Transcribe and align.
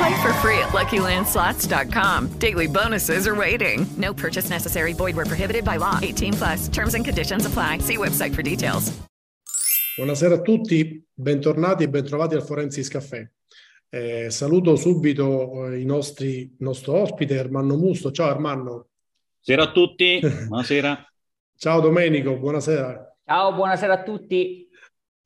Play 0.00 0.22
for 0.22 0.32
free 0.40 0.58
at 0.58 0.70
LuckyLandSlots.com. 0.72 2.28
Daily 2.38 2.66
bonuses 2.66 3.26
are 3.26 3.34
waiting. 3.34 3.86
No 3.98 4.14
purchase 4.14 4.48
necessary. 4.48 4.94
Void 4.94 5.14
where 5.14 5.26
prohibited 5.26 5.62
by 5.62 5.76
law. 5.76 5.98
18 6.00 6.32
plus. 6.32 6.68
Terms 6.68 6.94
and 6.94 7.04
conditions 7.04 7.44
apply. 7.44 7.80
See 7.80 7.98
website 7.98 8.34
for 8.34 8.42
details. 8.42 8.92
Buonasera 9.98 10.36
a 10.36 10.40
tutti, 10.40 11.04
bentornati 11.12 11.82
e 11.82 11.88
bentrovati 11.90 12.34
al 12.34 12.42
Forensis 12.42 12.88
Caffè. 12.88 13.28
Eh, 13.90 14.30
saluto 14.30 14.76
subito 14.76 15.66
eh, 15.66 15.80
i 15.80 15.84
nostri, 15.84 16.38
il 16.38 16.54
nostro 16.60 16.94
ospite 16.94 17.34
Ermanno 17.34 17.76
Musto. 17.76 18.10
Ciao 18.10 18.30
Ermanno. 18.30 18.86
Buonasera 19.44 19.70
a 19.70 19.72
tutti, 19.72 20.20
buonasera. 20.48 21.06
Ciao 21.58 21.80
Domenico, 21.80 22.38
buonasera. 22.38 23.16
Ciao, 23.26 23.52
buonasera 23.52 23.92
a 23.92 24.02
tutti. 24.02 24.66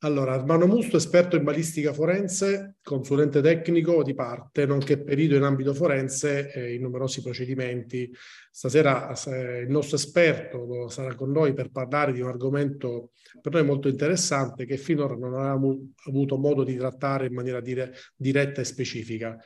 Allora, 0.05 0.33
Armano 0.33 0.67
Musto, 0.67 0.97
esperto 0.97 1.35
in 1.35 1.43
balistica 1.43 1.91
forense, 1.91 2.75
consulente 2.83 3.41
tecnico 3.41 4.03
di 4.03 4.13
parte, 4.13 4.67
nonché 4.67 5.01
perito 5.01 5.33
in 5.33 5.41
ambito 5.41 5.73
forense 5.73 6.51
eh, 6.51 6.75
in 6.75 6.83
numerosi 6.83 7.23
procedimenti. 7.23 8.11
Stasera 8.51 9.11
eh, 9.25 9.61
il 9.61 9.69
nostro 9.71 9.95
esperto 9.95 10.89
sarà 10.89 11.15
con 11.15 11.31
noi 11.31 11.53
per 11.53 11.71
parlare 11.71 12.13
di 12.13 12.21
un 12.21 12.27
argomento 12.27 13.13
per 13.41 13.53
noi 13.53 13.65
molto 13.65 13.87
interessante 13.87 14.65
che 14.65 14.77
finora 14.77 15.15
non 15.15 15.33
avevamo 15.33 15.93
avuto 16.05 16.37
modo 16.37 16.63
di 16.63 16.75
trattare 16.75 17.25
in 17.25 17.33
maniera 17.33 17.59
dire, 17.59 17.93
diretta 18.15 18.61
e 18.61 18.63
specifica. 18.63 19.37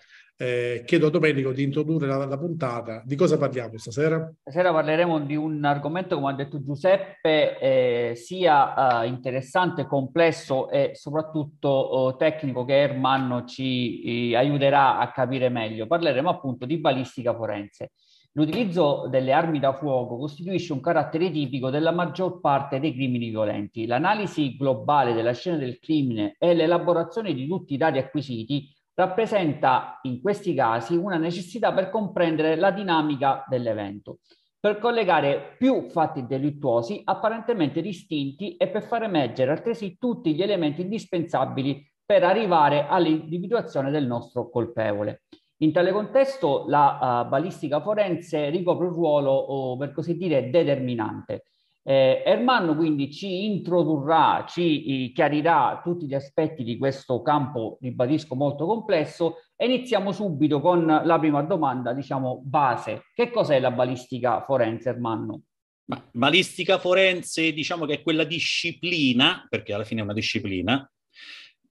Eh, 0.42 0.84
chiedo 0.86 1.08
a 1.08 1.10
Domenico 1.10 1.52
di 1.52 1.64
introdurre 1.64 2.08
la, 2.08 2.24
la, 2.24 2.38
puntata. 2.38 3.02
Di 3.04 3.18
cosa 3.18 3.38
parliamo 3.38 3.78
stasera? 3.78 4.32
Stasera 4.40 4.72
parleremo 4.72 5.20
di 5.20 5.36
un 5.36 5.66
argomento, 5.66 6.16
come 6.16 6.32
ha 6.32 6.34
detto 6.34 6.64
Giuseppe, 6.64 7.60
eh, 7.60 8.16
sia 8.16 9.04
eh, 9.04 9.08
interessante, 9.08 9.86
complesso 9.86 10.70
e 10.70 10.92
soprattutto 10.94 11.68
oh, 11.68 12.16
tecnico 12.16 12.64
che 12.64 12.80
Ermanno 12.80 13.44
ci 13.44 14.34
aiuterà 14.34 15.00
a 15.00 15.12
capire 15.12 15.50
meglio. 15.50 15.88
Parleremo 15.88 16.30
appunto 16.30 16.66
di 16.66 16.78
balistica 16.78 17.36
forense. 17.36 17.92
L'utilizzo 18.32 19.08
delle 19.10 19.34
armi 19.34 19.60
da 19.60 19.74
fuoco 19.74 20.16
costituisce 20.16 20.72
un 20.72 20.80
carattere 20.80 21.32
tipico 21.32 21.70
della 21.70 21.92
maggior 21.92 22.40
parte 22.40 22.80
dei 22.80 22.94
crimini 22.94 23.28
violenti. 23.28 23.86
L'analisi 23.86 24.56
globale 24.56 25.12
della 25.12 25.34
scena 25.34 25.58
del 25.58 25.80
crimine 25.80 26.38
e 26.40 26.54
l'elaborazione 26.54 27.34
di 27.34 27.46
tutti 27.46 27.74
i 27.74 27.78
dati 27.78 27.98
acquisiti 27.98 28.78
rappresenta 29.00 30.00
in 30.02 30.20
questi 30.22 30.54
casi 30.54 30.98
una 30.98 31.16
necessità 31.16 31.72
per 31.72 31.90
comprendere 31.90 32.58
la 32.58 32.70
dinamica 32.70 33.46
dell'evento, 33.48 34.20
per 34.60 34.78
collegare 34.78 35.56
più 35.58 35.88
fatti 35.88 36.26
delittuosi 36.26 37.02
apparentemente 37.06 37.82
distinti 37.82 38.58
e 38.58 38.68
per 38.68 38.84
far 38.84 39.04
emergere 39.04 39.52
altresì 39.52 39.98
tutti 39.98 40.36
gli 40.36 40.42
elementi 40.42 40.82
indispensabili 40.82 41.82
per 42.06 42.26
arrivare 42.26 42.88
all'individuazione 42.88 43.90
del 43.90 44.06
nostro 44.06 44.50
colpevole. 44.50 45.22
In 45.62 45.72
tale 45.72 45.94
contesto 45.94 46.66
la 46.68 47.24
uh, 47.24 47.30
balistica 47.30 47.80
forense 47.80 48.50
ricopre 48.50 48.88
un 48.88 48.94
ruolo, 48.94 49.32
oh, 49.32 49.78
per 49.78 49.94
così 49.94 50.18
dire, 50.18 50.50
determinante. 50.50 51.44
Eh, 51.90 52.22
Ermanno 52.24 52.76
quindi 52.76 53.12
ci 53.12 53.46
introdurrà, 53.46 54.46
ci 54.48 55.08
eh, 55.08 55.12
chiarirà 55.12 55.82
tutti 55.84 56.06
gli 56.06 56.14
aspetti 56.14 56.64
di 56.64 56.78
questo 56.78 57.24
campo, 57.24 57.80
ribadisco, 57.82 58.36
molto 58.36 58.68
complesso 58.68 59.38
e 59.56 59.66
iniziamo 59.66 60.12
subito 60.12 60.62
con 60.62 60.86
la 60.86 61.18
prima 61.18 61.42
domanda, 61.42 61.92
diciamo, 61.94 62.44
base. 62.46 63.06
Che 63.12 63.32
cos'è 63.32 63.60
la 63.60 63.72
balistica 63.72 64.44
forense, 64.44 64.90
Ermanno? 64.90 65.42
Ma, 65.86 66.08
balistica 66.12 66.78
forense, 66.78 67.54
diciamo 67.54 67.88
che 67.88 67.96
è 67.96 68.02
quella 68.04 68.24
disciplina, 68.24 69.48
perché 69.50 69.74
alla 69.74 69.84
fine 69.84 70.02
è 70.02 70.04
una 70.04 70.14
disciplina, 70.14 70.88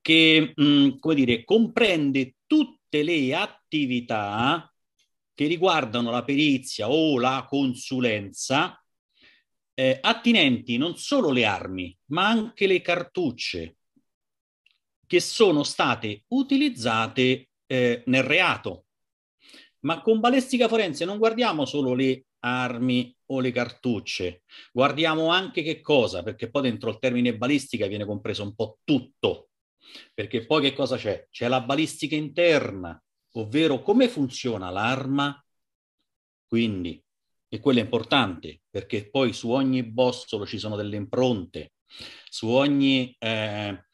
che, 0.03 0.53
mh, 0.53 0.65
mm, 0.65 0.89
come 0.99 1.15
dire, 1.15 1.45
comprende 1.45 2.35
tutte 2.45 3.05
le 3.05 3.37
attività 3.37 4.69
che 5.33 5.47
riguardano 5.47 6.11
la 6.11 6.25
perizia 6.25 6.91
o 6.91 7.21
la 7.21 7.47
consulenza 7.49 8.83
eh, 9.79 9.97
attinenti 10.01 10.77
non 10.77 10.97
solo 10.97 11.31
le 11.31 11.45
armi, 11.45 11.97
ma 12.07 12.27
anche 12.27 12.67
le 12.67 12.81
cartucce 12.81 13.77
che 15.07 15.21
sono 15.21 15.63
state 15.63 16.25
utilizzate 16.29 17.51
eh, 17.65 18.03
nel 18.07 18.25
reato. 18.25 18.87
Ma 19.81 20.03
con 20.03 20.19
balestica 20.19 20.67
forense 20.67 21.05
non 21.05 21.19
guardiamo 21.19 21.65
solo 21.65 21.95
le 21.95 22.25
armi 22.41 23.15
o 23.27 23.39
le 23.39 23.53
cartucce, 23.53 24.43
guardiamo 24.73 25.29
anche 25.29 25.63
che 25.63 25.81
cosa, 25.81 26.25
perché 26.25 26.51
poi 26.51 26.63
dentro 26.63 26.91
il 26.91 26.99
termine 26.99 27.37
balistica 27.37 27.87
viene 27.87 28.05
compreso 28.05 28.43
un 28.43 28.57
po' 28.57 28.81
tutto. 28.83 29.51
Perché 30.13 30.45
poi 30.45 30.61
che 30.61 30.73
cosa 30.73 30.97
c'è? 30.97 31.29
C'è 31.31 31.47
la 31.47 31.61
balistica 31.61 32.17
interna, 32.17 33.01
ovvero 33.35 33.81
come 33.81 34.09
funziona 34.09 34.71
l'arma. 34.71 35.41
Quindi 36.49 37.01
e 37.49 37.61
quello 37.61 37.81
è 37.81 37.83
importante 37.83 38.61
perché 38.69 39.09
poi 39.11 39.33
su 39.33 39.51
ogni 39.51 39.83
bossolo 39.83 40.47
ci 40.47 40.59
sono 40.59 40.77
delle 40.77 40.97
impronte, 40.97 41.73
su 42.29 42.49
ogni 42.49 43.15
eh, 43.19 43.85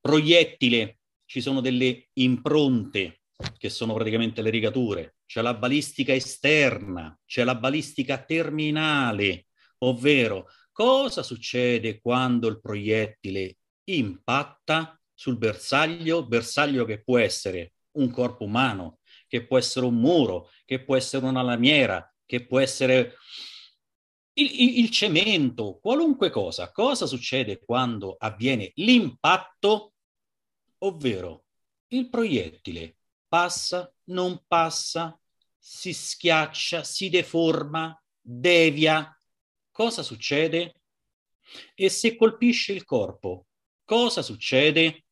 proiettile 0.00 0.98
ci 1.24 1.40
sono 1.40 1.60
delle 1.60 2.08
impronte 2.14 3.22
che 3.56 3.70
sono 3.70 3.94
praticamente 3.94 4.42
le 4.42 4.50
rigature, 4.50 5.16
c'è 5.26 5.40
la 5.40 5.54
balistica 5.54 6.12
esterna, 6.12 7.18
c'è 7.24 7.42
la 7.44 7.54
balistica 7.54 8.22
terminale, 8.22 9.46
ovvero 9.78 10.48
cosa 10.70 11.22
succede 11.22 12.00
quando 12.00 12.48
il 12.48 12.60
proiettile 12.60 13.56
impatta 13.84 15.00
sul 15.14 15.38
bersaglio, 15.38 16.26
bersaglio 16.26 16.84
che 16.84 17.02
può 17.02 17.18
essere 17.18 17.72
un 17.92 18.10
corpo 18.10 18.44
umano, 18.44 18.98
che 19.26 19.46
può 19.46 19.58
essere 19.58 19.86
un 19.86 19.94
muro, 19.94 20.50
che 20.64 20.82
può 20.82 20.96
essere 20.96 21.24
una 21.24 21.42
lamiera, 21.42 22.11
che 22.32 22.46
può 22.46 22.60
essere 22.60 23.16
il, 24.38 24.78
il, 24.78 24.88
cemento, 24.88 25.78
qualunque 25.82 26.30
cosa. 26.30 26.72
Cosa 26.72 27.04
succede 27.04 27.62
quando 27.62 28.16
avviene 28.18 28.72
l'impatto, 28.76 29.92
ovvero 30.78 31.44
il 31.88 32.08
proiettile 32.08 32.96
passa, 33.28 33.94
non 34.04 34.42
passa, 34.46 35.20
si 35.58 35.92
schiaccia, 35.92 36.82
si 36.84 37.10
deforma, 37.10 38.02
devia. 38.18 39.14
Cosa 39.70 40.02
succede? 40.02 40.80
E 41.74 41.90
se 41.90 42.16
colpisce 42.16 42.72
il 42.72 42.86
corpo, 42.86 43.48
cosa 43.84 44.22
succede? 44.22 45.04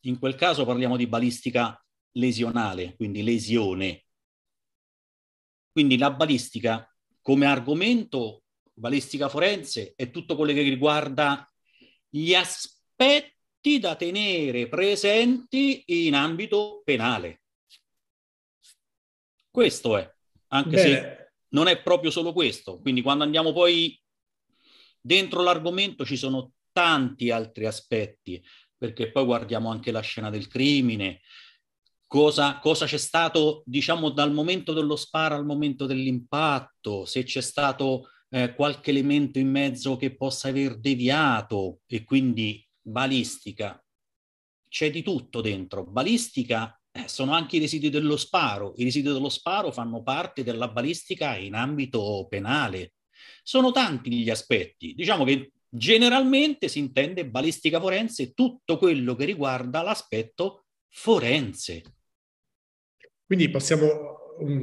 In 0.00 0.18
quel 0.18 0.34
caso 0.34 0.66
parliamo 0.66 0.98
di 0.98 1.06
balistica 1.06 1.82
lesionale, 2.12 2.94
quindi 2.94 3.22
lesione. 3.22 4.07
Quindi 5.70 5.98
la 5.98 6.10
balistica 6.10 6.88
come 7.20 7.46
argomento, 7.46 8.44
balistica 8.72 9.28
forense, 9.28 9.92
è 9.96 10.10
tutto 10.10 10.34
quello 10.36 10.52
che 10.52 10.62
riguarda 10.62 11.46
gli 12.08 12.34
aspetti 12.34 13.78
da 13.78 13.96
tenere 13.96 14.68
presenti 14.68 15.82
in 15.86 16.14
ambito 16.14 16.80
penale. 16.84 17.42
Questo 19.50 19.96
è, 19.96 20.10
anche 20.48 20.70
Bene. 20.70 20.88
se 20.88 21.32
non 21.50 21.68
è 21.68 21.82
proprio 21.82 22.10
solo 22.10 22.32
questo. 22.32 22.78
Quindi 22.80 23.02
quando 23.02 23.24
andiamo 23.24 23.52
poi 23.52 24.00
dentro 25.00 25.42
l'argomento 25.42 26.04
ci 26.04 26.16
sono 26.16 26.52
tanti 26.72 27.30
altri 27.30 27.66
aspetti, 27.66 28.42
perché 28.76 29.10
poi 29.10 29.24
guardiamo 29.24 29.70
anche 29.70 29.90
la 29.90 30.00
scena 30.00 30.30
del 30.30 30.46
crimine, 30.46 31.20
cosa, 32.08 32.58
cosa 32.58 32.86
c'è 32.86 32.96
stato, 32.96 33.62
diciamo, 33.66 34.10
dal 34.10 34.32
momento 34.32 34.72
dello 34.72 34.96
sparo 34.96 35.36
al 35.36 35.44
momento 35.44 35.86
dell'impatto, 35.86 37.04
se 37.04 37.22
c'è 37.22 37.42
stato 37.42 38.08
eh, 38.30 38.54
qualche 38.54 38.90
elemento 38.90 39.38
in 39.38 39.50
mezzo 39.50 39.96
che 39.96 40.16
possa 40.16 40.48
aver 40.48 40.78
deviato 40.78 41.80
e 41.86 42.02
quindi 42.02 42.66
balistica. 42.80 43.80
C'è 44.68 44.90
di 44.90 45.02
tutto 45.02 45.40
dentro. 45.40 45.84
Balistica 45.84 46.78
eh, 46.90 47.08
sono 47.08 47.32
anche 47.32 47.56
i 47.56 47.60
residui 47.60 47.90
dello 47.90 48.16
sparo. 48.16 48.72
I 48.76 48.84
residui 48.84 49.12
dello 49.12 49.28
sparo 49.28 49.70
fanno 49.70 50.02
parte 50.02 50.42
della 50.42 50.68
balistica 50.68 51.36
in 51.36 51.54
ambito 51.54 52.26
penale. 52.28 52.94
Sono 53.42 53.70
tanti 53.70 54.10
gli 54.12 54.30
aspetti. 54.30 54.94
Diciamo 54.94 55.24
che 55.24 55.52
generalmente 55.68 56.68
si 56.68 56.78
intende 56.78 57.28
balistica 57.28 57.80
forense 57.80 58.32
tutto 58.32 58.78
quello 58.78 59.14
che 59.14 59.24
riguarda 59.24 59.82
l'aspetto 59.82 60.64
forense. 60.88 61.97
Quindi 63.28 63.50
possiamo 63.50 64.16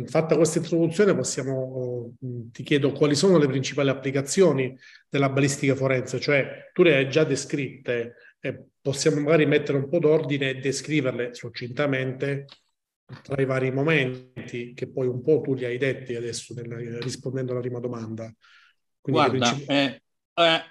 fatta 0.06 0.36
questa 0.36 0.58
introduzione, 0.58 1.14
possiamo, 1.14 2.16
ti 2.20 2.64
chiedo 2.64 2.92
quali 2.94 3.14
sono 3.14 3.38
le 3.38 3.46
principali 3.46 3.90
applicazioni 3.90 4.76
della 5.08 5.30
balistica 5.30 5.76
forense, 5.76 6.20
cioè 6.20 6.72
tu 6.74 6.82
le 6.82 6.96
hai 6.96 7.10
già 7.10 7.24
descritte, 7.24 8.16
e 8.40 8.64
possiamo 8.82 9.20
magari 9.20 9.46
mettere 9.46 9.78
un 9.78 9.88
po' 9.88 10.00
d'ordine 10.00 10.50
e 10.50 10.56
descriverle 10.56 11.36
succintamente 11.36 12.46
tra 13.22 13.40
i 13.40 13.46
vari 13.46 13.72
momenti 13.72 14.74
che 14.74 14.90
poi 14.90 15.06
un 15.06 15.22
po' 15.22 15.42
tu 15.42 15.54
li 15.54 15.66
hai 15.66 15.78
detti 15.78 16.16
adesso 16.16 16.56
nel, 16.56 17.02
rispondendo 17.02 17.52
alla 17.52 17.62
prima 17.62 17.80
domanda. 17.80 18.34
Quindi 19.00 19.22
Guarda, 19.22 19.46
principi... 19.52 19.72
eh, 19.72 20.02
eh, 20.34 20.62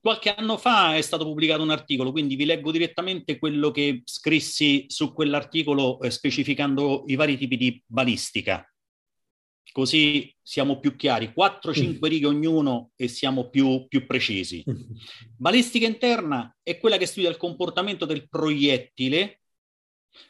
Qualche 0.00 0.32
anno 0.34 0.56
fa 0.56 0.96
è 0.96 1.00
stato 1.02 1.24
pubblicato 1.24 1.62
un 1.62 1.70
articolo, 1.70 2.10
quindi 2.10 2.34
vi 2.34 2.46
leggo 2.46 2.70
direttamente 2.70 3.38
quello 3.38 3.70
che 3.70 4.00
scrissi 4.04 4.86
su 4.88 5.12
quell'articolo 5.12 6.00
eh, 6.00 6.10
specificando 6.10 7.04
i 7.08 7.16
vari 7.16 7.36
tipi 7.36 7.58
di 7.58 7.82
balistica. 7.84 8.64
Così 9.72 10.34
siamo 10.42 10.80
più 10.80 10.96
chiari, 10.96 11.32
4-5 11.36 11.98
mm. 11.98 12.04
righe 12.04 12.26
ognuno 12.26 12.90
e 12.96 13.08
siamo 13.08 13.50
più, 13.50 13.86
più 13.88 14.06
precisi. 14.06 14.64
Mm. 14.68 14.74
Balistica 15.36 15.86
interna 15.86 16.56
è 16.62 16.78
quella 16.78 16.96
che 16.96 17.06
studia 17.06 17.28
il 17.28 17.36
comportamento 17.36 18.06
del 18.06 18.26
proiettile 18.26 19.40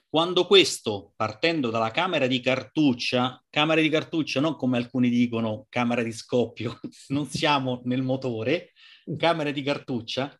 quando 0.08 0.44
questo, 0.44 1.12
partendo 1.14 1.70
dalla 1.70 1.92
camera 1.92 2.26
di 2.26 2.40
cartuccia, 2.40 3.40
camera 3.48 3.80
di 3.80 3.88
cartuccia 3.88 4.40
non 4.40 4.56
come 4.56 4.76
alcuni 4.76 5.08
dicono 5.08 5.66
camera 5.68 6.02
di 6.02 6.10
scoppio, 6.10 6.80
non 7.08 7.26
siamo 7.26 7.80
nel 7.84 8.02
motore, 8.02 8.72
camera 9.16 9.50
di 9.50 9.62
cartuccia, 9.62 10.38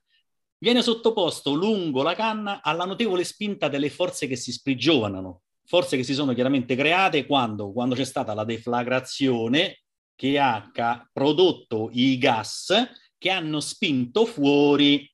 viene 0.59 0.83
sottoposto 0.83 1.53
lungo 1.55 2.03
la 2.03 2.15
canna 2.15 2.63
alla 2.63 2.85
notevole 2.85 3.25
spinta 3.25 3.69
delle 3.69 3.91
forze 3.91 4.27
che 4.27 4.37
si 4.37 4.53
sprigionano, 4.53 5.43
forze 5.65 5.97
che 5.97 6.03
si 6.03 6.15
sono 6.15 6.35
chiaramente 6.35 6.77
create 6.77 7.27
quando, 7.27 7.73
quando 7.73 7.95
c'è 7.95 8.05
stata 8.05 8.35
la 8.35 8.45
deflagrazione 8.45 9.81
che 10.15 10.39
ha 10.39 10.71
prodotto 11.13 11.89
i 11.93 12.19
gas 12.19 12.75
che 13.17 13.31
hanno 13.31 13.61
spinto 13.61 14.27
fuori 14.27 15.11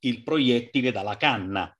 il 0.00 0.22
proiettile 0.22 0.90
dalla 0.92 1.16
canna. 1.16 1.74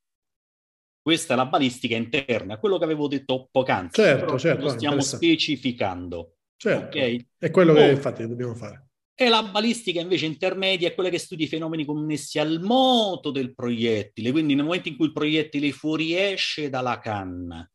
Questa 1.03 1.35
è 1.35 1.37
la 1.37 1.47
balistica 1.47 1.97
interna, 1.97 2.59
quello 2.59 2.79
che 2.79 2.85
avevo 2.85 3.09
detto 3.09 3.49
poc'anzi. 3.51 4.01
Certo, 4.01 4.39
certo. 4.39 4.63
Lo 4.63 4.69
stiamo 4.69 5.01
specificando. 5.01 6.37
Certo. 6.57 6.97
Okay? 6.97 7.29
È 7.37 7.51
quello 7.51 7.75
che 7.75 7.89
oh, 7.89 7.91
infatti 7.91 8.27
dobbiamo 8.27 8.55
fare. 8.55 8.92
E 9.15 9.29
la 9.29 9.43
balistica 9.43 10.01
invece 10.01 10.27
intermedia 10.27 10.89
è 10.89 10.95
quella 10.95 11.11
che 11.11 11.19
studia 11.19 11.45
i 11.45 11.49
fenomeni 11.49 11.85
connessi 11.85 12.39
al 12.39 12.61
moto 12.61 13.31
del 13.31 13.55
proiettile, 13.55 14.33
quindi 14.33 14.55
nel 14.55 14.65
momento 14.65 14.89
in 14.89 14.97
cui 14.97 15.07
il 15.07 15.13
proiettile 15.13 15.71
fuoriesce 15.71 16.71
dalla 16.71 16.99
canna, 16.99 17.71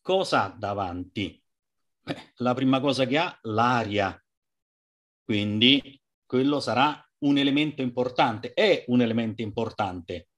cosa 0.00 0.44
ha 0.44 0.56
davanti? 0.56 1.40
Beh, 2.02 2.32
la 2.36 2.54
prima 2.54 2.80
cosa 2.80 3.06
che 3.06 3.18
ha, 3.18 3.38
l'aria. 3.42 4.22
Quindi 5.24 6.00
quello 6.26 6.58
sarà 6.58 7.00
un 7.18 7.38
elemento 7.38 7.82
importante, 7.82 8.52
è 8.52 8.84
un 8.88 9.00
elemento 9.00 9.42
importante. 9.42 10.30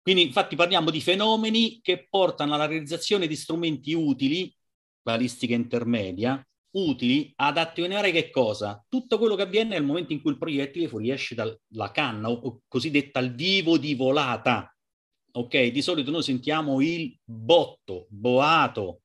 Quindi 0.00 0.22
infatti 0.22 0.56
parliamo 0.56 0.90
di 0.90 1.00
fenomeni 1.00 1.80
che 1.82 2.06
portano 2.08 2.54
alla 2.54 2.66
realizzazione 2.66 3.26
di 3.26 3.36
strumenti 3.36 3.92
utili, 3.94 4.54
balistica 5.02 5.54
intermedia, 5.54 6.44
utili 6.72 7.32
ad 7.36 7.56
attenuare 7.56 8.12
che 8.12 8.30
cosa? 8.30 8.84
Tutto 8.88 9.18
quello 9.18 9.34
che 9.34 9.42
avviene 9.42 9.70
nel 9.70 9.84
momento 9.84 10.12
in 10.12 10.20
cui 10.20 10.32
il 10.32 10.38
proiettile 10.38 10.88
fuoriesce 10.88 11.34
dalla 11.34 11.90
canna, 11.90 12.30
o 12.30 12.62
cosiddetta 12.68 13.18
al 13.18 13.34
vivo 13.34 13.78
di 13.78 13.94
volata. 13.94 14.74
Ok, 15.32 15.66
di 15.66 15.82
solito 15.82 16.10
noi 16.10 16.22
sentiamo 16.22 16.80
il 16.80 17.16
botto, 17.24 18.06
boato, 18.08 19.02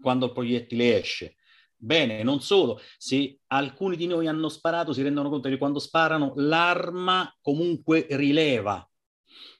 quando 0.00 0.26
il 0.26 0.32
proiettile 0.32 0.98
esce. 0.98 1.36
Bene, 1.76 2.22
non 2.22 2.40
solo, 2.40 2.80
se 2.96 3.40
alcuni 3.48 3.96
di 3.96 4.06
noi 4.06 4.26
hanno 4.26 4.48
sparato 4.48 4.92
si 4.92 5.02
rendono 5.02 5.28
conto 5.28 5.48
che 5.48 5.58
quando 5.58 5.78
sparano 5.78 6.32
l'arma 6.36 7.30
comunque 7.40 8.06
rileva, 8.10 8.88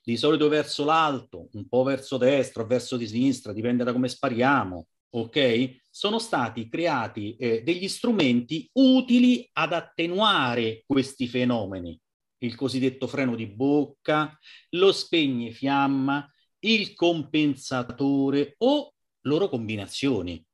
di 0.02 0.16
solito 0.16 0.48
verso 0.48 0.84
l'alto, 0.84 1.48
un 1.52 1.68
po' 1.68 1.82
verso 1.82 2.16
destra 2.16 2.62
o 2.62 2.66
verso 2.66 2.96
di 2.96 3.06
sinistra, 3.06 3.52
dipende 3.52 3.84
da 3.84 3.92
come 3.92 4.08
spariamo 4.08 4.86
ok? 5.16 5.78
Sono 5.90 6.18
stati 6.18 6.68
creati 6.68 7.36
eh, 7.36 7.62
degli 7.62 7.88
strumenti 7.88 8.68
utili 8.72 9.48
ad 9.52 9.72
attenuare 9.72 10.82
questi 10.86 11.28
fenomeni, 11.28 11.98
il 12.38 12.54
cosiddetto 12.56 13.06
freno 13.06 13.36
di 13.36 13.46
bocca, 13.46 14.36
lo 14.70 14.92
spegne 14.92 15.50
fiamma, 15.52 16.28
il 16.60 16.94
compensatore 16.94 18.54
o 18.58 18.92
loro 19.22 19.48
combinazioni. 19.48 20.44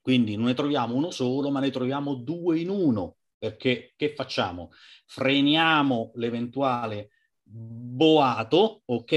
Quindi 0.00 0.36
non 0.36 0.46
ne 0.46 0.54
troviamo 0.54 0.94
uno 0.94 1.10
solo, 1.10 1.50
ma 1.50 1.60
ne 1.60 1.70
troviamo 1.70 2.14
due 2.14 2.60
in 2.60 2.68
uno, 2.68 3.16
perché 3.38 3.94
che 3.96 4.14
facciamo? 4.14 4.70
Freniamo 5.06 6.12
l'eventuale 6.16 7.08
boato, 7.42 8.82
ok? 8.84 9.12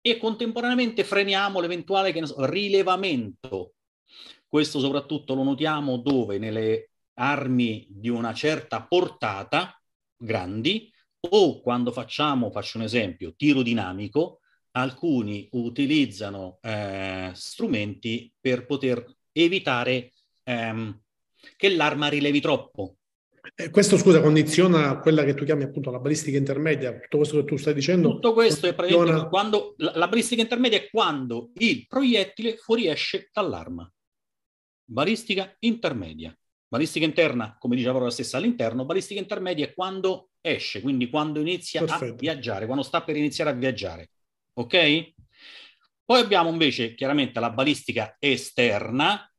E 0.00 0.16
contemporaneamente 0.18 1.04
freniamo 1.04 1.60
l'eventuale 1.60 2.24
so, 2.24 2.46
rilevamento 2.46 3.74
questo 4.48 4.80
soprattutto 4.80 5.34
lo 5.34 5.42
notiamo 5.42 5.98
dove? 5.98 6.38
Nelle 6.38 6.90
armi 7.14 7.86
di 7.88 8.08
una 8.08 8.32
certa 8.32 8.82
portata, 8.82 9.80
grandi, 10.16 10.90
o 11.30 11.60
quando 11.60 11.90
facciamo, 11.90 12.50
faccio 12.50 12.78
un 12.78 12.84
esempio, 12.84 13.34
tiro 13.36 13.62
dinamico, 13.62 14.40
alcuni 14.72 15.48
utilizzano 15.52 16.58
eh, 16.62 17.30
strumenti 17.34 18.32
per 18.40 18.66
poter 18.66 19.04
evitare 19.32 20.12
ehm, 20.44 21.00
che 21.56 21.74
l'arma 21.74 22.08
rilevi 22.08 22.40
troppo. 22.40 22.94
Eh, 23.54 23.70
questo, 23.70 23.96
scusa, 23.96 24.20
condiziona 24.20 24.98
quella 24.98 25.24
che 25.24 25.34
tu 25.34 25.44
chiami 25.44 25.64
appunto 25.64 25.90
la 25.90 25.98
balistica 25.98 26.36
intermedia, 26.36 26.92
tutto 26.98 27.16
questo 27.18 27.36
che 27.38 27.44
tu 27.44 27.56
stai 27.56 27.74
dicendo? 27.74 28.10
Tutto 28.10 28.32
questo 28.32 28.66
è 28.66 28.74
praticamente 28.74 29.28
quando 29.28 29.74
la, 29.78 29.92
la 29.94 30.08
balistica 30.08 30.42
intermedia 30.42 30.78
è 30.78 30.88
quando 30.90 31.50
il 31.54 31.86
proiettile 31.86 32.56
fuoriesce 32.56 33.30
dall'arma. 33.32 33.90
Balistica 34.90 35.54
intermedia. 35.58 36.34
Balistica 36.66 37.04
interna, 37.04 37.58
come 37.58 37.76
dice 37.76 37.88
la 37.88 37.92
parola 37.92 38.10
stessa, 38.10 38.38
all'interno. 38.38 38.86
Balistica 38.86 39.20
intermedia 39.20 39.66
è 39.66 39.74
quando 39.74 40.30
esce, 40.40 40.80
quindi 40.80 41.10
quando 41.10 41.40
inizia 41.40 41.84
Perfetto. 41.84 42.14
a 42.14 42.16
viaggiare, 42.16 42.64
quando 42.64 42.82
sta 42.82 43.02
per 43.02 43.14
iniziare 43.16 43.50
a 43.50 43.52
viaggiare. 43.52 44.10
Ok? 44.54 45.12
Poi 46.06 46.20
abbiamo 46.20 46.48
invece 46.48 46.94
chiaramente 46.94 47.38
la 47.38 47.50
balistica 47.50 48.16
esterna, 48.18 49.30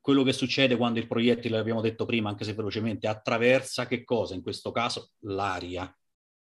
quello 0.00 0.22
che 0.22 0.32
succede 0.32 0.76
quando 0.76 1.00
il 1.00 1.08
proiettile, 1.08 1.56
l'abbiamo 1.56 1.80
detto 1.80 2.04
prima, 2.04 2.28
anche 2.28 2.44
se 2.44 2.54
velocemente, 2.54 3.08
attraversa 3.08 3.88
che 3.88 4.04
cosa? 4.04 4.34
In 4.34 4.42
questo 4.42 4.70
caso 4.70 5.10
l'aria. 5.22 5.92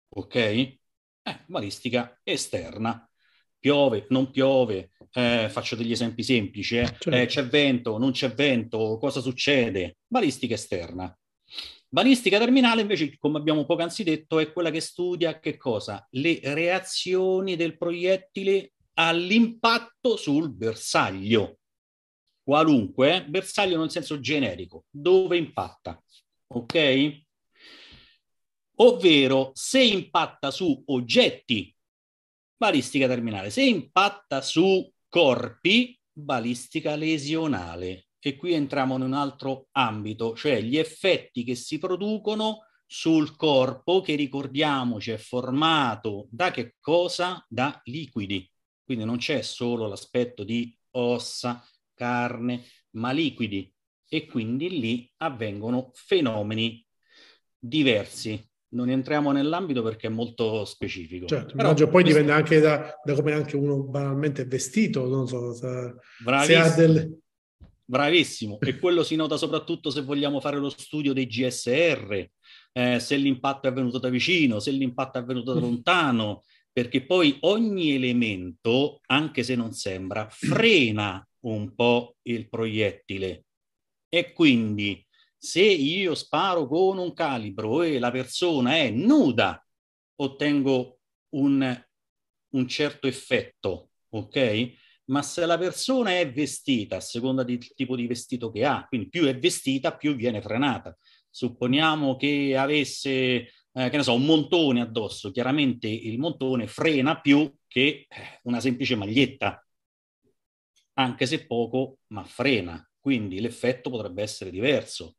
Ok? 0.09 0.35
Eh, 0.35 0.79
balistica 1.47 2.19
esterna 2.25 3.09
piove, 3.67 4.07
non 4.11 4.31
piove, 4.31 4.93
eh, 5.13 5.49
faccio 5.51 5.75
degli 5.75 5.91
esempi 5.91 6.23
semplici, 6.23 6.79
eh. 6.79 6.85
certo. 6.87 7.11
eh, 7.11 7.27
c'è 7.27 7.45
vento, 7.47 7.99
non 7.99 8.13
c'è 8.13 8.33
vento, 8.33 8.97
cosa 8.97 9.21
succede? 9.21 9.97
Balistica 10.07 10.55
esterna. 10.55 11.13
Balistica 11.89 12.39
terminale 12.39 12.83
invece, 12.83 13.17
come 13.19 13.39
abbiamo 13.39 13.65
poc'anzi 13.65 14.05
detto, 14.05 14.39
è 14.39 14.53
quella 14.53 14.71
che 14.71 14.79
studia 14.79 15.41
che 15.41 15.57
cosa? 15.57 16.07
Le 16.11 16.39
reazioni 16.45 17.57
del 17.57 17.77
proiettile 17.77 18.75
all'impatto 18.95 20.17
sul 20.17 20.55
bersaglio. 20.55 21.59
Qualunque, 22.45 23.17
eh? 23.17 23.25
bersaglio 23.25 23.81
nel 23.81 23.91
senso 23.91 24.21
generico, 24.21 24.85
dove 24.89 25.37
impatta. 25.37 26.01
Ok? 26.55 27.23
Ovvero 28.77 29.51
se 29.55 29.83
impatta 29.83 30.53
su 30.53 30.85
oggetti 30.87 31.76
balistica 32.57 33.07
terminale. 33.07 33.51
Se 33.51 33.63
impatta 33.63 34.41
su 34.41 34.91
corpi, 35.09 35.99
balistica 36.11 36.97
lesionale. 36.97 38.07
E 38.19 38.37
qui 38.37 38.55
entriamo 38.55 38.97
in 38.97 39.03
un 39.03 39.13
altro 39.13 39.69
ambito, 39.73 40.35
cioè 40.35 40.61
gli 40.61 40.77
effetti 40.77 41.45
che 41.45 41.55
si 41.55 41.79
producono 41.79 42.65
sul 42.85 43.37
corpo 43.37 44.01
che 44.01 44.15
ricordiamoci 44.15 45.11
è 45.11 45.17
formato 45.17 46.27
da 46.31 46.51
che 46.51 46.75
cosa? 46.81 47.45
Da 47.49 47.81
liquidi. 47.85 48.51
Quindi 48.83 49.05
non 49.05 49.19
c'è 49.19 49.43
solo 49.43 49.87
l'aspetto 49.87 50.45
di 50.45 50.77
ossa, 50.93 51.65
carne, 51.95 52.65
ma 52.93 53.11
liquidi. 53.11 53.73
E 54.09 54.27
quindi 54.27 54.71
lì 54.71 55.13
avvengono 55.19 55.91
fenomeni 55.95 56.85
diversi. 57.59 58.45
Non 58.77 58.91
entriamo 58.91 59.33
nell'ambito 59.33 59.83
perché 59.83 60.09
è 60.09 60.11
molto 60.11 60.67
specifico. 60.67 61.25
Certo, 61.25 61.57
Però 61.57 61.73
poi 61.73 61.89
questo... 61.89 62.09
dipende 62.09 62.33
anche 62.33 62.61
da, 62.61 62.95
da, 63.03 63.15
come 63.15 63.33
anche 63.33 63.57
uno 63.57 63.83
banalmente 63.83 64.43
è 64.43 64.47
vestito, 64.47 65.09
non 65.09 65.27
so, 65.27 65.55
se, 65.55 65.95
se 66.45 66.57
ha 66.57 66.69
del... 66.75 67.19
Bravissimo, 67.89 68.59
e 68.61 68.77
quello 68.81 69.03
si 69.03 69.17
nota 69.17 69.39
soprattutto 69.39 69.91
se 69.91 70.03
vogliamo 70.03 70.41
fare 70.41 70.59
lo 70.59 70.69
studio 70.69 71.15
dei 71.15 71.27
GSR, 71.27 72.29
eh, 72.73 73.01
se 73.01 73.17
l'impatto 73.17 73.67
è 73.67 73.71
avvenuto 73.71 73.99
da 73.99 74.11
vicino, 74.11 74.61
se 74.61 74.73
l'impatto 74.73 75.17
è 75.17 75.23
avvenuto 75.23 75.55
da 75.55 75.61
lontano, 75.61 76.43
perché 76.71 77.07
poi 77.07 77.39
ogni 77.41 77.95
elemento, 77.95 79.01
anche 79.07 79.43
se 79.43 79.55
non 79.55 79.73
sembra, 79.73 80.29
frena 80.29 81.27
un 81.47 81.75
po' 81.75 82.17
il 82.25 82.49
proiettile. 82.51 83.45
E 84.11 84.35
quindi 84.35 85.06
se 85.47 85.63
io 85.63 86.17
sparo 86.17 86.67
con 86.67 86.99
un 86.99 87.13
calibro 87.13 87.83
e 87.83 88.01
la 88.01 88.11
persona 88.11 88.79
è 88.79 88.91
nuda, 88.91 89.65
ottengo 90.17 90.99
un, 91.35 91.85
un 92.49 92.69
certo 92.69 93.07
effetto, 93.07 93.91
ok? 94.09 94.73
Ma 95.05 95.23
se 95.23 95.47
la 95.47 95.57
persona 95.57 96.19
è 96.19 96.33
vestita, 96.33 96.97
a 96.97 97.01
seconda 97.01 97.45
del 97.45 97.59
tipo 97.75 97.95
di 97.95 98.09
vestito 98.09 98.51
che 98.51 98.65
ha, 98.65 98.85
quindi 98.89 99.09
più 99.09 99.27
è 99.27 99.39
vestita, 99.39 99.97
più 99.97 100.17
viene 100.17 100.43
frenata. 100.43 100.97
Supponiamo 101.31 102.17
che 102.17 102.57
avesse, 102.57 103.09
eh, 103.09 103.49
che 103.73 103.97
ne 103.97 104.03
so, 104.03 104.15
un 104.15 104.25
montone 104.25 104.81
addosso, 104.81 105.31
chiaramente 105.31 105.87
il 105.87 106.19
montone 106.19 106.67
frena 106.67 107.21
più 107.21 107.55
che 107.69 108.07
eh, 108.09 108.41
una 108.43 108.59
semplice 108.59 108.97
maglietta, 108.97 109.65
anche 110.95 111.27
se 111.27 111.47
poco, 111.47 111.99
ma 112.09 112.25
frena. 112.25 112.85
Quindi 112.99 113.39
l'effetto 113.41 113.91
potrebbe 113.91 114.23
essere 114.23 114.51
diverso. 114.51 115.15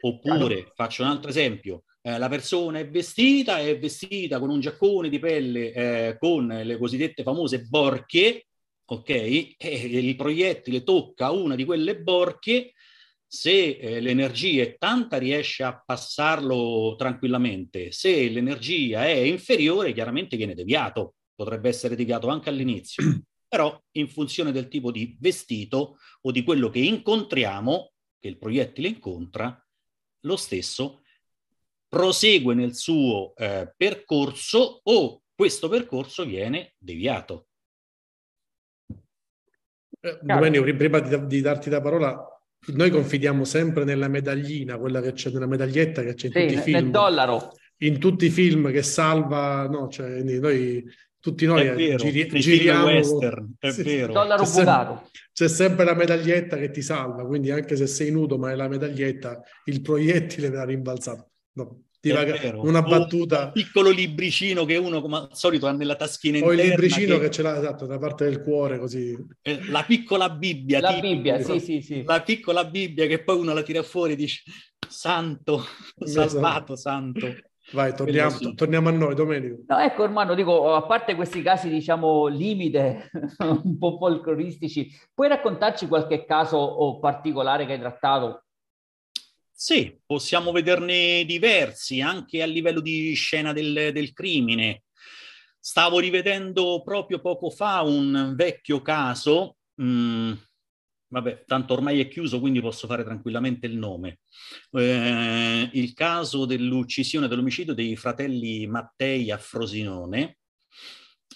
Oppure, 0.00 0.72
faccio 0.74 1.02
un 1.02 1.08
altro 1.08 1.30
esempio, 1.30 1.84
eh, 2.02 2.18
la 2.18 2.28
persona 2.28 2.78
è 2.78 2.88
vestita, 2.88 3.58
è 3.58 3.78
vestita 3.78 4.38
con 4.38 4.50
un 4.50 4.60
giaccone 4.60 5.08
di 5.08 5.18
pelle 5.18 5.72
eh, 5.72 6.16
con 6.18 6.46
le 6.46 6.78
cosiddette 6.78 7.22
famose 7.22 7.62
borchie, 7.62 8.46
ok? 8.84 9.08
E 9.10 9.56
il 9.58 10.16
proiettile 10.16 10.84
tocca 10.84 11.30
una 11.30 11.54
di 11.54 11.64
quelle 11.64 12.00
borchie, 12.00 12.72
se 13.26 13.76
eh, 13.76 14.00
l'energia 14.00 14.62
è 14.62 14.76
tanta 14.78 15.18
riesce 15.18 15.62
a 15.62 15.82
passarlo 15.84 16.94
tranquillamente, 16.96 17.92
se 17.92 18.28
l'energia 18.28 19.04
è 19.04 19.10
inferiore 19.10 19.92
chiaramente 19.92 20.36
viene 20.36 20.54
deviato, 20.54 21.16
potrebbe 21.34 21.68
essere 21.68 21.94
deviato 21.94 22.28
anche 22.28 22.48
all'inizio, 22.48 23.02
però 23.46 23.78
in 23.92 24.08
funzione 24.08 24.50
del 24.50 24.68
tipo 24.68 24.90
di 24.90 25.16
vestito 25.20 25.98
o 26.22 26.30
di 26.30 26.42
quello 26.42 26.70
che 26.70 26.78
incontriamo, 26.78 27.92
che 28.18 28.28
il 28.28 28.38
proiettile 28.38 28.88
incontra, 28.88 29.62
lo 30.20 30.36
stesso 30.36 31.02
prosegue 31.88 32.54
nel 32.54 32.74
suo 32.74 33.34
eh, 33.36 33.72
percorso 33.76 34.80
o 34.82 35.22
questo 35.34 35.68
percorso 35.68 36.24
viene 36.24 36.74
deviato. 36.78 37.46
Eh, 40.00 40.18
Domenico, 40.20 40.64
prima 40.76 41.00
di, 41.00 41.26
di, 41.26 41.40
darti 41.40 41.70
la 41.70 41.80
parola, 41.80 42.16
noi 42.74 42.90
confidiamo 42.90 43.44
sempre 43.44 43.84
nella 43.84 44.08
medaglina, 44.08 44.78
quella 44.78 45.00
che 45.00 45.12
c'è 45.12 45.30
nella 45.30 45.46
medaglietta 45.46 46.02
che 46.02 46.14
c'è 46.14 46.26
in 46.26 46.32
sì, 46.32 46.40
tutti 46.40 46.54
i 46.54 46.62
film. 46.62 46.78
Nel 46.78 46.90
dollaro. 46.90 47.52
In 47.78 47.98
tutti 47.98 48.26
i 48.26 48.30
film 48.30 48.70
che 48.72 48.82
salva, 48.82 49.68
no, 49.68 49.88
cioè, 49.88 50.20
noi 50.22 50.84
tutti 51.28 51.46
noi 51.46 51.66
è 51.66 51.74
vero, 51.74 51.96
giri, 51.96 52.40
giriamo 52.40 52.86
western, 52.86 53.54
è 53.58 53.70
sì, 53.70 53.82
vero. 53.82 54.12
Dollaro 54.12 54.42
c'è 54.42 54.48
sempre, 54.48 55.02
c'è 55.32 55.48
sempre 55.48 55.84
la 55.84 55.94
medaglietta 55.94 56.56
che 56.56 56.70
ti 56.70 56.80
salva, 56.80 57.26
quindi 57.26 57.50
anche 57.50 57.76
se 57.76 57.86
sei 57.86 58.10
nudo 58.10 58.38
ma 58.38 58.50
è 58.50 58.54
la 58.54 58.68
medaglietta, 58.68 59.42
il 59.66 59.82
proiettile 59.82 60.48
verrà 60.48 60.64
rimbalzato. 60.64 61.30
No, 61.52 61.82
una 62.62 62.80
battuta. 62.80 63.46
Un 63.46 63.52
piccolo 63.52 63.90
libricino 63.90 64.64
che 64.64 64.76
uno 64.76 65.00
come 65.00 65.16
al 65.16 65.28
solito 65.32 65.66
ha 65.66 65.72
nella 65.72 65.96
taschina 65.96 66.38
o 66.38 66.52
il 66.52 66.60
libricino 66.60 67.16
che... 67.16 67.24
che 67.24 67.30
ce 67.30 67.42
l'ha 67.42 67.58
esatto 67.58 67.86
da 67.86 67.98
parte 67.98 68.24
del 68.24 68.40
cuore 68.42 68.78
così. 68.78 69.16
Eh, 69.42 69.68
la 69.68 69.82
piccola 69.82 70.30
Bibbia. 70.30 70.80
La 70.80 70.94
tipo, 70.94 71.08
Bibbia, 71.08 71.42
sì, 71.42 71.58
sì, 71.58 71.80
sì. 71.82 72.02
La 72.04 72.22
piccola 72.22 72.64
Bibbia 72.64 73.06
che 73.06 73.22
poi 73.22 73.38
uno 73.38 73.52
la 73.52 73.62
tira 73.62 73.82
fuori 73.82 74.12
e 74.12 74.16
dice 74.16 74.42
santo, 74.88 75.64
salvato, 75.98 76.76
santo. 76.76 77.34
Vai, 77.72 77.94
torniamo, 77.94 78.30
sì. 78.30 78.54
torniamo, 78.54 78.88
a 78.88 78.92
noi, 78.92 79.14
Domenico. 79.14 79.62
No, 79.66 79.78
ecco, 79.78 80.04
hermano, 80.04 80.34
dico, 80.34 80.74
a 80.74 80.86
parte 80.86 81.14
questi 81.14 81.42
casi, 81.42 81.68
diciamo, 81.68 82.26
limite, 82.26 83.10
un 83.62 83.76
po' 83.78 83.98
folcloristici, 83.98 84.90
puoi 85.12 85.28
raccontarci 85.28 85.86
qualche 85.86 86.24
caso 86.24 86.98
particolare 87.00 87.66
che 87.66 87.74
hai 87.74 87.78
trattato? 87.78 88.44
Sì, 89.52 89.98
possiamo 90.06 90.50
vederne 90.50 91.24
diversi, 91.26 92.00
anche 92.00 92.42
a 92.42 92.46
livello 92.46 92.80
di 92.80 93.12
scena 93.14 93.52
del, 93.52 93.90
del 93.92 94.12
crimine. 94.12 94.84
Stavo 95.58 95.98
rivedendo 95.98 96.80
proprio 96.82 97.20
poco 97.20 97.50
fa 97.50 97.82
un 97.82 98.32
vecchio 98.34 98.80
caso, 98.80 99.56
mh, 99.74 99.84
mm, 99.84 100.32
vabbè, 101.08 101.44
tanto 101.46 101.74
ormai 101.74 102.00
è 102.00 102.08
chiuso, 102.08 102.40
quindi 102.40 102.60
posso 102.60 102.86
fare 102.86 103.04
tranquillamente 103.04 103.66
il 103.66 103.76
nome. 103.76 104.20
Eh, 104.72 105.70
il 105.72 105.94
caso 105.94 106.44
dell'uccisione, 106.44 107.28
dell'omicidio 107.28 107.74
dei 107.74 107.96
fratelli 107.96 108.66
Mattei 108.66 109.30
a 109.30 109.38
Frosinone. 109.38 110.38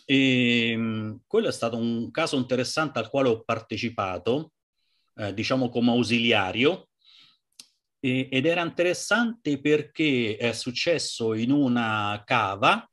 E, 0.05 0.71
ehm, 0.71 1.21
quello 1.27 1.49
è 1.49 1.53
stato 1.53 1.77
un 1.77 2.11
caso 2.11 2.37
interessante 2.37 2.99
al 2.99 3.09
quale 3.09 3.29
ho 3.29 3.43
partecipato, 3.43 4.53
eh, 5.17 5.33
diciamo 5.35 5.69
come 5.69 5.91
ausiliario, 5.91 6.89
e, 8.01 8.29
ed 8.31 8.47
era 8.47 8.63
interessante 8.63 9.61
perché 9.61 10.37
è 10.37 10.53
successo 10.53 11.35
in 11.35 11.51
una 11.53 12.23
cava. 12.27 12.87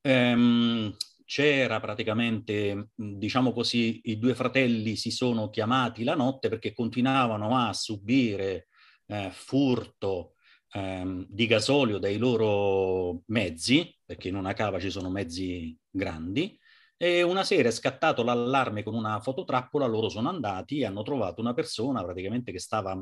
Ehm, 0.00 0.94
c'era 1.24 1.80
praticamente, 1.80 2.90
diciamo 2.94 3.52
così, 3.52 4.00
i 4.04 4.18
due 4.18 4.34
fratelli 4.34 4.96
si 4.96 5.10
sono 5.10 5.50
chiamati 5.50 6.04
la 6.04 6.14
notte 6.14 6.48
perché 6.48 6.72
continuavano 6.74 7.56
a 7.56 7.72
subire 7.72 8.68
eh, 9.06 9.30
furto 9.32 10.34
ehm, 10.72 11.26
di 11.28 11.46
gasolio 11.46 11.98
dai 11.98 12.18
loro 12.18 13.22
mezzi, 13.26 13.96
perché 14.04 14.28
in 14.28 14.36
una 14.36 14.52
cava 14.52 14.78
ci 14.78 14.90
sono 14.90 15.10
mezzi 15.10 15.76
grandi, 15.90 16.58
e 16.96 17.22
una 17.22 17.44
sera 17.44 17.68
è 17.68 17.72
scattato 17.72 18.22
l'allarme 18.22 18.82
con 18.82 18.94
una 18.94 19.20
fototrappola, 19.20 19.86
loro 19.86 20.08
sono 20.08 20.28
andati 20.28 20.80
e 20.80 20.86
hanno 20.86 21.02
trovato 21.02 21.40
una 21.40 21.54
persona 21.54 22.02
praticamente 22.02 22.52
che 22.52 22.60
stava 22.60 22.96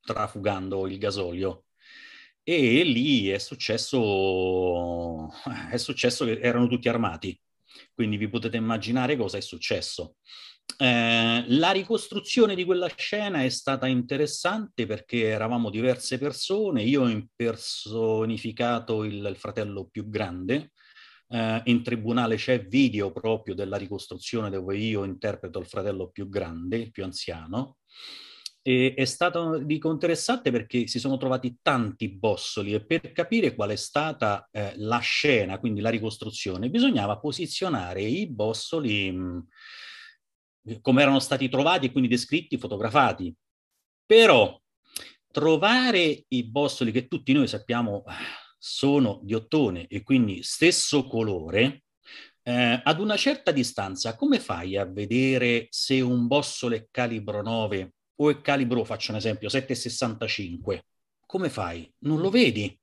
trafugando 0.00 0.86
il 0.86 0.98
gasolio. 0.98 1.64
E 2.42 2.82
lì 2.84 3.28
è 3.28 3.38
successo, 3.38 5.28
è 5.70 5.76
successo 5.76 6.24
che 6.24 6.40
erano 6.40 6.66
tutti 6.68 6.88
armati 6.88 7.38
quindi 7.94 8.16
vi 8.16 8.28
potete 8.28 8.56
immaginare 8.56 9.16
cosa 9.16 9.36
è 9.36 9.40
successo. 9.40 10.16
Eh, 10.76 11.44
la 11.46 11.70
ricostruzione 11.72 12.54
di 12.54 12.64
quella 12.64 12.88
scena 12.96 13.42
è 13.42 13.48
stata 13.48 13.86
interessante 13.86 14.86
perché 14.86 15.26
eravamo 15.28 15.68
diverse 15.68 16.18
persone, 16.18 16.82
io 16.82 17.02
ho 17.02 17.08
impersonificato 17.08 19.04
il, 19.04 19.26
il 19.26 19.36
fratello 19.36 19.88
più 19.90 20.08
grande, 20.08 20.72
eh, 21.28 21.60
in 21.64 21.82
tribunale 21.82 22.36
c'è 22.36 22.64
video 22.64 23.12
proprio 23.12 23.54
della 23.54 23.76
ricostruzione 23.76 24.50
dove 24.50 24.76
io 24.76 25.04
interpreto 25.04 25.58
il 25.58 25.66
fratello 25.66 26.10
più 26.10 26.28
grande, 26.28 26.76
il 26.76 26.90
più 26.90 27.04
anziano, 27.04 27.78
e 28.62 28.94
è 28.94 29.04
stato 29.06 29.58
dico 29.58 29.90
interessante 29.90 30.50
perché 30.50 30.86
si 30.86 30.98
sono 30.98 31.16
trovati 31.16 31.58
tanti 31.62 32.08
bossoli 32.10 32.74
e 32.74 32.84
per 32.84 33.12
capire 33.12 33.54
qual 33.54 33.70
è 33.70 33.76
stata 33.76 34.48
eh, 34.50 34.74
la 34.76 34.98
scena, 34.98 35.58
quindi 35.58 35.80
la 35.80 35.88
ricostruzione, 35.88 36.68
bisognava 36.68 37.18
posizionare 37.18 38.02
i 38.02 38.28
bossoli 38.30 39.16
come 40.82 41.02
erano 41.02 41.20
stati 41.20 41.48
trovati 41.48 41.86
e 41.86 41.92
quindi 41.92 42.10
descritti, 42.10 42.58
fotografati. 42.58 43.34
Però 44.04 44.60
trovare 45.30 46.24
i 46.28 46.44
bossoli 46.44 46.92
che 46.92 47.08
tutti 47.08 47.32
noi 47.32 47.48
sappiamo 47.48 48.04
sono 48.58 49.20
di 49.22 49.32
ottone 49.32 49.86
e 49.86 50.02
quindi 50.02 50.42
stesso 50.42 51.06
colore, 51.06 51.84
eh, 52.42 52.80
ad 52.82 53.00
una 53.00 53.16
certa 53.16 53.52
distanza, 53.52 54.16
come 54.16 54.38
fai 54.38 54.76
a 54.76 54.84
vedere 54.84 55.66
se 55.70 56.00
un 56.00 56.26
bossolo 56.26 56.74
è 56.74 56.86
calibro 56.90 57.42
9 57.42 57.94
o 58.22 58.30
è 58.30 58.40
calibro, 58.40 58.84
faccio 58.84 59.12
un 59.12 59.18
esempio, 59.18 59.48
7,65, 59.48 60.80
come 61.26 61.48
fai? 61.48 61.90
Non 62.00 62.20
lo 62.20 62.30
vedi. 62.30 62.78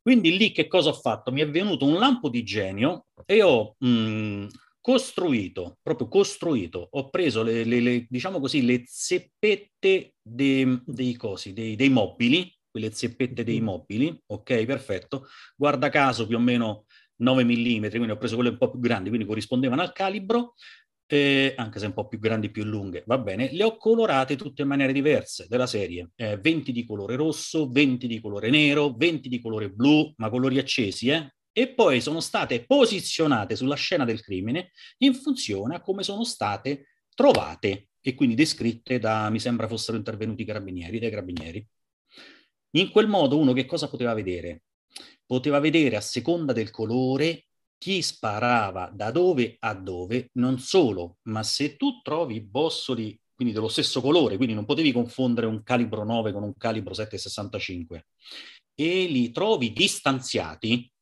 Quindi 0.00 0.36
lì 0.36 0.52
che 0.52 0.66
cosa 0.66 0.90
ho 0.90 0.94
fatto? 0.94 1.30
Mi 1.30 1.40
è 1.40 1.48
venuto 1.48 1.84
un 1.86 1.98
lampo 1.98 2.28
di 2.28 2.42
genio 2.42 3.06
e 3.26 3.42
ho 3.42 3.76
mh, 3.78 3.88
mm, 3.88 4.46
costruito, 4.80 5.78
proprio 5.82 6.08
costruito, 6.08 6.88
ho 6.90 7.10
preso 7.10 7.42
le, 7.42 7.64
le, 7.64 7.80
le 7.80 8.06
diciamo 8.08 8.40
così, 8.40 8.64
le 8.64 8.82
zeppette 8.86 10.14
dei, 10.20 10.82
dei 10.84 11.14
cosi, 11.16 11.52
dei, 11.52 11.76
dei 11.76 11.90
mobili, 11.90 12.52
quelle 12.70 12.92
zeppette 12.92 13.44
dei 13.44 13.60
mobili, 13.60 14.18
ok, 14.26 14.64
perfetto. 14.64 15.26
Guarda 15.56 15.88
caso 15.88 16.26
più 16.26 16.36
o 16.36 16.40
meno 16.40 16.84
9 17.20 17.44
mm, 17.44 17.88
quindi 17.88 18.10
ho 18.10 18.16
preso 18.16 18.34
quelle 18.34 18.50
un 18.50 18.58
po' 18.58 18.70
più 18.70 18.80
grandi, 18.80 19.08
quindi 19.08 19.26
corrispondevano 19.26 19.82
al 19.82 19.92
calibro, 19.92 20.54
eh, 21.12 21.54
anche 21.56 21.80
se 21.80 21.86
un 21.86 21.92
po' 21.92 22.06
più 22.06 22.20
grandi, 22.20 22.50
più 22.50 22.62
lunghe, 22.62 23.02
va 23.04 23.18
bene, 23.18 23.50
le 23.52 23.64
ho 23.64 23.76
colorate 23.76 24.36
tutte 24.36 24.62
in 24.62 24.68
maniere 24.68 24.92
diverse 24.92 25.46
della 25.48 25.66
serie, 25.66 26.10
eh, 26.14 26.36
20 26.36 26.70
di 26.70 26.86
colore 26.86 27.16
rosso, 27.16 27.68
20 27.68 28.06
di 28.06 28.20
colore 28.20 28.48
nero, 28.48 28.94
20 28.96 29.28
di 29.28 29.40
colore 29.40 29.70
blu, 29.70 30.12
ma 30.18 30.30
colori 30.30 30.58
accesi, 30.58 31.08
eh? 31.08 31.34
E 31.52 31.74
poi 31.74 32.00
sono 32.00 32.20
state 32.20 32.64
posizionate 32.64 33.56
sulla 33.56 33.74
scena 33.74 34.04
del 34.04 34.22
crimine 34.22 34.70
in 34.98 35.14
funzione 35.14 35.74
a 35.74 35.80
come 35.80 36.04
sono 36.04 36.22
state 36.22 36.86
trovate 37.12 37.88
e 38.00 38.14
quindi 38.14 38.36
descritte 38.36 39.00
da, 39.00 39.28
mi 39.30 39.40
sembra 39.40 39.66
fossero 39.66 39.96
intervenuti 39.96 40.42
i 40.42 40.46
carabinieri, 40.46 41.00
dai 41.00 41.10
carabinieri. 41.10 41.66
In 42.76 42.88
quel 42.90 43.08
modo 43.08 43.36
uno 43.36 43.52
che 43.52 43.66
cosa 43.66 43.88
poteva 43.88 44.14
vedere? 44.14 44.62
Poteva 45.26 45.58
vedere 45.58 45.96
a 45.96 46.00
seconda 46.00 46.52
del 46.52 46.70
colore 46.70 47.46
chi 47.80 48.02
sparava 48.02 48.90
da 48.92 49.10
dove 49.10 49.56
a 49.58 49.72
dove, 49.72 50.28
non 50.34 50.58
solo, 50.58 51.16
ma 51.22 51.42
se 51.42 51.76
tu 51.76 52.02
trovi 52.02 52.42
bossoli 52.42 53.18
quindi 53.34 53.54
dello 53.54 53.68
stesso 53.68 54.02
colore, 54.02 54.36
quindi 54.36 54.52
non 54.52 54.66
potevi 54.66 54.92
confondere 54.92 55.46
un 55.46 55.62
calibro 55.62 56.04
9 56.04 56.30
con 56.30 56.42
un 56.42 56.54
calibro 56.58 56.92
7,65 56.92 58.00
e 58.74 59.06
li 59.06 59.30
trovi 59.30 59.72
distanziati, 59.72 60.92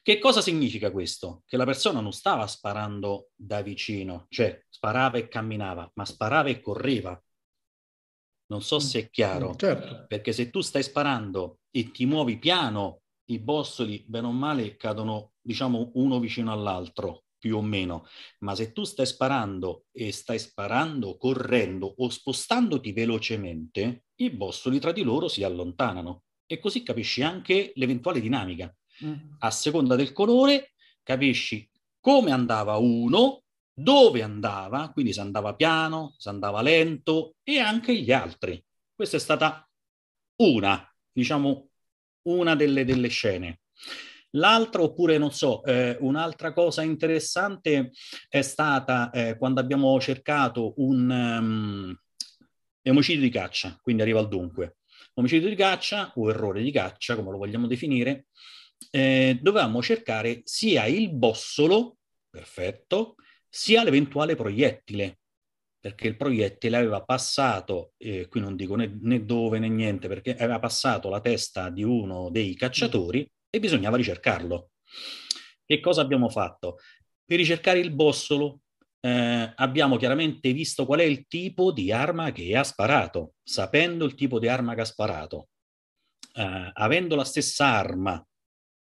che 0.00 0.18
cosa 0.18 0.40
significa 0.40 0.90
questo? 0.90 1.42
Che 1.44 1.58
la 1.58 1.66
persona 1.66 2.00
non 2.00 2.12
stava 2.12 2.46
sparando 2.46 3.28
da 3.34 3.60
vicino, 3.60 4.24
cioè 4.30 4.58
sparava 4.70 5.18
e 5.18 5.28
camminava, 5.28 5.90
ma 5.96 6.06
sparava 6.06 6.48
e 6.48 6.62
correva. 6.62 7.22
Non 8.46 8.62
so 8.62 8.78
se 8.78 9.00
è 9.00 9.10
chiaro, 9.10 9.54
certo. 9.56 10.06
perché 10.08 10.32
se 10.32 10.48
tu 10.48 10.62
stai 10.62 10.82
sparando 10.82 11.58
e 11.70 11.90
ti 11.90 12.06
muovi 12.06 12.38
piano 12.38 13.01
i 13.32 13.38
bossoli, 13.38 14.04
bene 14.06 14.26
o 14.26 14.32
male, 14.32 14.76
cadono, 14.76 15.32
diciamo, 15.40 15.92
uno 15.94 16.20
vicino 16.20 16.52
all'altro, 16.52 17.24
più 17.38 17.56
o 17.56 17.62
meno. 17.62 18.06
Ma 18.40 18.54
se 18.54 18.72
tu 18.72 18.84
stai 18.84 19.06
sparando 19.06 19.86
e 19.90 20.12
stai 20.12 20.38
sparando 20.38 21.16
correndo 21.16 21.92
o 21.98 22.08
spostandoti 22.08 22.92
velocemente, 22.92 24.04
i 24.16 24.30
bossoli 24.30 24.78
tra 24.78 24.92
di 24.92 25.02
loro 25.02 25.28
si 25.28 25.42
allontanano. 25.42 26.24
E 26.46 26.58
così 26.58 26.82
capisci 26.82 27.22
anche 27.22 27.72
l'eventuale 27.74 28.20
dinamica. 28.20 28.74
Mm. 29.04 29.14
A 29.38 29.50
seconda 29.50 29.96
del 29.96 30.12
colore, 30.12 30.74
capisci 31.02 31.68
come 31.98 32.30
andava 32.30 32.76
uno, 32.76 33.42
dove 33.72 34.22
andava, 34.22 34.90
quindi 34.92 35.12
se 35.12 35.20
andava 35.20 35.54
piano, 35.54 36.14
se 36.18 36.28
andava 36.28 36.62
lento 36.62 37.36
e 37.42 37.58
anche 37.58 37.96
gli 37.96 38.12
altri. 38.12 38.62
Questa 38.94 39.16
è 39.16 39.20
stata 39.20 39.68
una, 40.36 40.94
diciamo, 41.10 41.70
una 42.24 42.54
delle, 42.54 42.84
delle 42.84 43.08
scene. 43.08 43.60
L'altra, 44.36 44.82
oppure 44.82 45.18
non 45.18 45.32
so, 45.32 45.62
eh, 45.64 45.96
un'altra 46.00 46.52
cosa 46.52 46.82
interessante 46.82 47.90
è 48.28 48.40
stata 48.40 49.10
eh, 49.10 49.36
quando 49.36 49.60
abbiamo 49.60 50.00
cercato 50.00 50.72
un 50.76 51.10
um, 51.10 51.96
omicidio 52.84 53.20
di 53.20 53.30
caccia, 53.30 53.78
quindi 53.82 54.02
arriva 54.02 54.20
al 54.20 54.28
dunque. 54.28 54.78
Omicidio 55.14 55.48
di 55.48 55.54
caccia 55.54 56.12
o 56.14 56.30
errore 56.30 56.62
di 56.62 56.70
caccia, 56.70 57.14
come 57.14 57.30
lo 57.30 57.36
vogliamo 57.36 57.66
definire, 57.66 58.28
eh, 58.90 59.38
dovevamo 59.40 59.82
cercare 59.82 60.40
sia 60.44 60.86
il 60.86 61.12
bossolo, 61.12 61.98
perfetto, 62.30 63.16
sia 63.48 63.84
l'eventuale 63.84 64.34
proiettile 64.34 65.18
perché 65.82 66.06
il 66.06 66.16
proiettile 66.16 66.76
aveva 66.76 67.02
passato, 67.02 67.94
eh, 67.96 68.28
qui 68.28 68.38
non 68.38 68.54
dico 68.54 68.76
né, 68.76 68.96
né, 69.00 69.24
dove 69.24 69.58
né 69.58 69.68
niente, 69.68 70.06
perché 70.06 70.36
aveva 70.36 70.60
passato 70.60 71.08
la 71.08 71.20
testa 71.20 71.70
di 71.70 71.82
uno 71.82 72.30
dei 72.30 72.54
cacciatori 72.54 73.28
e 73.50 73.58
bisognava 73.58 73.96
ricercarlo. 73.96 74.70
Che 75.66 75.80
cosa 75.80 76.00
abbiamo 76.00 76.28
fatto? 76.28 76.78
Per 77.24 77.36
ricercare 77.36 77.80
il 77.80 77.90
bossolo 77.90 78.60
eh, 79.00 79.52
abbiamo 79.56 79.96
chiaramente 79.96 80.52
visto 80.52 80.86
qual 80.86 81.00
è 81.00 81.02
il 81.02 81.26
tipo 81.26 81.72
di 81.72 81.90
arma 81.90 82.30
che 82.30 82.56
ha 82.56 82.62
sparato, 82.62 83.34
sapendo 83.42 84.04
il 84.04 84.14
tipo 84.14 84.38
di 84.38 84.46
arma 84.46 84.76
che 84.76 84.82
ha 84.82 84.84
sparato, 84.84 85.48
eh, 86.34 86.70
avendo 86.74 87.16
la 87.16 87.24
stessa 87.24 87.66
arma, 87.66 88.24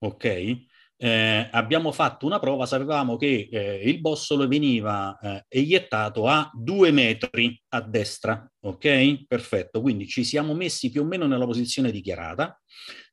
ok? 0.01 0.67
Eh, 1.03 1.49
abbiamo 1.51 1.93
fatto 1.93 2.27
una 2.27 2.39
prova, 2.39 2.67
sapevamo 2.67 3.17
che 3.17 3.49
eh, 3.51 3.89
il 3.89 4.01
bossolo 4.01 4.47
veniva 4.47 5.19
eh, 5.19 5.47
eiettato 5.49 6.27
a 6.27 6.51
due 6.53 6.91
metri 6.91 7.59
a 7.69 7.81
destra, 7.81 8.47
ok? 8.61 9.25
Perfetto, 9.27 9.81
quindi 9.81 10.07
ci 10.07 10.25
siamo 10.25 10.53
messi 10.53 10.91
più 10.91 11.01
o 11.01 11.07
meno 11.07 11.27
nella 11.27 11.47
posizione 11.47 11.91
dichiarata 11.91 12.61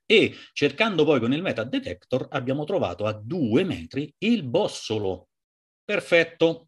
e 0.05 0.35
cercando 0.51 1.05
poi 1.05 1.21
con 1.21 1.31
il 1.31 1.41
metal 1.41 1.69
detector 1.69 2.27
abbiamo 2.31 2.65
trovato 2.65 3.05
a 3.05 3.13
due 3.13 3.63
metri 3.63 4.13
il 4.19 4.43
bossolo. 4.43 5.29
Perfetto. 5.85 6.67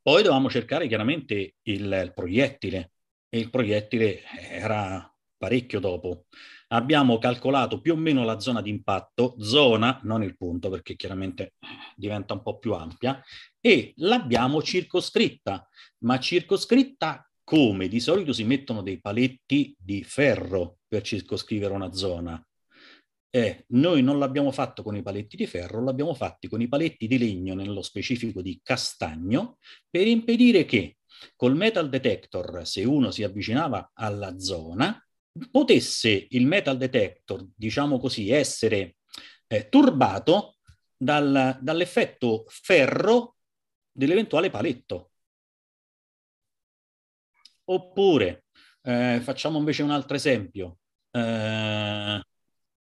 Poi 0.00 0.22
dovevamo 0.22 0.48
cercare 0.48 0.86
chiaramente 0.86 1.54
il, 1.62 1.82
il 1.92 2.12
proiettile 2.14 2.92
e 3.28 3.38
il 3.40 3.50
proiettile 3.50 4.22
era 4.48 5.12
parecchio 5.36 5.80
dopo 5.80 6.26
abbiamo 6.74 7.18
calcolato 7.18 7.80
più 7.80 7.92
o 7.92 7.96
meno 7.96 8.24
la 8.24 8.40
zona 8.40 8.60
di 8.60 8.68
impatto, 8.68 9.36
zona, 9.38 10.00
non 10.02 10.22
il 10.22 10.36
punto 10.36 10.68
perché 10.70 10.96
chiaramente 10.96 11.54
diventa 11.94 12.34
un 12.34 12.42
po' 12.42 12.58
più 12.58 12.74
ampia, 12.74 13.22
e 13.60 13.92
l'abbiamo 13.96 14.60
circoscritta, 14.60 15.66
ma 15.98 16.18
circoscritta 16.18 17.28
come? 17.44 17.88
Di 17.88 18.00
solito 18.00 18.32
si 18.32 18.44
mettono 18.44 18.82
dei 18.82 19.00
paletti 19.00 19.74
di 19.78 20.02
ferro 20.02 20.78
per 20.88 21.02
circoscrivere 21.02 21.74
una 21.74 21.92
zona. 21.92 22.44
Eh, 23.30 23.64
noi 23.68 24.02
non 24.02 24.18
l'abbiamo 24.18 24.50
fatto 24.50 24.82
con 24.82 24.96
i 24.96 25.02
paletti 25.02 25.36
di 25.36 25.46
ferro, 25.46 25.82
l'abbiamo 25.82 26.14
fatto 26.14 26.48
con 26.48 26.60
i 26.60 26.68
paletti 26.68 27.06
di 27.06 27.18
legno, 27.18 27.54
nello 27.54 27.82
specifico 27.82 28.42
di 28.42 28.60
castagno, 28.62 29.58
per 29.90 30.06
impedire 30.06 30.64
che 30.64 30.98
col 31.36 31.56
metal 31.56 31.88
detector, 31.88 32.66
se 32.66 32.84
uno 32.84 33.10
si 33.10 33.22
avvicinava 33.22 33.90
alla 33.94 34.38
zona, 34.38 35.03
potesse 35.50 36.26
il 36.30 36.46
metal 36.46 36.76
detector, 36.76 37.46
diciamo 37.54 37.98
così, 37.98 38.30
essere 38.30 38.96
eh, 39.46 39.68
turbato 39.68 40.58
dal, 40.96 41.58
dall'effetto 41.60 42.44
ferro 42.48 43.36
dell'eventuale 43.90 44.50
paletto. 44.50 45.10
Oppure, 47.66 48.44
eh, 48.82 49.20
facciamo 49.22 49.58
invece 49.58 49.82
un 49.82 49.90
altro 49.90 50.16
esempio. 50.16 50.78
Eh, 51.10 52.20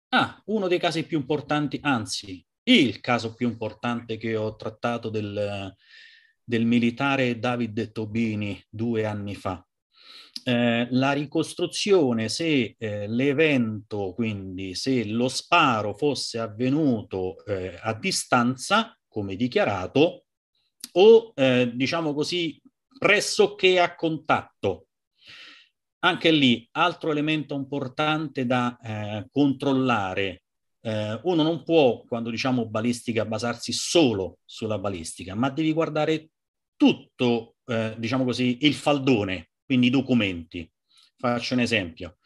ah, 0.10 0.42
uno 0.46 0.68
dei 0.68 0.80
casi 0.80 1.06
più 1.06 1.18
importanti, 1.18 1.80
anzi, 1.84 2.46
il 2.64 3.00
caso 3.02 3.34
più 3.34 3.48
importante 3.48 4.18
che 4.18 4.36
ho 4.36 4.56
trattato 4.56 5.10
del, 5.10 5.76
del 6.44 6.66
militare 6.66 7.40
David 7.40 7.92
Tobini 7.92 8.64
due 8.70 9.06
anni 9.06 9.36
fa. 9.36 9.66
Eh, 10.44 10.88
la 10.90 11.12
ricostruzione 11.12 12.28
se 12.28 12.76
eh, 12.78 13.08
l'evento, 13.08 14.14
quindi 14.14 14.74
se 14.74 15.06
lo 15.06 15.28
sparo 15.28 15.94
fosse 15.94 16.40
avvenuto 16.40 17.46
eh, 17.46 17.78
a 17.80 17.94
distanza, 17.94 18.98
come 19.08 19.36
dichiarato, 19.36 20.24
o 20.94 21.32
eh, 21.36 21.72
diciamo 21.76 22.14
così 22.16 22.60
pressoché 22.98 23.80
a 23.80 23.94
contatto. 23.96 24.88
Anche 26.00 26.32
lì, 26.32 26.68
altro 26.72 27.12
elemento 27.12 27.54
importante 27.54 28.48
da 28.48 28.76
eh, 28.82 29.28
controllare. 29.32 30.44
Eh, 30.82 31.20
uno 31.24 31.44
non 31.44 31.64
può, 31.64 32.02
quando 32.08 32.32
diciamo 32.32 32.68
balistica, 32.68 33.26
basarsi 33.26 33.72
solo 33.72 34.40
sulla 34.44 34.80
balistica, 34.80 35.36
ma 35.36 35.52
devi 35.52 35.72
guardare 35.72 36.30
tutto, 36.76 37.58
diciamo 37.96 38.24
così, 38.26 38.58
il 38.62 38.74
faldone 38.74 39.51
quindi 39.72 39.90
documenti. 39.90 40.70
Faccio 41.16 41.54
un 41.54 41.62
esempio. 41.62 42.18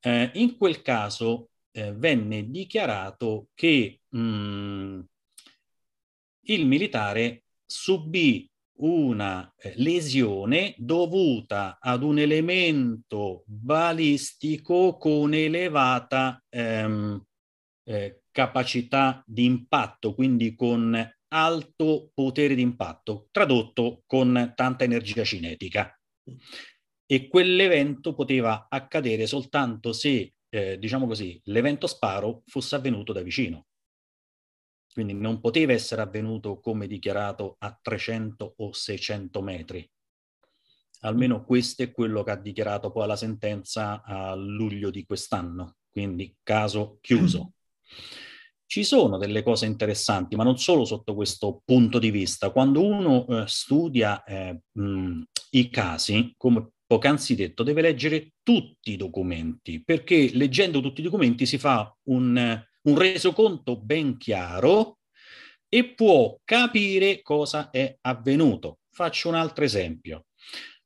Eh, 0.00 0.32
in 0.34 0.56
quel 0.56 0.82
caso 0.82 1.50
eh, 1.70 1.92
venne 1.92 2.50
dichiarato 2.50 3.50
che 3.54 4.00
mh, 4.08 4.18
mm, 4.18 5.00
il 6.46 6.66
militare 6.66 7.44
subì 7.64 8.50
una 8.80 9.52
eh, 9.56 9.74
lesione 9.76 10.74
dovuta 10.76 11.78
ad 11.80 12.02
un 12.02 12.18
elemento 12.18 13.44
balistico 13.46 14.96
con 14.96 15.34
elevata 15.34 16.42
ehm, 16.48 17.24
eh, 17.84 18.22
capacità 18.32 19.22
di 19.24 19.44
impatto, 19.44 20.14
quindi 20.14 20.56
con 20.56 21.00
alto 21.28 22.10
potere 22.12 22.56
di 22.56 22.62
impatto, 22.62 23.28
tradotto 23.30 24.02
con 24.04 24.52
tanta 24.56 24.82
energia 24.82 25.22
cinetica 25.22 25.92
e 27.10 27.26
quell'evento 27.28 28.12
poteva 28.12 28.66
accadere 28.68 29.26
soltanto 29.26 29.94
se, 29.94 30.34
eh, 30.50 30.78
diciamo 30.78 31.06
così, 31.06 31.40
l'evento 31.44 31.86
sparo 31.86 32.42
fosse 32.44 32.74
avvenuto 32.74 33.14
da 33.14 33.22
vicino. 33.22 33.68
Quindi 34.92 35.14
non 35.14 35.40
poteva 35.40 35.72
essere 35.72 36.02
avvenuto 36.02 36.60
come 36.60 36.86
dichiarato 36.86 37.56
a 37.60 37.78
300 37.80 38.54
o 38.58 38.72
600 38.74 39.40
metri. 39.40 39.90
Almeno 41.00 41.44
questo 41.44 41.82
è 41.82 41.92
quello 41.92 42.22
che 42.22 42.32
ha 42.32 42.36
dichiarato 42.36 42.90
poi 42.90 43.06
la 43.06 43.16
sentenza 43.16 44.02
a 44.02 44.34
luglio 44.34 44.90
di 44.90 45.06
quest'anno, 45.06 45.76
quindi 45.90 46.36
caso 46.42 46.98
chiuso. 47.00 47.52
ci 48.66 48.84
sono 48.84 49.16
delle 49.16 49.42
cose 49.42 49.64
interessanti, 49.64 50.36
ma 50.36 50.44
non 50.44 50.58
solo 50.58 50.84
sotto 50.84 51.14
questo 51.14 51.62
punto 51.64 51.98
di 51.98 52.10
vista. 52.10 52.50
Quando 52.50 52.84
uno 52.84 53.26
eh, 53.26 53.46
studia 53.46 54.22
eh, 54.24 54.60
mh, 54.72 55.22
i 55.52 55.70
casi, 55.70 56.34
come 56.36 56.72
poc'anzi 56.88 57.34
detto, 57.34 57.62
deve 57.62 57.82
leggere 57.82 58.32
tutti 58.42 58.92
i 58.92 58.96
documenti, 58.96 59.84
perché 59.84 60.30
leggendo 60.32 60.80
tutti 60.80 61.00
i 61.00 61.04
documenti 61.04 61.44
si 61.46 61.58
fa 61.58 61.94
un, 62.04 62.64
un 62.82 62.98
resoconto 62.98 63.76
ben 63.78 64.16
chiaro 64.16 65.00
e 65.68 65.84
può 65.94 66.36
capire 66.44 67.20
cosa 67.20 67.68
è 67.70 67.98
avvenuto. 68.00 68.78
Faccio 68.90 69.28
un 69.28 69.34
altro 69.34 69.64
esempio 69.64 70.24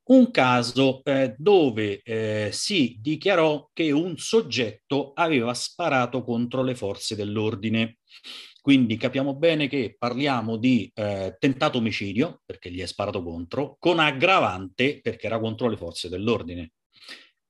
un 0.05 0.31
caso 0.31 1.01
eh, 1.03 1.33
dove 1.37 2.01
eh, 2.03 2.49
si 2.51 2.97
dichiarò 2.99 3.69
che 3.71 3.91
un 3.91 4.17
soggetto 4.17 5.13
aveva 5.13 5.53
sparato 5.53 6.23
contro 6.23 6.61
le 6.61 6.75
forze 6.75 7.15
dell'ordine. 7.15 7.99
Quindi 8.63 8.95
capiamo 8.95 9.35
bene 9.35 9.67
che 9.67 9.93
parliamo 9.99 10.55
di 10.55 10.89
eh, 10.95 11.35
tentato 11.37 11.79
omicidio, 11.79 12.43
perché 12.45 12.71
gli 12.71 12.79
è 12.79 12.85
sparato 12.85 13.21
contro, 13.21 13.75
con 13.77 13.99
aggravante 13.99 15.01
perché 15.01 15.25
era 15.25 15.37
contro 15.37 15.67
le 15.67 15.75
forze 15.75 16.07
dell'ordine. 16.07 16.71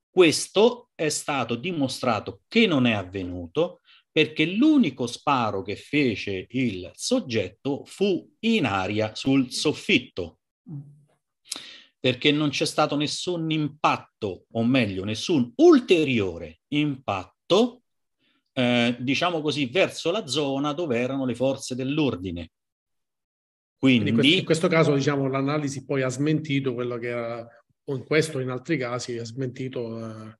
Questo 0.09 0.89
è 0.95 1.09
stato 1.09 1.53
dimostrato 1.53 2.41
che 2.47 2.65
non 2.65 2.87
è 2.87 2.93
avvenuto 2.93 3.81
perché 4.11 4.47
l'unico 4.47 5.05
sparo 5.05 5.61
che 5.61 5.75
fece 5.75 6.47
il 6.49 6.89
soggetto 6.95 7.83
fu 7.85 8.27
in 8.39 8.65
aria 8.65 9.13
sul 9.13 9.51
soffitto 9.51 10.39
perché 11.99 12.31
non 12.31 12.49
c'è 12.49 12.65
stato 12.65 12.95
nessun 12.95 13.51
impatto, 13.51 14.45
o 14.51 14.63
meglio, 14.63 15.03
nessun 15.03 15.53
ulteriore 15.57 16.61
impatto, 16.69 17.82
eh, 18.53 18.95
diciamo 18.99 19.41
così, 19.41 19.65
verso 19.65 20.11
la 20.11 20.27
zona 20.27 20.73
dove 20.73 20.97
erano 20.97 21.25
le 21.25 21.35
forze 21.35 21.75
dell'ordine. 21.75 22.51
Quindi, 23.77 24.11
Quindi 24.11 24.37
in 24.37 24.45
questo 24.45 24.69
caso, 24.69 24.93
diciamo, 24.93 25.27
l'analisi 25.27 25.83
poi 25.83 26.03
ha 26.03 26.09
smentito 26.09 26.73
quello 26.73 26.97
che 26.97 27.07
era, 27.07 27.45
o 27.85 27.95
in 27.95 28.05
questo 28.05 28.39
in 28.39 28.49
altri 28.49 28.77
casi, 28.77 29.17
ha 29.17 29.25
smentito 29.25 29.99
eh, 29.99 30.37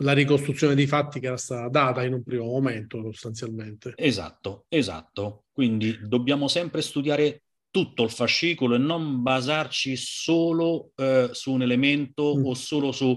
la 0.00 0.12
ricostruzione 0.12 0.74
dei 0.74 0.88
fatti 0.88 1.20
che 1.20 1.26
era 1.26 1.36
stata 1.36 1.68
data 1.68 2.04
in 2.04 2.14
un 2.14 2.24
primo 2.24 2.46
momento, 2.46 3.00
sostanzialmente. 3.02 3.92
Esatto, 3.94 4.64
esatto. 4.68 5.44
Quindi 5.52 5.98
dobbiamo 6.02 6.48
sempre 6.48 6.82
studiare 6.82 7.44
tutto 7.70 8.02
il 8.02 8.10
fascicolo 8.10 8.74
e 8.74 8.78
non 8.78 9.22
basarci 9.22 9.94
solo 9.94 10.90
eh, 10.96 11.28
su 11.32 11.52
un 11.52 11.62
elemento 11.62 12.36
mm. 12.36 12.44
o 12.44 12.54
solo 12.54 12.90
su 12.90 13.16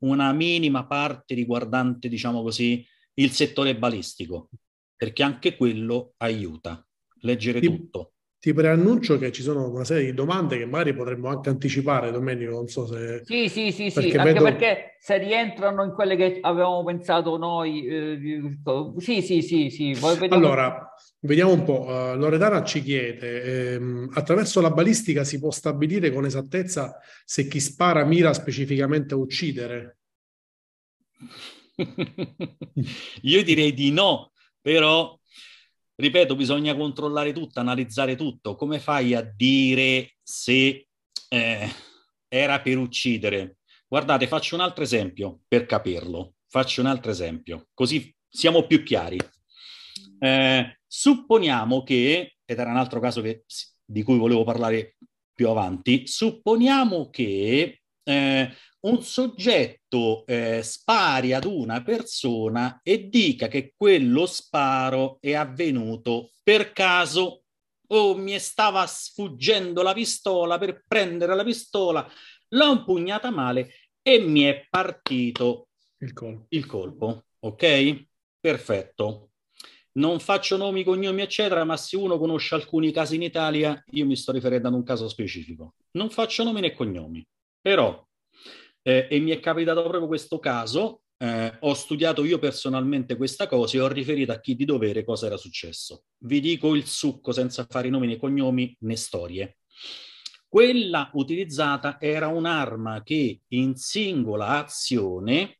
una 0.00 0.32
minima 0.32 0.86
parte 0.86 1.34
riguardante, 1.34 2.08
diciamo 2.08 2.42
così, 2.42 2.86
il 3.18 3.30
settore 3.30 3.76
balistico, 3.76 4.48
perché 4.96 5.22
anche 5.22 5.56
quello 5.56 6.14
aiuta. 6.18 6.84
Leggere 7.20 7.60
ti, 7.60 7.66
tutto. 7.66 8.12
Ti 8.38 8.52
preannuncio 8.52 9.18
che 9.18 9.32
ci 9.32 9.42
sono 9.42 9.68
una 9.68 9.84
serie 9.84 10.06
di 10.06 10.14
domande 10.14 10.58
che 10.58 10.66
magari 10.66 10.94
potremmo 10.94 11.28
anche 11.28 11.48
anticipare, 11.48 12.10
Domenico, 12.10 12.52
non 12.52 12.68
so 12.68 12.86
se... 12.86 13.22
Sì, 13.24 13.48
sì, 13.48 13.72
sì, 13.72 13.90
perché 13.92 14.10
sì, 14.10 14.16
vedo... 14.16 14.28
anche 14.28 14.42
perché 14.42 14.96
se 15.00 15.18
rientrano 15.18 15.84
in 15.84 15.92
quelle 15.92 16.16
che 16.16 16.38
avevamo 16.42 16.84
pensato 16.84 17.36
noi... 17.36 17.86
Eh, 17.86 18.58
sì, 18.98 19.22
sì, 19.22 19.42
sì, 19.42 19.70
sì. 19.70 19.98
Allora, 20.28 20.90
Vediamo 21.26 21.52
un 21.52 21.64
po', 21.64 21.86
uh, 21.86 22.16
Loredana 22.16 22.62
ci 22.62 22.82
chiede, 22.82 23.74
ehm, 23.74 24.10
attraverso 24.14 24.60
la 24.60 24.70
balistica 24.70 25.24
si 25.24 25.40
può 25.40 25.50
stabilire 25.50 26.12
con 26.12 26.24
esattezza 26.24 27.00
se 27.24 27.48
chi 27.48 27.58
spara 27.58 28.04
mira 28.04 28.32
specificamente 28.32 29.14
a 29.14 29.16
uccidere? 29.16 29.98
Io 33.22 33.44
direi 33.44 33.72
di 33.72 33.90
no, 33.90 34.32
però, 34.60 35.18
ripeto, 35.94 36.34
bisogna 36.34 36.74
controllare 36.74 37.32
tutto, 37.32 37.60
analizzare 37.60 38.16
tutto. 38.16 38.56
Come 38.56 38.78
fai 38.78 39.14
a 39.14 39.22
dire 39.22 40.16
se 40.22 40.88
eh, 41.28 41.68
era 42.28 42.60
per 42.60 42.78
uccidere? 42.78 43.58
Guardate, 43.86 44.26
faccio 44.26 44.54
un 44.54 44.62
altro 44.62 44.82
esempio 44.82 45.40
per 45.46 45.66
capirlo. 45.66 46.34
Faccio 46.48 46.80
un 46.80 46.86
altro 46.86 47.10
esempio, 47.10 47.68
così 47.74 48.14
siamo 48.28 48.66
più 48.66 48.82
chiari. 48.82 49.18
Eh, 50.18 50.78
supponiamo 50.86 51.82
che, 51.82 52.36
ed 52.44 52.58
era 52.58 52.70
un 52.70 52.76
altro 52.76 53.00
caso 53.00 53.20
che, 53.20 53.44
di 53.84 54.02
cui 54.02 54.16
volevo 54.16 54.44
parlare 54.44 54.96
più 55.34 55.48
avanti, 55.48 56.06
supponiamo 56.06 57.10
che 57.10 57.82
eh, 58.02 58.52
un 58.80 59.02
soggetto 59.02 60.24
eh, 60.26 60.62
spari 60.62 61.32
ad 61.32 61.44
una 61.44 61.82
persona 61.82 62.80
e 62.82 63.08
dica 63.08 63.48
che 63.48 63.72
quello 63.76 64.26
sparo 64.26 65.18
è 65.20 65.34
avvenuto 65.34 66.30
per 66.42 66.72
caso 66.72 67.42
o 67.88 68.16
mi 68.16 68.38
stava 68.38 68.86
sfuggendo 68.86 69.82
la 69.82 69.92
pistola 69.92 70.58
per 70.58 70.82
prendere 70.86 71.34
la 71.34 71.44
pistola, 71.44 72.08
l'ho 72.48 72.72
impugnata 72.72 73.30
male 73.30 73.70
e 74.02 74.18
mi 74.18 74.42
è 74.42 74.66
partito 74.68 75.68
il 75.98 76.12
colpo. 76.12 76.46
Il 76.50 76.66
colpo. 76.66 77.24
Ok? 77.40 78.06
Perfetto 78.40 79.30
non 79.96 80.20
faccio 80.20 80.56
nomi, 80.56 80.84
cognomi, 80.84 81.22
eccetera, 81.22 81.64
ma 81.64 81.76
se 81.76 81.96
uno 81.96 82.18
conosce 82.18 82.54
alcuni 82.54 82.92
casi 82.92 83.16
in 83.16 83.22
Italia, 83.22 83.82
io 83.92 84.06
mi 84.06 84.16
sto 84.16 84.32
riferendo 84.32 84.68
ad 84.68 84.74
un 84.74 84.82
caso 84.82 85.08
specifico. 85.08 85.74
Non 85.92 86.10
faccio 86.10 86.44
nomi 86.44 86.60
né 86.60 86.74
cognomi, 86.74 87.26
però, 87.60 88.06
eh, 88.86 89.08
e 89.10 89.18
mi 89.18 89.32
è 89.32 89.40
capitato 89.40 89.82
proprio 89.82 90.06
questo 90.06 90.38
caso, 90.38 91.00
eh, 91.18 91.56
ho 91.58 91.74
studiato 91.74 92.24
io 92.24 92.38
personalmente 92.38 93.16
questa 93.16 93.48
cosa 93.48 93.76
e 93.76 93.80
ho 93.80 93.88
riferito 93.88 94.30
a 94.30 94.38
chi 94.38 94.54
di 94.54 94.64
dovere 94.64 95.02
cosa 95.02 95.26
era 95.26 95.36
successo. 95.36 96.04
Vi 96.18 96.38
dico 96.38 96.76
il 96.76 96.86
succo 96.86 97.32
senza 97.32 97.66
fare 97.68 97.88
nomi 97.88 98.06
né 98.06 98.16
cognomi 98.16 98.76
né 98.80 98.94
storie. 98.94 99.58
Quella 100.48 101.10
utilizzata 101.14 102.00
era 102.00 102.28
un'arma 102.28 103.02
che 103.02 103.40
in 103.48 103.74
singola 103.74 104.58
azione, 104.58 105.58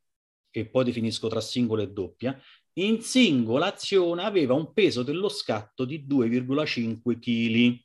e 0.48 0.68
poi 0.68 0.84
definisco 0.84 1.26
tra 1.26 1.40
singola 1.40 1.82
e 1.82 1.90
doppia, 1.90 2.40
in 2.74 3.02
singola 3.02 3.72
azione 3.72 4.22
aveva 4.22 4.54
un 4.54 4.72
peso 4.72 5.02
dello 5.02 5.28
scatto 5.28 5.84
di 5.84 6.06
2,5 6.06 7.18
kg. 7.18 7.84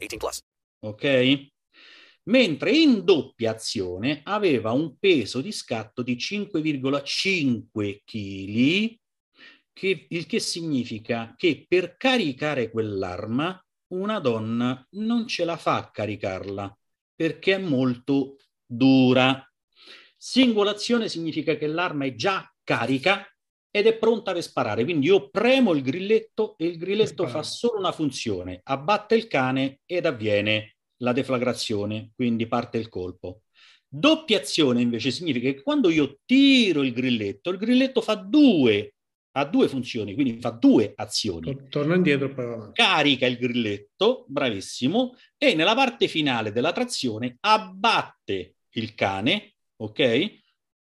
18 0.01 0.17
plus. 0.17 0.41
Ok? 0.79 1.49
Mentre 2.23 2.71
in 2.71 3.03
doppia 3.03 3.51
azione 3.51 4.21
aveva 4.23 4.71
un 4.71 4.97
peso 4.97 5.41
di 5.41 5.51
scatto 5.51 6.03
di 6.03 6.15
5,5 6.15 8.01
kg 8.05 8.99
che, 9.73 10.05
il 10.09 10.25
che 10.25 10.39
significa 10.39 11.33
che 11.35 11.65
per 11.67 11.97
caricare 11.97 12.69
quell'arma 12.69 13.63
una 13.93 14.19
donna 14.19 14.85
non 14.91 15.27
ce 15.27 15.45
la 15.45 15.57
fa 15.57 15.77
a 15.77 15.91
caricarla 15.91 16.77
perché 17.15 17.55
è 17.55 17.57
molto 17.57 18.37
dura. 18.65 19.43
Singolazione 20.15 21.09
significa 21.09 21.55
che 21.55 21.67
l'arma 21.67 22.05
è 22.05 22.15
già 22.15 22.51
carica 22.63 23.30
ed 23.71 23.87
è 23.87 23.97
pronta 23.97 24.33
per 24.33 24.43
sparare. 24.43 24.83
Quindi 24.83 25.07
io 25.07 25.29
premo 25.29 25.73
il 25.73 25.81
grilletto 25.81 26.55
e 26.57 26.65
il 26.65 26.77
grilletto 26.77 27.25
fa 27.25 27.41
solo 27.41 27.79
una 27.79 27.93
funzione, 27.93 28.59
abbatte 28.63 29.15
il 29.15 29.27
cane 29.27 29.79
ed 29.85 30.05
avviene 30.05 30.75
la 30.97 31.13
deflagrazione, 31.13 32.11
quindi 32.15 32.47
parte 32.47 32.77
il 32.77 32.89
colpo. 32.89 33.43
Doppia 33.87 34.37
azione 34.37 34.81
invece 34.81 35.11
significa 35.11 35.51
che 35.51 35.61
quando 35.61 35.89
io 35.89 36.19
tiro 36.25 36.83
il 36.83 36.93
grilletto, 36.93 37.49
il 37.49 37.57
grilletto 37.57 38.01
fa 38.01 38.15
due 38.15 38.93
ha 39.33 39.45
due 39.45 39.67
funzioni, 39.69 40.13
quindi 40.13 40.39
fa 40.41 40.49
due 40.49 40.91
azioni. 40.95 41.67
Torna 41.69 41.95
indietro 41.95 42.33
però. 42.33 42.71
Carica 42.73 43.25
il 43.25 43.37
grilletto, 43.37 44.25
bravissimo, 44.27 45.15
e 45.37 45.55
nella 45.55 45.73
parte 45.73 46.07
finale 46.07 46.51
della 46.51 46.73
trazione 46.73 47.37
abbatte 47.39 48.55
il 48.71 48.93
cane, 48.93 49.53
ok? 49.77 50.40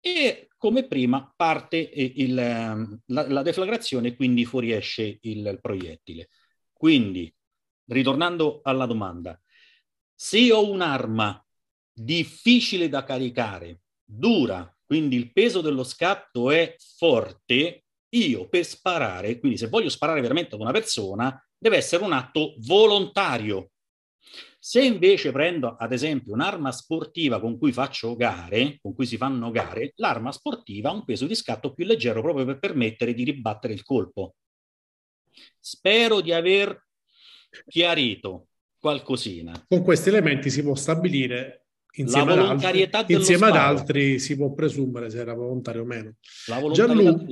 E 0.05 0.49
come 0.57 0.89
prima 0.89 1.33
parte 1.37 1.77
il, 1.77 2.37
ehm, 2.37 3.03
la, 3.07 3.29
la, 3.29 3.43
deflagrazione 3.43 4.09
e 4.09 4.17
quindi 4.17 4.45
fuoriesce 4.45 5.19
il 5.21 5.59
proiettile. 5.61 6.29
Quindi, 6.73 7.33
ritornando 7.87 8.61
alla 8.65 8.87
domanda, 8.87 9.41
se 10.13 10.53
ho 10.53 10.69
un'arma 10.69 11.45
difficile 11.93 12.89
da 12.89 13.05
caricare, 13.05 13.83
dura, 14.03 14.77
quindi 14.85 15.17
il 15.17 15.33
peso 15.33 15.61
dello 15.61 15.85
scatto 15.85 16.51
è 16.51 16.75
forte, 16.97 17.85
io 18.11 18.49
per 18.49 18.65
sparare, 18.65 19.39
quindi 19.39 19.59
se 19.59 19.69
voglio 19.69 19.89
sparare 19.89 20.21
veramente 20.21 20.55
ad 20.55 20.61
una 20.61 20.73
persona, 20.73 21.41
deve 21.57 21.77
essere 21.77 22.05
un 22.05 22.13
atto 22.13 22.55
volontario. 22.59 23.72
Se 24.65 24.81
invece 24.81 25.33
prendo 25.33 25.75
ad 25.75 25.93
esempio 25.93 26.33
un'arma 26.35 26.71
sportiva 26.71 27.41
con 27.41 27.59
cui 27.59 27.73
faccio 27.73 28.15
gare, 28.15 28.79
con 28.81 28.95
cui 28.95 29.07
si 29.07 29.17
fanno 29.17 29.51
gare, 29.51 29.93
l'arma 29.97 30.31
sportiva 30.31 30.89
ha 30.89 30.93
un 30.93 31.05
peso 31.05 31.27
di 31.27 31.35
scatto 31.35 31.75
più 31.75 31.85
leggero 31.85 32.23
proprio 32.23 32.45
per 32.45 32.61
permettere 32.61 33.13
di 33.13 33.25
ribattere 33.25 33.73
il 33.73 33.83
colpo. 33.83 34.37
Spero 35.59 36.21
di 36.21 36.33
aver 36.33 36.87
chiarito 37.67 38.51
qualcosina. 38.79 39.65
Con 39.67 39.83
questi 39.83 40.11
elementi 40.11 40.49
si 40.49 40.63
può 40.63 40.77
stabilire 40.77 41.67
insieme, 41.97 42.35
ad 42.35 42.39
altri, 42.39 42.89
insieme 43.15 43.47
ad 43.47 43.57
altri, 43.57 44.21
si 44.21 44.37
può 44.37 44.53
presumere 44.53 45.11
se 45.11 45.19
era 45.19 45.35
volontario 45.35 45.83
o 45.83 45.87
meno. 45.87 46.15
Gianlu-. 46.71 47.27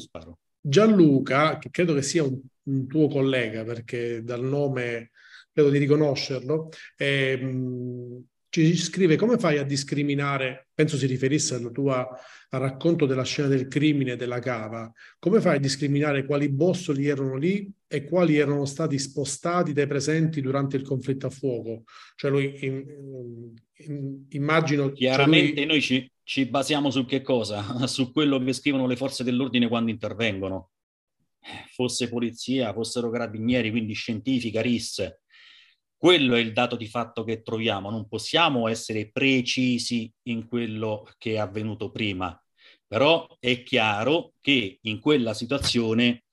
Gianluca, 0.60 1.58
che 1.58 1.70
credo 1.70 1.94
che 1.94 2.02
sia 2.02 2.24
un, 2.24 2.40
un 2.64 2.88
tuo 2.88 3.06
collega 3.06 3.62
perché 3.62 4.24
dal 4.24 4.42
nome 4.42 5.12
credo 5.60 5.70
di 5.70 5.78
riconoscerlo, 5.78 6.70
ehm, 6.96 8.24
ci 8.48 8.76
scrive 8.76 9.14
come 9.14 9.38
fai 9.38 9.58
a 9.58 9.62
discriminare, 9.62 10.68
penso 10.74 10.96
si 10.96 11.06
riferisse 11.06 11.54
alla 11.54 11.70
tua, 11.70 12.08
al 12.48 12.60
racconto 12.60 13.06
della 13.06 13.22
scena 13.22 13.46
del 13.46 13.68
crimine 13.68 14.16
della 14.16 14.40
cava, 14.40 14.90
come 15.20 15.40
fai 15.40 15.56
a 15.56 15.60
discriminare 15.60 16.26
quali 16.26 16.48
bossoli 16.48 17.06
erano 17.06 17.36
lì 17.36 17.70
e 17.86 18.04
quali 18.04 18.36
erano 18.36 18.64
stati 18.64 18.98
spostati 18.98 19.72
dai 19.72 19.86
presenti 19.86 20.40
durante 20.40 20.76
il 20.76 20.82
conflitto 20.82 21.28
a 21.28 21.30
fuoco? 21.30 21.84
Cioè 22.16 22.30
lui, 22.30 22.56
in, 22.64 23.54
in, 23.86 24.24
immagino... 24.30 24.90
Chiaramente 24.90 25.54
cioè 25.54 25.56
lui... 25.58 25.66
noi 25.66 25.80
ci, 25.80 26.12
ci 26.24 26.46
basiamo 26.46 26.90
su 26.90 27.06
che 27.06 27.22
cosa? 27.22 27.86
Su 27.86 28.10
quello 28.10 28.42
che 28.42 28.52
scrivono 28.52 28.88
le 28.88 28.96
forze 28.96 29.22
dell'ordine 29.22 29.68
quando 29.68 29.92
intervengono. 29.92 30.70
Fosse 31.72 32.08
polizia, 32.08 32.72
fossero 32.72 33.10
carabinieri, 33.10 33.70
quindi 33.70 33.94
scientifica, 33.94 34.60
RIS, 34.60 35.20
quello 36.00 36.34
è 36.34 36.38
il 36.38 36.54
dato 36.54 36.76
di 36.76 36.86
fatto 36.86 37.24
che 37.24 37.42
troviamo, 37.42 37.90
non 37.90 38.08
possiamo 38.08 38.68
essere 38.68 39.10
precisi 39.10 40.10
in 40.28 40.48
quello 40.48 41.06
che 41.18 41.34
è 41.34 41.36
avvenuto 41.36 41.90
prima, 41.90 42.42
però 42.86 43.26
è 43.38 43.62
chiaro 43.62 44.32
che 44.40 44.78
in 44.80 44.98
quella 44.98 45.34
situazione 45.34 46.24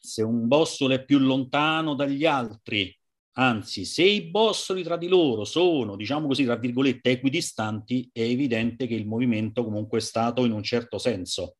se 0.00 0.22
un 0.22 0.48
bossolo 0.48 0.92
è 0.92 1.04
più 1.04 1.20
lontano 1.20 1.94
dagli 1.94 2.24
altri, 2.26 2.92
anzi 3.34 3.84
se 3.84 4.02
i 4.02 4.22
bossoli 4.28 4.82
tra 4.82 4.96
di 4.96 5.06
loro 5.06 5.44
sono, 5.44 5.94
diciamo 5.94 6.26
così, 6.26 6.42
tra 6.42 6.56
virgolette, 6.56 7.10
equidistanti, 7.10 8.10
è 8.12 8.22
evidente 8.22 8.88
che 8.88 8.94
il 8.94 9.06
movimento 9.06 9.62
comunque 9.62 9.98
è 9.98 10.02
stato 10.02 10.44
in 10.44 10.50
un 10.50 10.64
certo 10.64 10.98
senso. 10.98 11.58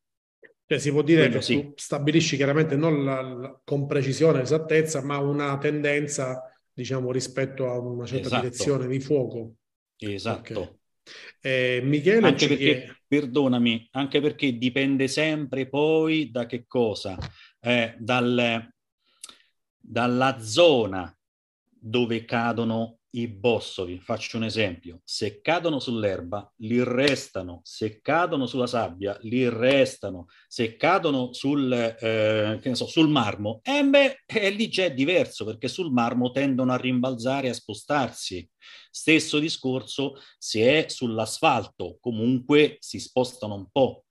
Cioè, 0.71 0.79
si 0.79 0.91
può 0.91 1.01
dire 1.01 1.23
Quello 1.23 1.39
che 1.39 1.43
sì. 1.43 1.61
tu 1.61 1.73
stabilisci 1.75 2.37
chiaramente 2.37 2.77
non 2.77 3.03
la, 3.03 3.21
la, 3.21 3.61
con 3.61 3.87
precisione 3.87 4.39
e 4.39 4.43
esattezza, 4.43 5.03
ma 5.03 5.17
una 5.17 5.57
tendenza, 5.57 6.49
diciamo, 6.71 7.11
rispetto 7.11 7.69
a 7.69 7.77
una 7.77 8.05
certa 8.05 8.27
esatto. 8.27 8.41
direzione 8.41 8.87
di 8.87 9.01
fuoco. 9.01 9.55
Esatto. 9.97 10.59
Okay. 10.61 10.79
Eh, 11.41 11.81
Michele, 11.83 12.25
anche 12.25 12.47
perché, 12.47 12.63
chiede... 12.63 13.01
perdonami, 13.05 13.89
anche 13.91 14.21
perché 14.21 14.57
dipende 14.57 15.09
sempre 15.09 15.67
poi 15.67 16.31
da 16.31 16.45
che 16.45 16.63
cosa? 16.65 17.17
Eh, 17.59 17.93
dal, 17.99 18.73
dalla 19.77 20.39
zona 20.39 21.13
dove 21.67 22.23
cadono 22.23 22.99
i 23.13 23.27
bossoli, 23.27 23.99
faccio 23.99 24.37
un 24.37 24.45
esempio, 24.45 25.01
se 25.03 25.41
cadono 25.41 25.79
sull'erba 25.79 26.53
li 26.57 26.81
restano, 26.83 27.59
se 27.63 27.99
cadono 28.01 28.45
sulla 28.45 28.67
sabbia 28.67 29.17
li 29.23 29.49
restano, 29.49 30.27
se 30.47 30.77
cadono 30.77 31.33
sul, 31.33 31.71
eh, 31.73 32.59
che 32.61 32.69
ne 32.69 32.75
so, 32.75 32.85
sul 32.85 33.09
marmo, 33.09 33.59
eh 33.63 33.83
beh, 33.83 34.23
eh, 34.25 34.49
lì 34.49 34.69
c'è 34.69 34.93
diverso 34.93 35.43
perché 35.43 35.67
sul 35.67 35.91
marmo 35.91 36.31
tendono 36.31 36.71
a 36.71 36.77
rimbalzare 36.77 37.47
e 37.47 37.49
a 37.49 37.53
spostarsi. 37.53 38.47
Stesso 38.89 39.39
discorso 39.39 40.13
se 40.37 40.85
è 40.85 40.89
sull'asfalto, 40.89 41.97
comunque 41.99 42.77
si 42.79 42.99
spostano 42.99 43.55
un 43.55 43.67
po'. 43.69 44.05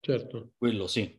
Certo. 0.00 0.52
Quello 0.56 0.86
sì. 0.86 1.18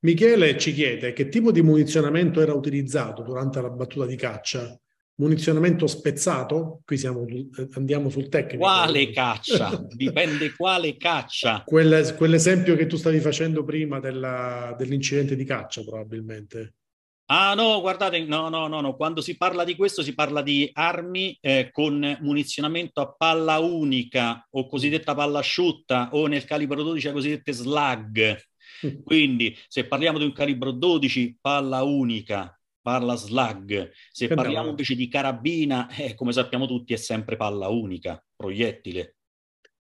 Michele 0.00 0.58
ci 0.58 0.72
chiede 0.72 1.12
che 1.12 1.28
tipo 1.28 1.52
di 1.52 1.62
munizionamento 1.62 2.40
era 2.40 2.54
utilizzato 2.54 3.22
durante 3.22 3.60
la 3.60 3.68
battuta 3.68 4.06
di 4.06 4.16
caccia 4.16 4.80
munizionamento 5.20 5.86
spezzato, 5.86 6.80
qui 6.84 6.96
siamo, 6.96 7.26
andiamo 7.74 8.08
sul 8.08 8.30
tecnico. 8.30 8.64
Quale 8.64 9.10
caccia? 9.10 9.86
Dipende 9.88 10.54
quale 10.56 10.96
caccia. 10.96 11.62
Quel, 11.68 12.14
quell'esempio 12.16 12.74
che 12.74 12.86
tu 12.86 12.96
stavi 12.96 13.20
facendo 13.20 13.62
prima 13.62 14.00
della, 14.00 14.74
dell'incidente 14.78 15.36
di 15.36 15.44
caccia, 15.44 15.82
probabilmente. 15.84 16.74
Ah 17.26 17.54
no, 17.54 17.80
guardate, 17.80 18.24
no, 18.24 18.48
no, 18.48 18.66
no, 18.66 18.80
no, 18.80 18.96
quando 18.96 19.20
si 19.20 19.36
parla 19.36 19.62
di 19.62 19.76
questo 19.76 20.02
si 20.02 20.14
parla 20.14 20.42
di 20.42 20.68
armi 20.72 21.38
eh, 21.40 21.68
con 21.70 22.18
munizionamento 22.22 23.00
a 23.00 23.14
palla 23.16 23.60
unica 23.60 24.44
o 24.50 24.66
cosiddetta 24.66 25.14
palla 25.14 25.38
asciutta 25.38 26.08
o 26.12 26.26
nel 26.26 26.44
calibro 26.44 26.82
12 26.82 27.08
a 27.08 27.12
cosiddette 27.12 27.52
slug. 27.52 28.36
Mm. 28.84 29.02
Quindi 29.04 29.56
se 29.68 29.84
parliamo 29.84 30.18
di 30.18 30.24
un 30.24 30.32
calibro 30.32 30.72
12 30.72 31.38
palla 31.40 31.84
unica, 31.84 32.59
parla 32.80 33.14
slug. 33.14 33.90
Se 34.10 34.26
che 34.26 34.34
parliamo 34.34 34.64
no. 34.64 34.70
invece 34.70 34.94
di 34.94 35.08
carabina, 35.08 35.88
eh, 35.94 36.14
come 36.14 36.32
sappiamo 36.32 36.66
tutti, 36.66 36.92
è 36.92 36.96
sempre 36.96 37.36
palla 37.36 37.68
unica, 37.68 38.22
proiettile. 38.34 39.16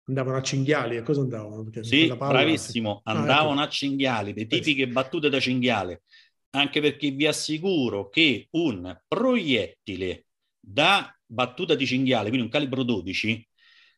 Andavano 0.07 0.37
a 0.37 0.41
cinghiali, 0.41 0.97
a 0.97 1.03
cosa 1.03 1.21
andavano? 1.21 1.63
Perché 1.63 1.83
sì, 1.83 2.07
palla, 2.07 2.31
bravissimo, 2.31 3.01
sì. 3.03 3.11
andavano 3.11 3.59
ah, 3.59 3.63
ecco. 3.63 3.69
a 3.69 3.69
cinghiali, 3.69 4.33
le 4.33 4.45
tipiche 4.47 4.87
battute 4.87 5.29
da 5.29 5.39
cinghiale. 5.39 6.03
Anche 6.51 6.79
perché 6.79 7.11
vi 7.11 7.27
assicuro 7.27 8.09
che 8.09 8.47
un 8.51 8.97
proiettile 9.05 10.25
da 10.59 11.13
battuta 11.25 11.75
di 11.75 11.85
cinghiale, 11.85 12.29
quindi 12.29 12.45
un 12.45 12.51
calibro 12.51 12.83
12, 12.83 13.47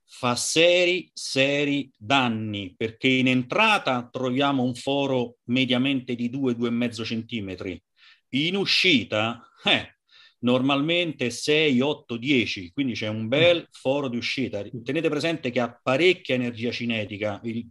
fa 0.05 0.35
seri, 0.35 1.09
seri 1.13 1.91
danni, 1.95 2.73
perché 2.75 3.07
in 3.07 3.27
entrata 3.27 4.09
troviamo 4.11 4.63
un 4.63 4.73
foro 4.73 5.37
mediamente 5.45 6.15
di 6.15 6.29
2-2,5 6.29 7.03
centimetri, 7.03 7.81
in 8.29 8.55
uscita, 8.55 9.49
eh, 9.63 9.97
normalmente 10.39 11.29
6, 11.29 11.79
8, 11.81 12.17
10, 12.17 12.71
quindi 12.71 12.93
c'è 12.93 13.07
un 13.07 13.27
bel 13.27 13.67
foro 13.71 14.07
di 14.07 14.17
uscita. 14.17 14.63
Tenete 14.83 15.09
presente 15.09 15.51
che 15.51 15.59
ha 15.59 15.79
parecchia 15.81 16.35
energia 16.35 16.71
cinetica, 16.71 17.39
il, 17.43 17.67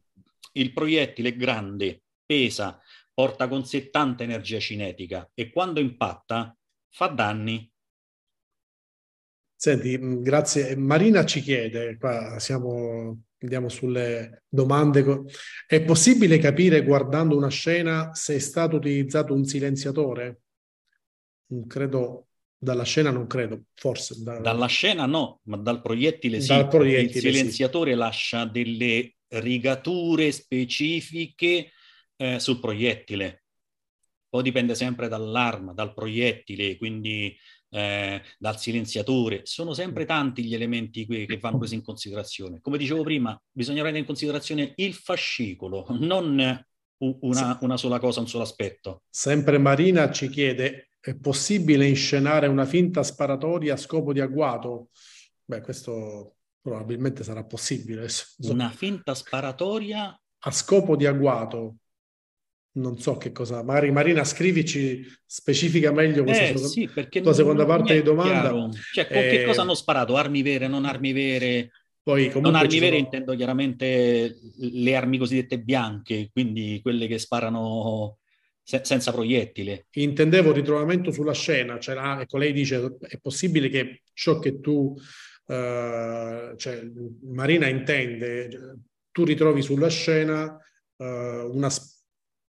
il 0.53 0.73
proiettile 0.73 1.31
è 1.31 1.37
grande, 1.37 2.03
pesa, 2.25 2.81
porta 3.13 3.49
con 3.49 3.65
sé 3.65 3.91
tanta 3.91 4.23
energia 4.23 4.59
cinetica 4.59 5.29
e 5.35 5.51
quando 5.51 5.81
impatta 5.81 6.57
fa 6.89 7.07
danni. 7.09 7.71
Senti, 9.57 9.99
mm, 9.99 10.23
grazie. 10.23 10.77
Marina 10.77 11.25
ci 11.25 11.41
chiede, 11.41 11.97
qua 11.99 12.39
siamo, 12.39 13.23
andiamo 13.39 13.69
sulle 13.69 14.45
domande, 14.49 15.05
è 15.67 15.83
possibile 15.83 16.39
capire 16.39 16.85
guardando 16.85 17.37
una 17.37 17.49
scena 17.49 18.15
se 18.15 18.37
è 18.37 18.39
stato 18.39 18.77
utilizzato 18.77 19.35
un 19.35 19.45
silenziatore? 19.45 20.43
Credo 21.67 22.29
dalla 22.59 22.83
scena 22.83 23.11
non 23.11 23.27
credo, 23.27 23.63
forse. 23.75 24.23
Da... 24.23 24.41
Dalla 24.41 24.67
scena 24.67 25.07
no, 25.07 25.41
ma 25.45 25.57
dal 25.57 25.81
proiettile 25.81 26.41
sì. 26.41 26.49
Dal 26.49 26.69
proiettile, 26.69 27.29
il 27.29 27.35
silenziatore 27.35 27.93
sì. 27.93 27.97
lascia 27.97 28.45
delle 28.45 29.15
rigature 29.29 30.33
specifiche 30.33 31.71
eh, 32.17 32.41
sul 32.41 32.59
proiettile. 32.59 33.45
Poi 34.29 34.43
dipende 34.43 34.75
sempre 34.75 35.09
dall'arma, 35.09 35.73
dal 35.73 35.95
proiettile, 35.95 36.77
quindi 36.77 37.35
eh, 37.71 38.23
dal 38.39 38.59
silenziatore. 38.59 39.43
Sono 39.45 39.73
sempre 39.73 40.05
tanti 40.05 40.45
gli 40.45 40.55
elementi 40.55 41.07
che 41.07 41.39
vanno 41.41 41.59
presi 41.59 41.77
in 41.77 41.83
considerazione. 41.83 42.61
Come 42.61 42.77
dicevo 42.77 43.03
prima, 43.03 43.41
bisogna 43.51 43.81
prendere 43.81 44.01
in 44.01 44.07
considerazione 44.07 44.73
il 44.77 44.95
fascicolo, 44.95 45.87
non 46.01 46.67
una, 46.99 47.59
una 47.61 47.77
sola 47.77 47.99
cosa, 47.99 48.21
un 48.21 48.29
solo 48.29 48.43
aspetto. 48.43 49.03
Sempre 49.09 49.59
Marina 49.59 50.11
ci 50.11 50.29
chiede 50.29 50.88
è 51.01 51.15
possibile 51.15 51.87
inscenare 51.87 52.47
una 52.47 52.65
finta 52.65 53.03
sparatoria 53.03 53.75
a 53.75 53.77
scopo 53.77 54.13
di 54.13 54.21
agguato? 54.21 54.89
Beh, 55.45 55.61
questo 55.61 56.37
probabilmente 56.61 57.25
sarà 57.25 57.45
possibile. 57.45 58.07
Una 58.39 58.71
finta 58.71 59.15
sparatoria? 59.15 60.21
A 60.41 60.51
scopo 60.51 60.97
di 60.97 61.07
agguato. 61.07 61.77
Non 62.73 62.99
so 62.99 63.17
che 63.17 63.33
cosa. 63.33 63.63
Magari 63.63 63.91
Marina, 63.91 64.23
scrivici, 64.25 65.05
specifica 65.25 65.91
meglio 65.91 66.23
questa 66.23 66.45
eh, 66.45 66.47
seconda, 66.49 66.69
sì, 66.69 66.89
tua 66.93 67.23
non, 67.23 67.35
seconda 67.35 67.65
parte 67.65 67.95
di 67.95 68.03
domanda. 68.03 68.51
Chiaro. 68.51 68.71
Cioè, 68.93 69.07
con 69.09 69.17
eh, 69.17 69.29
che 69.29 69.45
cosa 69.45 69.63
hanno 69.63 69.75
sparato? 69.75 70.17
Armi 70.17 70.43
vere, 70.43 70.69
non 70.69 70.85
armi 70.85 71.13
vere? 71.13 71.71
Poi, 72.03 72.31
non 72.41 72.55
armi 72.55 72.79
vere 72.79 72.97
sono... 72.97 73.05
intendo 73.05 73.35
chiaramente 73.35 74.39
le 74.59 74.95
armi 74.95 75.19
cosiddette 75.19 75.59
bianche, 75.59 76.31
quindi 76.33 76.79
quelle 76.83 77.07
che 77.07 77.19
sparano 77.19 78.19
se- 78.69 78.85
senza 78.85 79.13
proiettile. 79.13 79.87
Intendevo 79.93 80.53
ritrovamento 80.53 81.11
sulla 81.11 81.33
scena, 81.33 81.79
cioè, 81.79 81.97
ecco, 82.21 82.37
lei 82.37 82.53
dice 82.53 82.99
è 83.01 83.17
possibile 83.19 83.71
che 83.71 84.03
ciò 84.13 84.39
che 84.39 84.61
tu, 84.61 84.95
uh, 84.95 86.55
cioè, 86.55 86.87
Marina 87.23 87.67
intende, 87.67 88.79
tu 89.11 89.25
ritrovi 89.25 89.63
sulla 89.63 89.89
scena 89.89 90.55
uh, 90.97 91.05
una, 91.05 91.71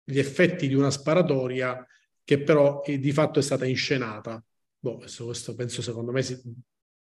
gli 0.03 0.19
effetti 0.19 0.67
di 0.67 0.73
una 0.73 0.91
sparatoria 0.91 1.87
che 2.25 2.41
però 2.41 2.81
eh, 2.83 2.99
di 2.99 3.13
fatto 3.13 3.39
è 3.39 3.41
stata 3.41 3.65
inscenata. 3.65 4.43
Boh, 4.77 4.97
questo, 4.97 5.23
questo 5.23 5.55
penso 5.55 5.81
secondo 5.81 6.11
me 6.11 6.21
si, 6.21 6.37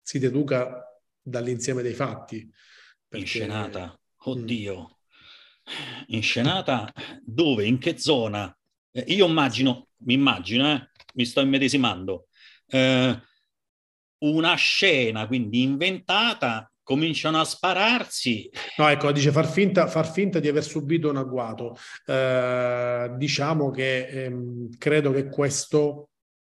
si 0.01 0.17
deduca 0.17 0.81
dall'insieme 1.21 1.81
dei 1.81 1.93
fatti. 1.93 2.49
Perché... 3.05 3.25
Inscenata, 3.25 3.99
oddio. 4.15 4.79
Mm. 4.79 6.03
Inscenata 6.07 6.89
dove? 7.21 7.65
In 7.65 7.79
che 7.79 7.97
zona? 7.97 8.53
Eh, 8.99 9.13
io 9.13 9.27
immagino, 9.27 9.89
mi 9.99 10.13
immagino, 10.13 10.71
eh, 10.71 10.89
mi 11.13 11.25
sto 11.25 11.41
immedesimando, 11.41 12.27
eh, 12.67 13.21
una 14.19 14.55
scena 14.55 15.27
quindi 15.27 15.61
inventata 15.61 16.71
cominciano 16.83 17.39
a 17.39 17.45
spararsi. 17.45 18.49
No, 18.77 18.87
ecco, 18.89 19.11
dice 19.11 19.31
far 19.31 19.47
finta, 19.47 19.87
far 19.87 20.11
finta 20.11 20.39
di 20.39 20.47
aver 20.47 20.63
subito 20.63 21.09
un 21.09 21.17
agguato. 21.17 21.77
Eh, 22.05 23.13
diciamo 23.15 23.69
che 23.69 24.07
ehm, 24.07 24.77
credo 24.77 25.11
che 25.11 25.29
questo, 25.29 26.09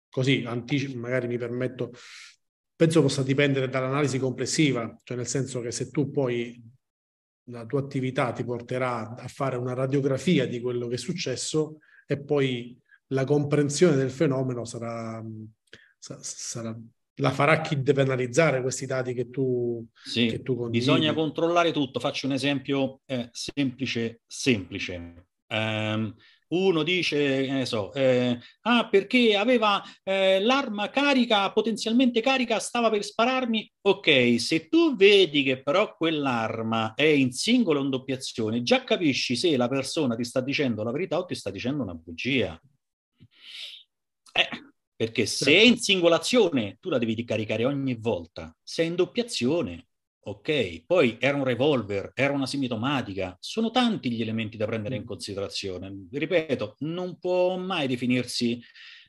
così, 0.10 0.44
anticipo, 0.48 0.98
magari 0.98 1.28
mi 1.28 1.38
permetto, 1.38 1.92
penso 2.76 3.02
possa 3.02 3.22
dipendere 3.22 3.68
dall'analisi 3.68 4.18
complessiva, 4.18 4.98
cioè 5.04 5.18
nel 5.18 5.28
senso 5.28 5.60
che 5.60 5.72
se 5.72 5.92
tu 5.92 6.10
poi 6.10 6.62
la 7.50 7.66
tua 7.66 7.82
attività 7.82 8.32
ti 8.32 8.44
porterà 8.46 9.16
a 9.16 9.28
fare 9.28 9.58
una 9.58 9.74
radiografia 9.74 10.48
di 10.48 10.62
quello 10.62 10.88
che 10.88 10.96
è 10.96 10.98
successo 10.98 11.80
e 12.12 12.20
poi 12.20 12.76
la 13.10 13.24
comprensione 13.24 13.96
del 13.96 14.10
fenomeno 14.10 14.66
sarà, 14.66 15.24
sarà 16.00 16.76
la 17.20 17.32
farà 17.32 17.62
chi 17.62 17.82
deve 17.84 18.02
analizzare 18.02 18.62
questi 18.62 18.86
dati 18.86 19.14
che 19.14 19.30
tu, 19.30 19.86
sì, 20.04 20.28
che 20.28 20.42
tu. 20.42 20.70
Bisogna 20.70 21.14
controllare 21.14 21.72
tutto. 21.72 22.00
Faccio 22.00 22.26
un 22.26 22.32
esempio 22.34 23.02
eh, 23.06 23.30
semplice, 23.32 24.22
semplice. 24.26 25.26
Um, 25.48 26.16
uno 26.50 26.84
dice, 26.84 27.48
ne 27.48 27.66
so, 27.66 27.94
eh, 27.94 28.40
ah 28.62 28.88
perché 28.88 29.36
aveva 29.36 29.84
eh, 30.04 30.40
l'arma 30.40 30.90
carica, 30.90 31.52
potenzialmente 31.52 32.22
carica, 32.22 32.60
stava 32.60 32.90
per 32.90 33.04
spararmi. 33.04 33.72
Ok, 33.82 34.40
se 34.40 34.68
tu 34.68 34.96
vedi 34.96 35.44
che 35.44 35.62
però 35.62 35.96
quell'arma 35.96 36.94
è 36.96 37.04
in 37.04 37.32
singola 37.32 37.80
o 37.80 37.84
in 37.84 37.90
doppiazione, 37.90 38.64
già 38.64 38.84
capisci 38.84 39.36
se 39.36 39.56
la 39.58 39.68
persona 39.68 40.16
ti 40.16 40.24
sta 40.24 40.42
dicendo 40.42 40.84
la 40.84 40.92
verità 40.92 41.18
o 41.18 41.26
ti 41.26 41.36
sta 41.36 41.50
dicendo 41.50 41.84
una 41.84 41.94
bugia. 41.94 42.60
Eh, 44.32 44.50
perché 44.96 45.26
se 45.26 45.52
è 45.54 45.62
in 45.62 45.78
singolazione 45.78 46.78
tu 46.80 46.90
la 46.90 46.98
devi 46.98 47.24
caricare 47.24 47.66
ogni 47.66 47.96
volta, 47.96 48.56
se 48.62 48.84
è 48.84 48.86
in 48.86 48.96
doppiazione, 48.96 49.89
ok. 50.30 50.84
Poi 50.86 51.18
era 51.20 51.38
un 51.38 51.44
revolver, 51.44 52.12
era 52.14 52.34
una 52.34 52.46
semitomatica, 52.46 53.38
sono 53.40 53.72
tanti 53.72 54.12
gli 54.12 54.22
elementi 54.22 54.58
da 54.58 54.66
prendere 54.66 54.96
in 54.96 55.04
mm. 55.04 55.06
considerazione. 55.06 56.08
Ripeto, 56.12 56.76
non 56.80 57.18
può 57.20 57.58
mai 57.58 57.88
definirsi 57.88 58.62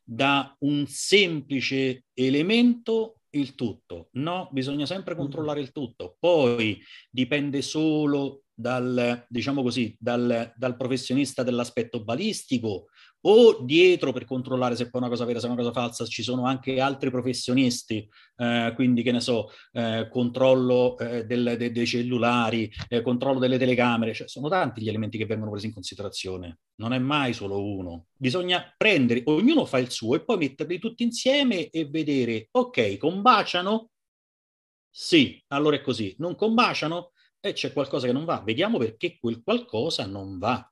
da 0.03 0.55
un 0.61 0.87
semplice 0.87 2.05
elemento 2.15 3.21
il 3.31 3.55
tutto. 3.55 4.09
No, 4.13 4.49
bisogna 4.51 4.87
sempre 4.87 5.15
mm. 5.15 5.19
controllare 5.19 5.61
il 5.61 5.73
tutto. 5.73 6.17
Poi 6.19 6.81
dipende 7.11 7.63
solo 7.63 8.45
dal, 8.61 9.25
diciamo 9.29 9.63
così, 9.63 9.97
dal, 9.99 10.53
dal 10.55 10.77
professionista 10.77 11.43
dell'aspetto 11.43 12.05
balistico 12.05 12.87
o 13.23 13.63
dietro 13.63 14.13
per 14.13 14.25
controllare 14.25 14.77
se 14.77 14.89
poi 14.89 15.01
una 15.01 15.11
cosa 15.11 15.25
vera, 15.25 15.41
se 15.41 15.47
è 15.47 15.51
una 15.51 15.59
cosa 15.59 15.73
falsa, 15.73 16.07
ci 16.07 16.23
sono 16.23 16.47
anche 16.47 16.81
altri 16.81 17.11
professionisti, 17.11 18.09
eh, 18.37 18.73
quindi 18.75 19.03
che 19.03 19.13
ne 19.13 19.21
so, 19.21 19.51
eh, 19.73 20.09
controllo 20.11 20.97
eh, 20.99 21.25
del, 21.25 21.57
de, 21.59 21.71
dei 21.71 21.87
cellulari, 21.87 22.71
eh, 22.89 23.03
controllo 23.03 23.39
delle 23.39 23.59
telecamere, 23.59 24.15
cioè 24.15 24.29
sono 24.29 24.49
tanti 24.49 24.81
gli 24.81 24.89
elementi 24.89 25.19
che 25.19 25.27
vengono 25.27 25.51
presi 25.51 25.67
in 25.67 25.75
considerazione, 25.75 26.61
non 26.77 26.93
è 26.93 26.99
mai 26.99 27.33
solo 27.35 27.63
uno. 27.63 28.07
Bisogna 28.17 28.73
prendere, 28.77 29.23
ognuno 29.27 29.67
fa 29.67 29.79
il 29.79 29.91
suo 29.91 30.15
e 30.15 30.25
poi 30.25 30.39
metterli 30.39 30.79
tutti 30.79 31.03
insieme 31.03 31.69
e 31.69 31.87
vedere, 31.87 32.49
ok, 32.53 32.97
combaciano? 32.97 33.91
Sì, 34.93 35.41
allora 35.49 35.77
è 35.77 35.81
così. 35.83 36.15
Non 36.19 36.35
combaciano? 36.35 37.13
E 37.41 37.53
c'è 37.55 37.73
qualcosa 37.73 38.07
che 38.07 38.13
non 38.13 38.25
va. 38.25 38.43
Vediamo 38.45 38.79
perché 38.79 39.19
quel 39.19 39.43
qualcosa 39.43 40.07
non 40.07 40.39
va. 40.39 40.71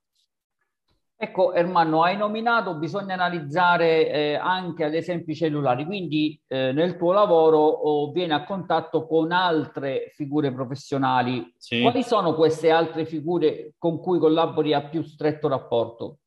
Ecco, 1.21 1.51
Ermanno, 1.53 2.03
hai 2.03 2.15
nominato, 2.15 2.75
bisogna 2.75 3.13
analizzare 3.13 4.09
eh, 4.09 4.35
anche 4.35 4.85
ad 4.85 4.93
esempio 4.93 5.33
i 5.33 5.35
cellulari, 5.35 5.83
quindi 5.83 6.39
eh, 6.47 6.71
nel 6.71 6.95
tuo 6.95 7.11
lavoro 7.11 7.57
oh, 7.57 8.11
vieni 8.13 8.31
a 8.31 8.45
contatto 8.45 9.05
con 9.05 9.33
altre 9.33 10.13
figure 10.15 10.53
professionali. 10.53 11.53
Sì. 11.57 11.81
Quali 11.81 12.03
sono 12.03 12.35
queste 12.35 12.69
altre 12.69 13.05
figure 13.05 13.73
con 13.77 13.99
cui 13.99 14.17
collabori 14.17 14.73
a 14.73 14.87
più 14.87 15.01
stretto 15.01 15.49
rapporto? 15.49 16.19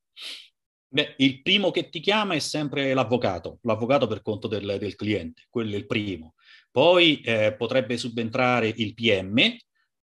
Beh, 0.88 1.14
il 1.16 1.40
primo 1.40 1.70
che 1.70 1.88
ti 1.88 2.00
chiama 2.00 2.34
è 2.34 2.38
sempre 2.38 2.92
l'avvocato, 2.92 3.60
l'avvocato 3.62 4.06
per 4.06 4.20
conto 4.20 4.46
del, 4.46 4.76
del 4.78 4.94
cliente, 4.94 5.44
quello 5.48 5.72
è 5.72 5.78
il 5.78 5.86
primo. 5.86 6.34
Poi 6.70 7.22
eh, 7.22 7.54
potrebbe 7.56 7.96
subentrare 7.96 8.70
il 8.76 8.92
PM 8.92 9.56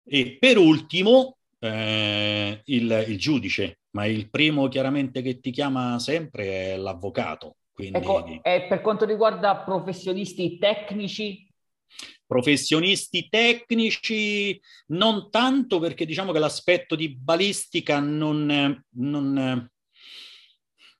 e 0.07 0.37
per 0.38 0.59
ultimo 0.59 1.38
eh, 1.59 2.61
il, 2.64 3.05
il 3.09 3.19
giudice 3.19 3.79
ma 3.95 4.07
il 4.07 4.29
primo 4.29 4.69
chiaramente 4.69 5.23
che 5.23 5.40
ti 5.40 5.51
chiama 5.51 5.99
sempre 5.99 6.73
è 6.73 6.77
l'avvocato. 6.77 7.57
Quindi... 7.73 7.99
Ecco, 7.99 8.43
e 8.43 8.67
per 8.69 8.81
quanto 8.81 9.05
riguarda 9.05 9.57
professionisti 9.57 10.59
tecnici? 10.59 11.49
Professionisti 12.27 13.29
tecnici 13.29 14.61
non 14.88 15.31
tanto 15.31 15.79
perché 15.79 16.07
diciamo 16.07 16.33
che 16.33 16.38
l'aspetto 16.38 16.97
di 16.97 17.14
balistica 17.14 18.01
non, 18.01 18.85
non 18.90 19.71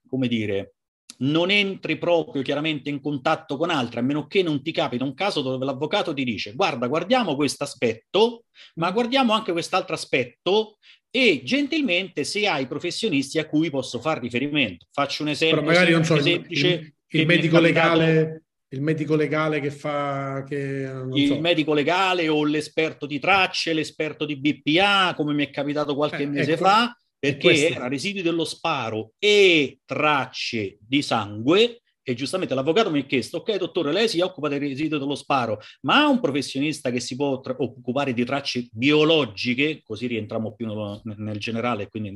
come 0.07 0.27
dire, 0.27 0.74
non 1.17 1.49
entri 1.49 1.97
proprio 1.97 2.41
chiaramente 2.41 2.89
in 2.89 3.01
contatto 3.01 3.57
con 3.57 3.69
altri, 3.69 3.99
a 3.99 4.01
meno 4.01 4.27
che 4.27 4.43
non 4.43 4.61
ti 4.61 4.71
capita 4.71 5.03
un 5.03 5.13
caso 5.13 5.41
dove 5.41 5.63
l'avvocato 5.63 6.13
ti 6.13 6.23
dice 6.23 6.53
guarda, 6.53 6.87
guardiamo 6.87 7.35
questo 7.35 7.63
aspetto, 7.63 8.45
ma 8.75 8.91
guardiamo 8.91 9.33
anche 9.33 9.51
quest'altro 9.51 9.95
aspetto 9.95 10.77
e 11.09 11.41
gentilmente 11.43 12.23
se 12.23 12.47
hai 12.47 12.67
professionisti 12.67 13.39
a 13.39 13.45
cui 13.45 13.69
posso 13.69 13.99
fare 13.99 14.19
riferimento. 14.19 14.87
Faccio 14.91 15.23
un 15.23 15.29
esempio 15.29 15.61
Però 15.61 15.71
magari 15.71 15.91
non 15.91 16.03
so, 16.03 16.21
semplice. 16.21 16.67
Il, 16.67 16.93
il, 17.07 17.19
il 17.21 17.25
medico 17.25 17.59
legale 17.59 18.45
il 18.75 18.81
medico 18.81 19.15
legale 19.15 19.59
che 19.61 19.71
fa 19.71 20.43
che, 20.45 20.91
il 21.13 21.27
so. 21.27 21.39
medico 21.39 21.73
legale 21.73 22.27
o 22.27 22.43
l'esperto 22.43 23.05
di 23.05 23.19
tracce, 23.19 23.73
l'esperto 23.73 24.25
di 24.25 24.37
BPA, 24.37 25.13
come 25.15 25.33
mi 25.33 25.45
è 25.45 25.49
capitato 25.49 25.95
qualche 25.95 26.23
eh, 26.23 26.27
mese 26.27 26.53
ecco, 26.53 26.65
fa, 26.65 26.97
perché 27.33 27.69
era 27.73 27.87
residui 27.87 28.21
dello 28.21 28.45
sparo 28.45 29.13
e 29.19 29.79
tracce 29.85 30.77
di 30.79 31.01
sangue 31.01 31.81
e 32.07 32.13
giustamente 32.13 32.53
l'avvocato 32.53 32.91
mi 32.91 32.99
ha 32.99 33.05
chiesto, 33.05 33.37
ok 33.37 33.57
dottore, 33.57 33.91
lei 33.91 34.07
si 34.07 34.19
occupa 34.19 34.47
dei 34.47 34.59
residui 34.59 34.99
dello 34.99 35.15
sparo, 35.15 35.59
ma 35.81 36.03
ha 36.03 36.07
un 36.07 36.19
professionista 36.19 36.91
che 36.91 36.99
si 36.99 37.15
può 37.15 37.39
tra- 37.39 37.55
occupare 37.57 38.13
di 38.13 38.23
tracce 38.23 38.67
biologiche, 38.71 39.81
così 39.83 40.05
rientriamo 40.05 40.53
più 40.53 40.67
nel, 40.67 41.01
nel 41.17 41.39
generale, 41.39 41.89
quindi 41.89 42.15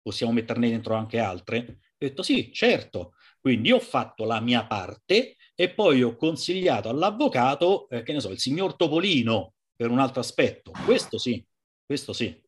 possiamo 0.00 0.32
metterne 0.32 0.70
dentro 0.70 0.94
anche 0.94 1.18
altre? 1.18 1.58
Ho 1.58 1.74
detto 1.98 2.22
sì, 2.22 2.50
certo. 2.52 3.12
Quindi 3.38 3.72
ho 3.72 3.80
fatto 3.80 4.24
la 4.24 4.40
mia 4.40 4.66
parte 4.66 5.36
e 5.54 5.70
poi 5.70 6.02
ho 6.02 6.16
consigliato 6.16 6.88
all'avvocato, 6.88 7.90
eh, 7.90 8.02
che 8.02 8.14
ne 8.14 8.20
so, 8.20 8.30
il 8.30 8.38
signor 8.38 8.74
Topolino 8.74 9.52
per 9.76 9.90
un 9.90 9.98
altro 9.98 10.20
aspetto. 10.20 10.72
Questo 10.84 11.18
sì, 11.18 11.44
questo 11.84 12.14
sì. 12.14 12.38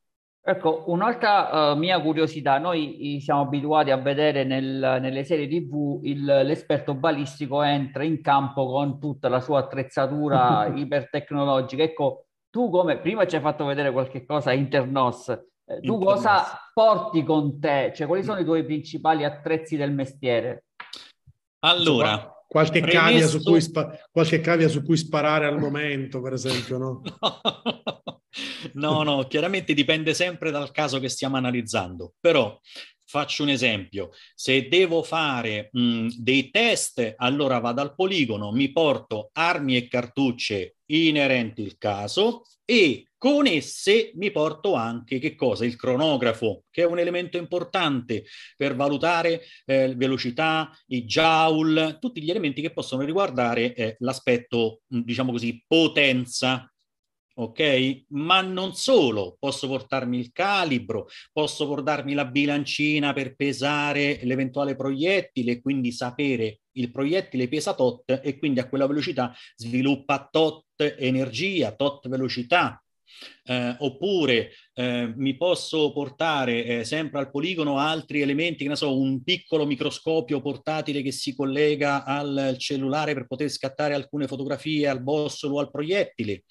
Ecco, 0.44 0.84
un'altra 0.88 1.70
uh, 1.70 1.76
mia 1.76 2.00
curiosità, 2.00 2.58
noi 2.58 3.20
siamo 3.22 3.42
abituati 3.42 3.92
a 3.92 3.96
vedere 3.96 4.42
nel, 4.42 4.98
nelle 5.00 5.22
serie 5.22 5.46
tv 5.46 6.00
il, 6.02 6.24
l'esperto 6.24 6.94
balistico 6.94 7.62
entra 7.62 8.02
in 8.02 8.20
campo 8.20 8.66
con 8.66 8.98
tutta 8.98 9.28
la 9.28 9.38
sua 9.38 9.60
attrezzatura 9.60 10.66
ipertecnologica. 10.74 11.84
Ecco, 11.84 12.26
tu 12.50 12.70
come, 12.70 12.98
prima 12.98 13.24
ci 13.24 13.36
hai 13.36 13.40
fatto 13.40 13.64
vedere 13.64 13.92
qualche 13.92 14.26
cosa 14.26 14.50
Internos, 14.52 15.28
eh, 15.28 15.80
tu 15.80 15.94
Internos. 15.94 16.22
cosa 16.22 16.44
porti 16.74 17.22
con 17.22 17.60
te? 17.60 17.92
Cioè, 17.94 18.08
quali 18.08 18.24
sono 18.24 18.40
i 18.40 18.44
tuoi 18.44 18.64
principali 18.64 19.22
attrezzi 19.22 19.76
del 19.76 19.92
mestiere? 19.92 20.64
Allora, 21.60 22.36
Qualche, 22.48 22.80
premesso... 22.80 22.98
cavia 22.98 23.26
su 23.28 23.42
cui 23.42 23.60
spa- 23.60 23.96
qualche 24.10 24.40
cavia 24.40 24.68
su 24.68 24.82
cui 24.82 24.96
sparare 24.96 25.46
al 25.46 25.58
momento, 25.58 26.20
per 26.20 26.32
esempio, 26.32 26.78
no? 26.78 27.00
no, 28.74 29.02
no, 29.02 29.26
chiaramente 29.26 29.74
dipende 29.74 30.14
sempre 30.14 30.50
dal 30.50 30.70
caso 30.70 30.98
che 30.98 31.08
stiamo 31.08 31.36
analizzando, 31.36 32.14
però 32.20 32.58
faccio 33.04 33.42
un 33.42 33.50
esempio, 33.50 34.10
se 34.34 34.68
devo 34.68 35.02
fare 35.02 35.68
mh, 35.70 36.08
dei 36.16 36.50
test, 36.50 37.14
allora 37.16 37.58
vado 37.58 37.82
al 37.82 37.94
poligono, 37.94 38.52
mi 38.52 38.72
porto 38.72 39.28
armi 39.34 39.76
e 39.76 39.86
cartucce 39.86 40.76
inerenti 40.86 41.62
al 41.62 41.76
caso 41.76 42.44
e 42.64 43.06
con 43.18 43.46
esse 43.46 44.12
mi 44.14 44.30
porto 44.30 44.74
anche 44.74 45.18
che 45.18 45.34
cosa? 45.34 45.64
Il 45.64 45.76
cronografo, 45.76 46.64
che 46.70 46.82
è 46.82 46.86
un 46.86 46.98
elemento 46.98 47.36
importante 47.36 48.24
per 48.56 48.74
valutare 48.74 49.42
eh, 49.64 49.94
velocità, 49.94 50.70
i 50.86 51.04
joule, 51.04 51.98
tutti 52.00 52.22
gli 52.22 52.30
elementi 52.30 52.62
che 52.62 52.72
possono 52.72 53.04
riguardare 53.04 53.74
eh, 53.74 53.96
l'aspetto, 54.00 54.80
diciamo 54.86 55.30
così, 55.32 55.62
potenza. 55.66 56.71
Ok? 57.34 58.04
Ma 58.08 58.40
non 58.40 58.74
solo, 58.74 59.36
posso 59.38 59.66
portarmi 59.68 60.18
il 60.18 60.32
calibro, 60.32 61.08
posso 61.32 61.66
portarmi 61.66 62.14
la 62.14 62.24
bilancina 62.24 63.12
per 63.12 63.34
pesare 63.36 64.20
l'eventuale 64.22 64.76
proiettile, 64.76 65.60
quindi 65.60 65.92
sapere 65.92 66.60
il 66.72 66.90
proiettile 66.90 67.48
pesa 67.48 67.74
tot 67.74 68.20
e 68.22 68.38
quindi 68.38 68.60
a 68.60 68.68
quella 68.68 68.86
velocità 68.86 69.34
sviluppa 69.56 70.28
tot 70.30 70.64
energia, 70.76 71.72
tot 71.72 72.08
velocità. 72.08 72.81
Eh, 73.44 73.76
oppure 73.80 74.52
eh, 74.74 75.12
mi 75.16 75.36
posso 75.36 75.92
portare 75.92 76.64
eh, 76.64 76.84
sempre 76.84 77.18
al 77.18 77.30
poligono 77.30 77.78
altri 77.78 78.20
elementi, 78.20 78.62
che 78.62 78.68
ne 78.68 78.76
so, 78.76 78.96
un 78.96 79.22
piccolo 79.22 79.66
microscopio 79.66 80.40
portatile 80.40 81.02
che 81.02 81.12
si 81.12 81.34
collega 81.34 82.04
al 82.04 82.54
cellulare 82.58 83.14
per 83.14 83.26
poter 83.26 83.48
scattare 83.48 83.94
alcune 83.94 84.26
fotografie 84.26 84.88
al 84.88 85.02
bossolo 85.02 85.56
o 85.56 85.60
al 85.60 85.70
proiettile. 85.70 86.44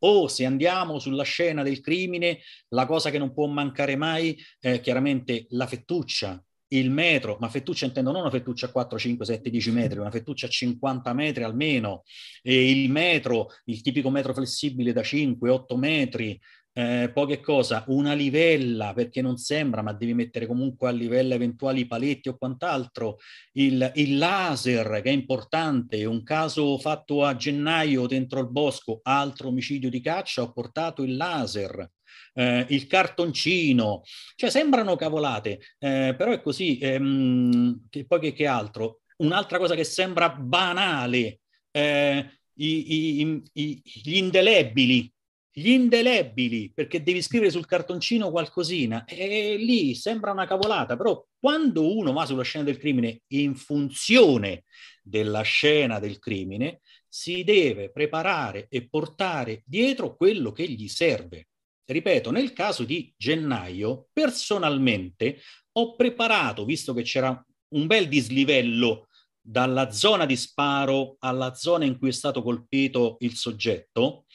O 0.00 0.28
se 0.28 0.44
andiamo 0.44 0.98
sulla 0.98 1.24
scena 1.24 1.62
del 1.62 1.80
crimine, 1.80 2.40
la 2.68 2.86
cosa 2.86 3.10
che 3.10 3.18
non 3.18 3.34
può 3.34 3.46
mancare 3.46 3.96
mai 3.96 4.36
è 4.58 4.80
chiaramente 4.80 5.46
la 5.50 5.66
fettuccia, 5.66 6.42
il 6.68 6.90
metro, 6.90 7.36
ma 7.40 7.48
fettuccia 7.48 7.86
intendo 7.86 8.12
non 8.12 8.20
una 8.22 8.30
fettuccia 8.30 8.66
a 8.66 8.70
4, 8.70 8.98
5, 8.98 9.24
7, 9.24 9.50
10 9.50 9.70
metri, 9.70 9.98
una 9.98 10.10
fettuccia 10.10 10.46
a 10.46 10.50
50 10.50 11.12
metri 11.12 11.42
almeno, 11.42 12.02
e 12.42 12.70
il 12.70 12.90
metro, 12.90 13.48
il 13.64 13.80
tipico 13.80 14.10
metro 14.10 14.34
flessibile 14.34 14.92
da 14.92 15.02
5, 15.02 15.50
8 15.50 15.76
metri, 15.76 16.38
eh, 16.78 17.10
poche 17.12 17.40
cosa, 17.40 17.82
una 17.88 18.12
livella 18.12 18.92
perché 18.92 19.20
non 19.20 19.36
sembra, 19.36 19.82
ma 19.82 19.92
devi 19.92 20.14
mettere 20.14 20.46
comunque 20.46 20.88
a 20.88 20.92
livello 20.92 21.34
eventuali 21.34 21.86
paletti 21.86 22.28
o 22.28 22.36
quant'altro, 22.36 23.16
il, 23.54 23.90
il 23.96 24.16
laser 24.16 25.00
che 25.02 25.10
è 25.10 25.12
importante, 25.12 26.04
un 26.04 26.22
caso 26.22 26.78
fatto 26.78 27.24
a 27.24 27.34
gennaio 27.34 28.06
dentro 28.06 28.38
il 28.40 28.50
bosco, 28.50 29.00
altro 29.02 29.48
omicidio 29.48 29.90
di 29.90 30.00
caccia, 30.00 30.42
ho 30.42 30.52
portato 30.52 31.02
il 31.02 31.16
laser, 31.16 31.90
eh, 32.34 32.66
il 32.68 32.86
cartoncino, 32.86 34.02
cioè 34.36 34.50
sembrano 34.50 34.96
cavolate, 34.96 35.60
eh, 35.78 36.14
però 36.16 36.32
è 36.32 36.40
così, 36.40 36.78
ehm, 36.78 37.86
che 37.88 38.06
poi 38.06 38.20
che, 38.20 38.32
che, 38.32 38.46
altro? 38.46 39.00
Un'altra 39.18 39.58
cosa 39.58 39.74
che 39.74 39.84
sembra 39.84 40.30
banale, 40.30 41.40
eh, 41.70 42.30
i, 42.54 43.20
i, 43.20 43.42
i, 43.52 43.82
gli 43.84 44.16
indelebili, 44.16 45.12
gli 45.50 45.70
indelebili, 45.70 46.70
perché 46.72 47.02
devi 47.02 47.20
scrivere 47.20 47.50
sul 47.50 47.66
cartoncino 47.66 48.30
qualcosina, 48.30 49.04
e 49.04 49.56
lì 49.56 49.94
sembra 49.94 50.30
una 50.30 50.46
cavolata, 50.46 50.96
però 50.96 51.24
quando 51.38 51.96
uno 51.96 52.12
va 52.12 52.24
sulla 52.26 52.42
scena 52.44 52.64
del 52.64 52.78
crimine 52.78 53.22
in 53.28 53.56
funzione 53.56 54.64
della 55.02 55.42
scena 55.42 55.98
del 55.98 56.18
crimine, 56.18 56.80
si 57.08 57.42
deve 57.42 57.90
preparare 57.90 58.66
e 58.68 58.88
portare 58.88 59.62
dietro 59.64 60.14
quello 60.14 60.52
che 60.52 60.68
gli 60.68 60.86
serve. 60.88 61.48
Ripeto, 61.90 62.30
nel 62.30 62.52
caso 62.52 62.84
di 62.84 63.10
gennaio, 63.16 64.08
personalmente 64.12 65.40
ho 65.72 65.96
preparato, 65.96 66.66
visto 66.66 66.92
che 66.92 67.00
c'era 67.00 67.42
un 67.74 67.86
bel 67.86 68.08
dislivello 68.08 69.08
dalla 69.40 69.90
zona 69.90 70.26
di 70.26 70.36
sparo 70.36 71.16
alla 71.20 71.54
zona 71.54 71.86
in 71.86 71.98
cui 71.98 72.10
è 72.10 72.12
stato 72.12 72.42
colpito 72.42 73.16
il 73.20 73.36
soggetto, 73.36 74.26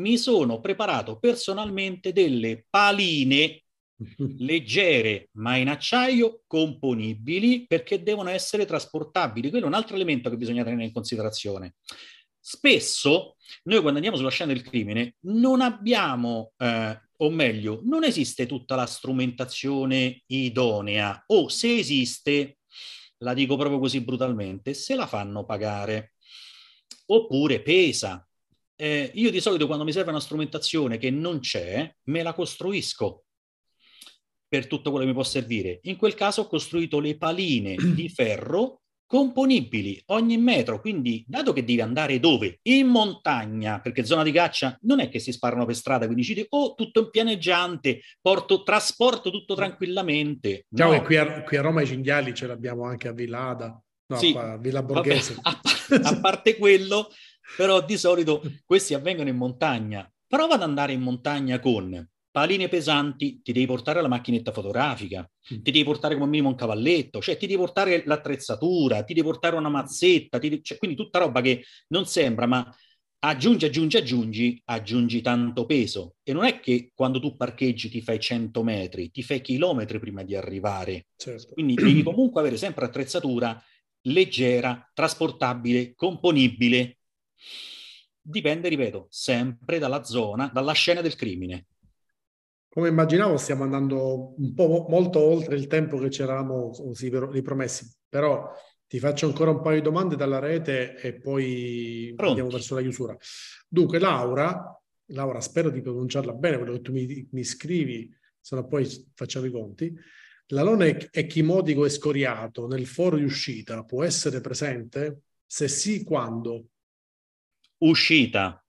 mi 0.00 0.18
sono 0.18 0.60
preparato 0.60 1.18
personalmente 1.18 2.12
delle 2.12 2.66
paline 2.68 3.62
leggere 4.36 5.30
ma 5.32 5.56
in 5.56 5.70
acciaio 5.70 6.42
componibili 6.46 7.66
perché 7.66 8.02
devono 8.02 8.28
essere 8.28 8.66
trasportabili. 8.66 9.48
Quello 9.48 9.64
è 9.64 9.68
un 9.68 9.74
altro 9.74 9.94
elemento 9.94 10.28
che 10.28 10.36
bisogna 10.36 10.62
tenere 10.62 10.84
in 10.84 10.92
considerazione. 10.92 11.76
Spesso 12.50 13.36
noi 13.64 13.80
quando 13.80 13.96
andiamo 13.96 14.16
sulla 14.16 14.30
scena 14.30 14.54
del 14.54 14.62
crimine 14.62 15.16
non 15.24 15.60
abbiamo, 15.60 16.52
eh, 16.56 16.98
o 17.14 17.28
meglio, 17.28 17.82
non 17.84 18.04
esiste 18.04 18.46
tutta 18.46 18.74
la 18.74 18.86
strumentazione 18.86 20.22
idonea 20.28 21.24
o 21.26 21.48
se 21.48 21.76
esiste, 21.76 22.60
la 23.18 23.34
dico 23.34 23.58
proprio 23.58 23.78
così 23.78 24.00
brutalmente, 24.00 24.72
se 24.72 24.94
la 24.94 25.06
fanno 25.06 25.44
pagare. 25.44 26.14
Oppure 27.08 27.60
pesa. 27.60 28.26
Eh, 28.76 29.10
io 29.12 29.30
di 29.30 29.40
solito 29.40 29.66
quando 29.66 29.84
mi 29.84 29.92
serve 29.92 30.08
una 30.08 30.18
strumentazione 30.18 30.96
che 30.96 31.10
non 31.10 31.40
c'è, 31.40 31.94
me 32.04 32.22
la 32.22 32.32
costruisco 32.32 33.24
per 34.48 34.66
tutto 34.68 34.88
quello 34.88 35.04
che 35.04 35.10
mi 35.10 35.16
può 35.16 35.24
servire. 35.24 35.80
In 35.82 35.96
quel 35.96 36.14
caso 36.14 36.40
ho 36.40 36.46
costruito 36.46 36.98
le 36.98 37.18
paline 37.18 37.74
di 37.92 38.08
ferro 38.08 38.84
componibili 39.08 40.00
ogni 40.08 40.36
metro, 40.36 40.80
quindi 40.80 41.24
dato 41.26 41.54
che 41.54 41.64
devi 41.64 41.80
andare 41.80 42.20
dove? 42.20 42.60
In 42.64 42.88
montagna, 42.88 43.80
perché 43.80 44.04
zona 44.04 44.22
di 44.22 44.30
caccia 44.30 44.78
non 44.82 45.00
è 45.00 45.08
che 45.08 45.18
si 45.18 45.32
sparano 45.32 45.64
per 45.64 45.74
strada, 45.74 46.04
quindi 46.04 46.22
dici 46.22 46.46
oh 46.50 46.74
tutto 46.74 47.00
in 47.00 47.10
pianeggiante, 47.10 48.00
porto, 48.20 48.62
trasporto 48.62 49.30
tutto 49.30 49.54
tranquillamente. 49.54 50.66
Diciamo 50.68 50.92
no. 50.92 50.98
che 50.98 51.04
qui 51.04 51.16
a, 51.16 51.42
qui 51.42 51.56
a, 51.56 51.62
Roma 51.62 51.80
i 51.80 51.86
cinghiali 51.86 52.34
ce 52.34 52.46
l'abbiamo 52.46 52.84
anche 52.84 53.08
a 53.08 53.12
Villada, 53.12 53.82
no, 54.06 54.16
sì, 54.16 54.34
a 54.36 54.58
Villa 54.58 54.82
Borghese. 54.82 55.36
Vabbè, 55.40 56.04
a, 56.04 56.08
a 56.10 56.20
parte 56.20 56.58
quello, 56.58 57.08
però 57.56 57.82
di 57.82 57.96
solito 57.96 58.42
questi 58.66 58.92
avvengono 58.92 59.30
in 59.30 59.36
montagna. 59.36 60.08
Prova 60.26 60.56
ad 60.56 60.62
andare 60.62 60.92
in 60.92 61.00
montagna 61.00 61.58
con 61.58 62.06
paline 62.30 62.68
pesanti, 62.68 63.40
ti 63.42 63.52
devi 63.52 63.66
portare 63.66 64.00
la 64.00 64.08
macchinetta 64.08 64.52
fotografica, 64.52 65.20
mm. 65.22 65.62
ti 65.62 65.70
devi 65.70 65.84
portare 65.84 66.14
come 66.14 66.26
minimo 66.26 66.48
un 66.48 66.54
cavalletto, 66.54 67.20
cioè 67.20 67.36
ti 67.36 67.46
devi 67.46 67.58
portare 67.58 68.02
l'attrezzatura, 68.04 69.02
ti 69.02 69.14
devi 69.14 69.26
portare 69.26 69.56
una 69.56 69.68
mazzetta, 69.68 70.38
devi, 70.38 70.62
cioè, 70.62 70.78
quindi 70.78 70.96
tutta 70.96 71.18
roba 71.18 71.40
che 71.40 71.64
non 71.88 72.06
sembra, 72.06 72.46
ma 72.46 72.74
aggiungi, 73.20 73.64
aggiungi, 73.64 73.96
aggiungi, 73.96 74.62
aggiungi 74.64 75.20
tanto 75.20 75.66
peso. 75.66 76.16
E 76.22 76.32
non 76.32 76.44
è 76.44 76.60
che 76.60 76.92
quando 76.94 77.20
tu 77.20 77.36
parcheggi 77.36 77.88
ti 77.88 78.00
fai 78.00 78.20
100 78.20 78.62
metri, 78.62 79.10
ti 79.10 79.22
fai 79.22 79.40
chilometri 79.40 79.98
prima 79.98 80.22
di 80.22 80.36
arrivare. 80.36 81.06
Certo. 81.16 81.52
Quindi 81.54 81.74
devi 81.74 82.02
comunque 82.02 82.40
avere 82.40 82.56
sempre 82.56 82.84
attrezzatura 82.84 83.60
leggera, 84.02 84.88
trasportabile, 84.94 85.94
componibile. 85.94 86.98
Dipende, 88.20 88.68
ripeto, 88.68 89.06
sempre 89.10 89.78
dalla 89.78 90.04
zona, 90.04 90.50
dalla 90.52 90.72
scena 90.72 91.00
del 91.00 91.16
crimine. 91.16 91.66
Come 92.68 92.88
immaginavo 92.88 93.36
stiamo 93.36 93.64
andando 93.64 94.34
un 94.36 94.54
po' 94.54 94.86
molto 94.88 95.20
oltre 95.20 95.56
il 95.56 95.66
tempo 95.66 95.98
che 95.98 96.10
ci 96.10 96.22
eravamo 96.22 96.72
ripromessi, 97.30 97.90
però 98.08 98.50
ti 98.86 98.98
faccio 98.98 99.26
ancora 99.26 99.50
un 99.50 99.60
paio 99.60 99.76
di 99.76 99.82
domande 99.82 100.16
dalla 100.16 100.38
rete 100.38 100.96
e 100.96 101.14
poi 101.14 102.12
Pronti. 102.14 102.40
andiamo 102.40 102.50
verso 102.50 102.74
la 102.74 102.80
chiusura. 102.82 103.16
Dunque, 103.68 103.98
Laura, 103.98 104.80
Laura, 105.12 105.40
spero 105.40 105.70
di 105.70 105.80
pronunciarla 105.80 106.32
bene 106.32 106.58
quello 106.58 106.72
che 106.72 106.80
tu 106.80 106.92
mi, 106.92 107.28
mi 107.32 107.44
scrivi, 107.44 108.14
se 108.40 108.54
no 108.54 108.66
poi 108.66 108.86
facciamo 109.14 109.46
i 109.46 109.50
conti. 109.50 109.94
L'alone 110.48 111.08
echimotico 111.10 111.84
e 111.84 111.90
scoriato 111.90 112.66
nel 112.66 112.86
foro 112.86 113.16
di 113.16 113.24
uscita 113.24 113.84
può 113.84 114.02
essere 114.04 114.40
presente? 114.40 115.22
Se 115.44 115.68
sì, 115.68 116.04
quando? 116.04 116.68
Uscita. 117.78 118.62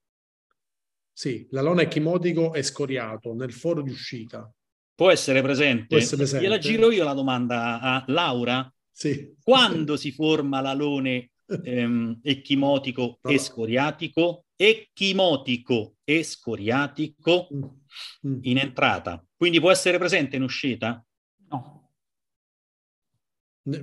Sì, 1.19 1.45
l'alone 1.49 1.81
echimotico 1.81 2.53
è 2.53 2.61
scoriato 2.61 3.33
nel 3.33 3.51
foro 3.51 3.81
di 3.81 3.89
uscita. 3.89 4.49
Può 4.95 5.11
essere 5.11 5.41
presente? 5.41 5.87
Può 5.87 5.97
essere 5.97 6.15
presente. 6.15 6.45
Gliela 6.45 6.57
giro 6.57 6.91
io 6.91 7.03
la 7.03 7.13
domanda 7.13 7.81
a 7.81 8.05
Laura. 8.07 8.73
Sì. 8.89 9.35
Quando 9.43 9.97
si 9.97 10.13
forma 10.13 10.61
l'alone 10.61 11.31
ehm, 11.45 12.21
echimotico 12.23 13.19
no. 13.21 13.29
e 13.31 13.37
scoriatico? 13.37 14.45
Echimotico 14.55 15.95
e 16.05 16.23
scoriatico. 16.23 17.49
Mm. 17.53 18.37
in 18.43 18.57
entrata. 18.57 19.21
Quindi 19.35 19.59
può 19.59 19.71
essere 19.71 19.97
presente 19.97 20.37
in 20.37 20.43
uscita? 20.43 21.05
No. 21.49 21.91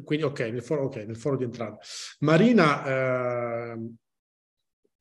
Quindi 0.04 0.24
ok, 0.24 0.40
nel 0.40 0.62
foro, 0.62 0.84
okay, 0.84 1.04
nel 1.04 1.18
foro 1.18 1.36
di 1.36 1.44
entrata. 1.44 1.76
Marina 2.20 3.74
eh, 3.74 3.90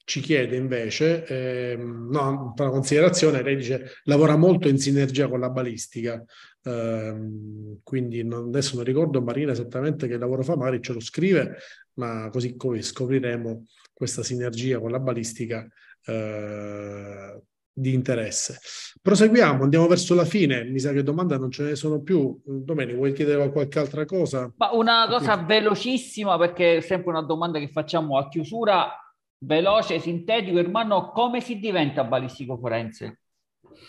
ci 0.06 0.22
chiede 0.22 0.56
invece, 0.56 1.26
ehm, 1.26 2.10
no, 2.12 2.54
una 2.56 2.70
considerazione, 2.70 3.42
lei 3.42 3.56
dice 3.56 3.96
lavora 4.04 4.38
molto 4.38 4.68
in 4.68 4.78
sinergia 4.78 5.28
con 5.28 5.40
la 5.40 5.50
balistica, 5.50 6.24
ehm, 6.64 7.80
quindi 7.84 8.24
non, 8.24 8.48
adesso 8.48 8.76
non 8.76 8.86
ricordo 8.86 9.22
Marina 9.22 9.52
esattamente 9.52 10.08
che 10.08 10.18
lavoro 10.18 10.44
fa, 10.44 10.56
magari 10.56 10.82
ce 10.82 10.94
lo 10.94 11.00
scrive, 11.00 11.58
ma 11.96 12.30
così 12.32 12.56
come 12.56 12.82
scopriremo 12.84 13.66
questa 13.92 14.22
sinergia 14.22 14.80
con 14.80 14.92
la 14.92 15.00
balistica 15.00 15.68
eh, 16.06 17.42
di 17.74 17.94
interesse. 17.94 18.60
Proseguiamo, 19.02 19.64
andiamo 19.64 19.88
verso 19.88 20.14
la 20.14 20.26
fine, 20.26 20.66
mi 20.66 20.80
sa 20.80 20.92
che 20.92 21.02
domande 21.02 21.36
non 21.38 21.50
ce 21.50 21.64
ne 21.64 21.76
sono 21.76 22.02
più. 22.02 22.40
Domenico, 22.46 22.98
vuoi 22.98 23.14
chiedere 23.14 23.52
qualche 23.52 23.80
altra 23.80 24.06
cosa? 24.06 24.54
Ma 24.56 24.72
una 24.72 25.08
cosa 25.10 25.36
velocissima, 25.38 26.38
perché 26.38 26.78
è 26.78 26.82
sempre 26.82 27.10
una 27.10 27.24
domanda 27.24 27.58
che 27.58 27.70
facciamo 27.70 28.18
a 28.20 28.28
chiusura 28.28 29.00
veloce, 29.40 30.00
sintetico, 30.00 30.58
Ermanno, 30.58 31.12
come 31.12 31.42
si 31.42 31.60
diventa 31.60 32.04
balistico 32.04 32.58
forense? 32.58 33.22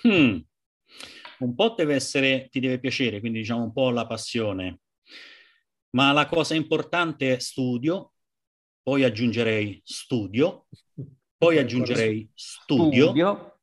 Hmm. 0.03 0.38
Un 1.38 1.55
po' 1.55 1.74
deve 1.76 1.94
essere, 1.94 2.49
ti 2.51 2.61
deve 2.61 2.78
piacere, 2.78 3.20
quindi 3.20 3.40
diciamo 3.40 3.62
un 3.62 3.72
po' 3.72 3.90
la 3.90 4.07
passione, 4.07 4.80
ma 5.90 6.12
la 6.12 6.26
cosa 6.26 6.55
importante 6.55 7.34
è 7.34 7.38
studio, 7.38 8.12
poi 8.82 9.05
aggiungerei 9.05 9.80
studio, 9.84 10.66
poi 11.36 11.59
aggiungerei 11.59 12.30
studio, 12.34 13.07
studio. 13.07 13.61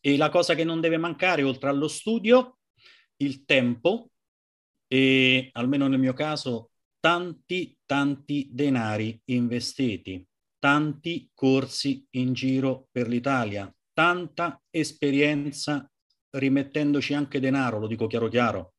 E 0.00 0.16
la 0.16 0.28
cosa 0.28 0.54
che 0.54 0.62
non 0.62 0.80
deve 0.80 0.96
mancare, 0.96 1.42
oltre 1.42 1.68
allo 1.68 1.88
studio, 1.88 2.58
il 3.16 3.44
tempo 3.44 4.10
e, 4.86 5.48
almeno 5.52 5.88
nel 5.88 5.98
mio 5.98 6.12
caso, 6.12 6.70
tanti, 7.00 7.76
tanti 7.84 8.48
denari 8.52 9.20
investiti, 9.26 10.24
tanti 10.66 11.30
corsi 11.32 12.04
in 12.16 12.32
giro 12.32 12.88
per 12.90 13.06
l'Italia, 13.06 13.72
tanta 13.92 14.60
esperienza 14.68 15.88
rimettendoci 16.30 17.14
anche 17.14 17.38
denaro, 17.38 17.78
lo 17.78 17.86
dico 17.86 18.08
chiaro 18.08 18.26
chiaro, 18.26 18.74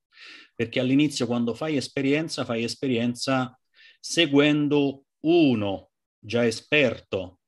perché 0.54 0.82
all'inizio 0.82 1.26
quando 1.26 1.54
fai 1.54 1.78
esperienza, 1.78 2.44
fai 2.44 2.66
esperienza 2.66 3.58
seguendo 4.02 5.06
uno 5.22 5.92
già 6.20 6.46
esperto 6.46 7.40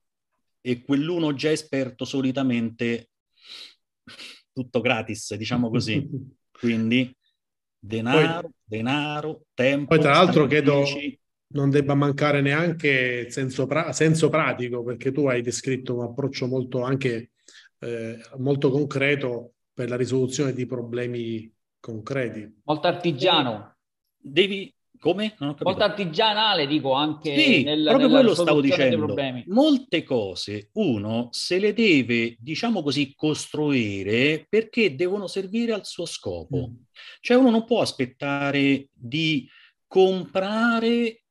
e 0.62 0.84
quell'uno 0.84 1.34
già 1.34 1.52
esperto 1.52 2.06
solitamente 2.06 3.10
tutto 4.54 4.80
gratis, 4.80 5.36
diciamo 5.36 5.70
così. 5.70 6.08
Quindi 6.50 7.14
denaro, 7.78 8.42
poi, 8.44 8.52
denaro, 8.64 9.42
tempo. 9.54 9.88
Poi 9.96 10.00
tra 10.00 10.12
l'altro 10.12 10.48
credo 10.48 10.86
non 11.52 11.70
debba 11.70 11.96
mancare 11.96 12.42
neanche 12.42 13.30
senso, 13.30 13.66
pra- 13.66 13.92
senso 13.92 14.30
pratico, 14.30 14.84
perché 14.84 15.12
tu 15.12 15.28
hai 15.28 15.42
descritto 15.42 15.96
un 15.96 16.04
approccio 16.04 16.48
molto 16.48 16.84
anche 16.84 17.32
eh, 17.80 18.20
molto 18.38 18.70
concreto 18.70 19.54
per 19.74 19.90
la 19.90 19.96
risoluzione 19.96 20.54
di 20.54 20.66
problemi 20.66 21.52
concreti. 21.80 22.62
Molto 22.66 22.88
artigiano. 22.88 23.78
Devi, 24.18 24.72
come? 25.00 25.36
Molto 25.40 25.84
artigianale, 25.84 26.68
dico 26.68 26.92
anche 26.92 27.40
sì, 27.40 27.64
nel, 27.64 27.86
proprio 27.86 28.10
quello 28.10 28.34
stavo 28.34 28.60
dicendo. 28.62 29.16
Molte 29.48 30.04
cose 30.04 30.70
uno 30.74 31.30
se 31.32 31.58
le 31.58 31.74
deve, 31.74 32.36
diciamo 32.38 32.84
così, 32.84 33.16
costruire 33.16 34.46
perché 34.48 34.96
devono 34.96 35.28
servire 35.28 35.72
al 35.72 35.86
suo 35.86 36.06
scopo. 36.06 36.72
Mm. 36.72 36.76
Cioè 37.22 37.38
uno 37.38 37.50
non 37.50 37.66
può 37.66 37.82
aspettare 37.82 38.90
di 38.92 39.50
comprare 39.88 41.22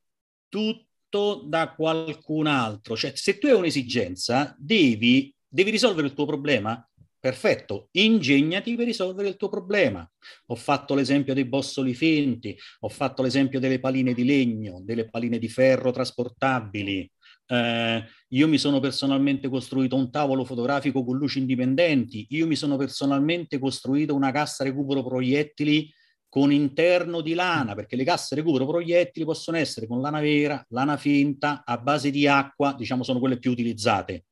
tutto 0.49 1.45
da 1.47 1.75
qualcun 1.75 2.47
altro. 2.47 2.97
Cioè 2.97 3.13
se 3.15 3.39
tu 3.39 3.47
hai 3.47 3.55
un'esigenza, 3.55 4.55
devi, 4.59 5.35
devi 5.47 5.71
risolvere 5.71 6.07
il 6.07 6.15
tuo 6.15 6.27
problema 6.27 6.83
Perfetto, 7.21 7.89
ingegnati 7.93 8.77
per 8.77 8.87
risolvere 8.87 9.29
il 9.29 9.37
tuo 9.37 9.49
problema. 9.49 10.09
Ho 10.47 10.55
fatto 10.55 10.95
l'esempio 10.95 11.35
dei 11.35 11.47
bossoli 11.47 11.93
finti, 11.93 12.57
ho 12.81 12.89
fatto 12.89 13.23
l'esempio 13.23 13.59
delle 13.59 13.81
paline 13.81 14.15
di 14.15 14.25
legno, 14.25 14.81
delle 14.85 15.09
paline 15.11 15.39
di 15.39 15.49
ferro 15.49 15.91
trasportabili. 15.91 17.11
Eh, 17.47 18.05
io 18.29 18.49
mi 18.49 18.57
sono 18.57 18.79
personalmente 18.79 19.49
costruito 19.49 19.97
un 19.97 20.13
tavolo 20.13 20.45
fotografico 20.45 21.05
con 21.05 21.17
luci 21.17 21.41
indipendenti, 21.41 22.25
io 22.31 22.47
mi 22.47 22.55
sono 22.55 22.77
personalmente 22.77 23.59
costruito 23.59 24.15
una 24.15 24.31
cassa 24.31 24.63
recupero 24.63 25.03
proiettili 25.03 25.93
con 26.29 26.53
interno 26.53 27.21
di 27.21 27.35
lana, 27.35 27.75
perché 27.75 27.97
le 27.97 28.05
casse 28.05 28.35
recupero 28.35 28.67
proiettili 28.67 29.25
possono 29.25 29.57
essere 29.57 29.87
con 29.87 30.01
lana 30.01 30.21
vera, 30.21 30.65
lana 30.71 30.97
finta, 30.97 31.63
a 31.65 31.79
base 31.79 32.11
di 32.11 32.27
acqua, 32.27 32.75
diciamo 32.75 33.03
sono 33.03 33.19
quelle 33.19 33.39
più 33.39 33.51
utilizzate. 33.51 34.27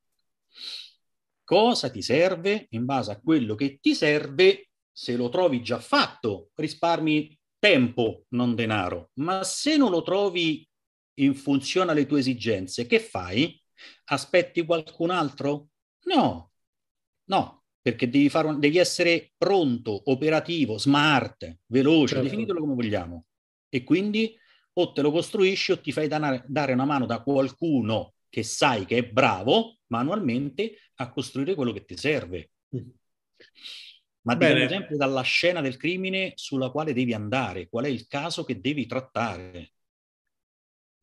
Cosa 1.43 1.91
ti 1.91 2.03
serve, 2.03 2.67
in 2.71 2.85
base 2.85 3.13
a 3.13 3.21
quello 3.21 3.55
che 3.55 3.79
ti 3.81 3.95
serve, 3.95 4.69
se 4.93 5.17
lo 5.17 5.29
trovi 5.29 5.63
già 5.63 5.79
fatto, 5.79 6.51
risparmi 6.55 7.39
tempo, 7.59 8.25
non 8.31 8.55
denaro, 8.55 9.11
ma 9.15 9.43
se 9.45 9.77
non 9.77 9.91
lo 9.91 10.03
trovi 10.03 10.69
in 11.19 11.35
funzione 11.35 11.93
alle 11.93 12.07
tue 12.07 12.19
esigenze, 12.19 12.87
che 12.87 13.01
fai? 13.01 13.61
Aspetti 14.07 14.65
qualcun 14.65 15.11
altro? 15.11 15.69
No, 16.05 16.53
no, 17.25 17.65
perché 17.87 18.11
devi, 18.11 18.29
fare 18.29 18.49
un, 18.49 18.59
devi 18.59 18.79
essere 18.79 19.31
pronto, 19.39 20.11
operativo, 20.11 20.77
smart, 20.77 21.59
veloce, 21.67 22.15
certo. 22.15 22.25
definitelo 22.25 22.59
come 22.59 22.75
vogliamo. 22.75 23.27
E 23.69 23.85
quindi 23.85 24.37
o 24.73 24.93
te 24.93 25.03
lo 25.03 25.13
costruisci 25.13 25.71
o 25.71 25.81
ti 25.81 25.93
fai 25.93 26.09
dare, 26.09 26.43
dare 26.49 26.73
una 26.73 26.85
mano 26.85 27.07
da 27.07 27.23
qualcuno 27.23 28.15
che 28.29 28.43
sai 28.43 28.87
che 28.87 28.97
è 28.97 29.09
bravo 29.09 29.79
manualmente 29.87 30.91
a 30.97 31.11
costruire 31.11 31.55
quello 31.55 31.73
che 31.73 31.85
ti 31.85 31.97
serve. 31.97 32.51
Mm. 32.77 32.89
Ma 34.23 34.35
dipende 34.35 34.69
sempre 34.69 34.97
dalla 34.97 35.23
scena 35.23 35.61
del 35.61 35.77
crimine 35.77 36.33
sulla 36.35 36.71
quale 36.71 36.93
devi 36.93 37.15
andare, 37.15 37.69
qual 37.69 37.85
è 37.85 37.89
il 37.89 38.09
caso 38.09 38.43
che 38.43 38.61
devi 38.61 38.87
trattare. 38.87 39.75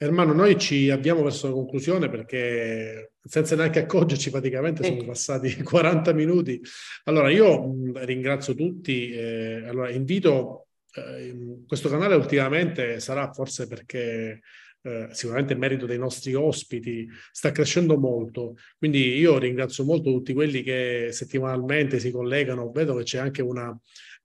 Ermano, 0.04 0.34
noi 0.34 0.60
ci 0.60 0.90
avviamo 0.90 1.24
verso 1.24 1.48
la 1.48 1.54
conclusione 1.54 2.10
perché 2.10 3.14
senza 3.24 3.56
neanche 3.56 3.80
accorgerci 3.80 4.32
praticamente 4.32 4.84
sono 4.84 5.06
passati 5.06 5.56
40 5.64 6.12
minuti. 6.12 6.60
Allora 7.06 7.30
io 7.30 7.74
ringrazio 7.94 8.54
tutti, 8.54 9.12
eh, 9.12 9.64
allora 9.66 9.90
invito, 9.92 10.68
eh, 10.96 11.64
questo 11.66 11.88
canale 11.88 12.16
ultimamente 12.16 13.00
sarà 13.00 13.32
forse 13.32 13.66
perché 13.66 14.42
eh, 14.82 15.08
sicuramente 15.12 15.56
merito 15.56 15.86
dei 15.86 15.98
nostri 15.98 16.34
ospiti 16.34 17.08
sta 17.32 17.52
crescendo 17.52 17.98
molto. 17.98 18.56
Quindi 18.78 19.18
io 19.18 19.38
ringrazio 19.38 19.86
molto 19.86 20.12
tutti 20.12 20.34
quelli 20.34 20.64
che 20.64 21.08
settimanalmente 21.12 21.98
si 22.00 22.12
collegano. 22.12 22.72
Vedo 22.72 22.96
che 22.96 23.04
c'è 23.04 23.20
anche 23.20 23.42
una, 23.42 23.74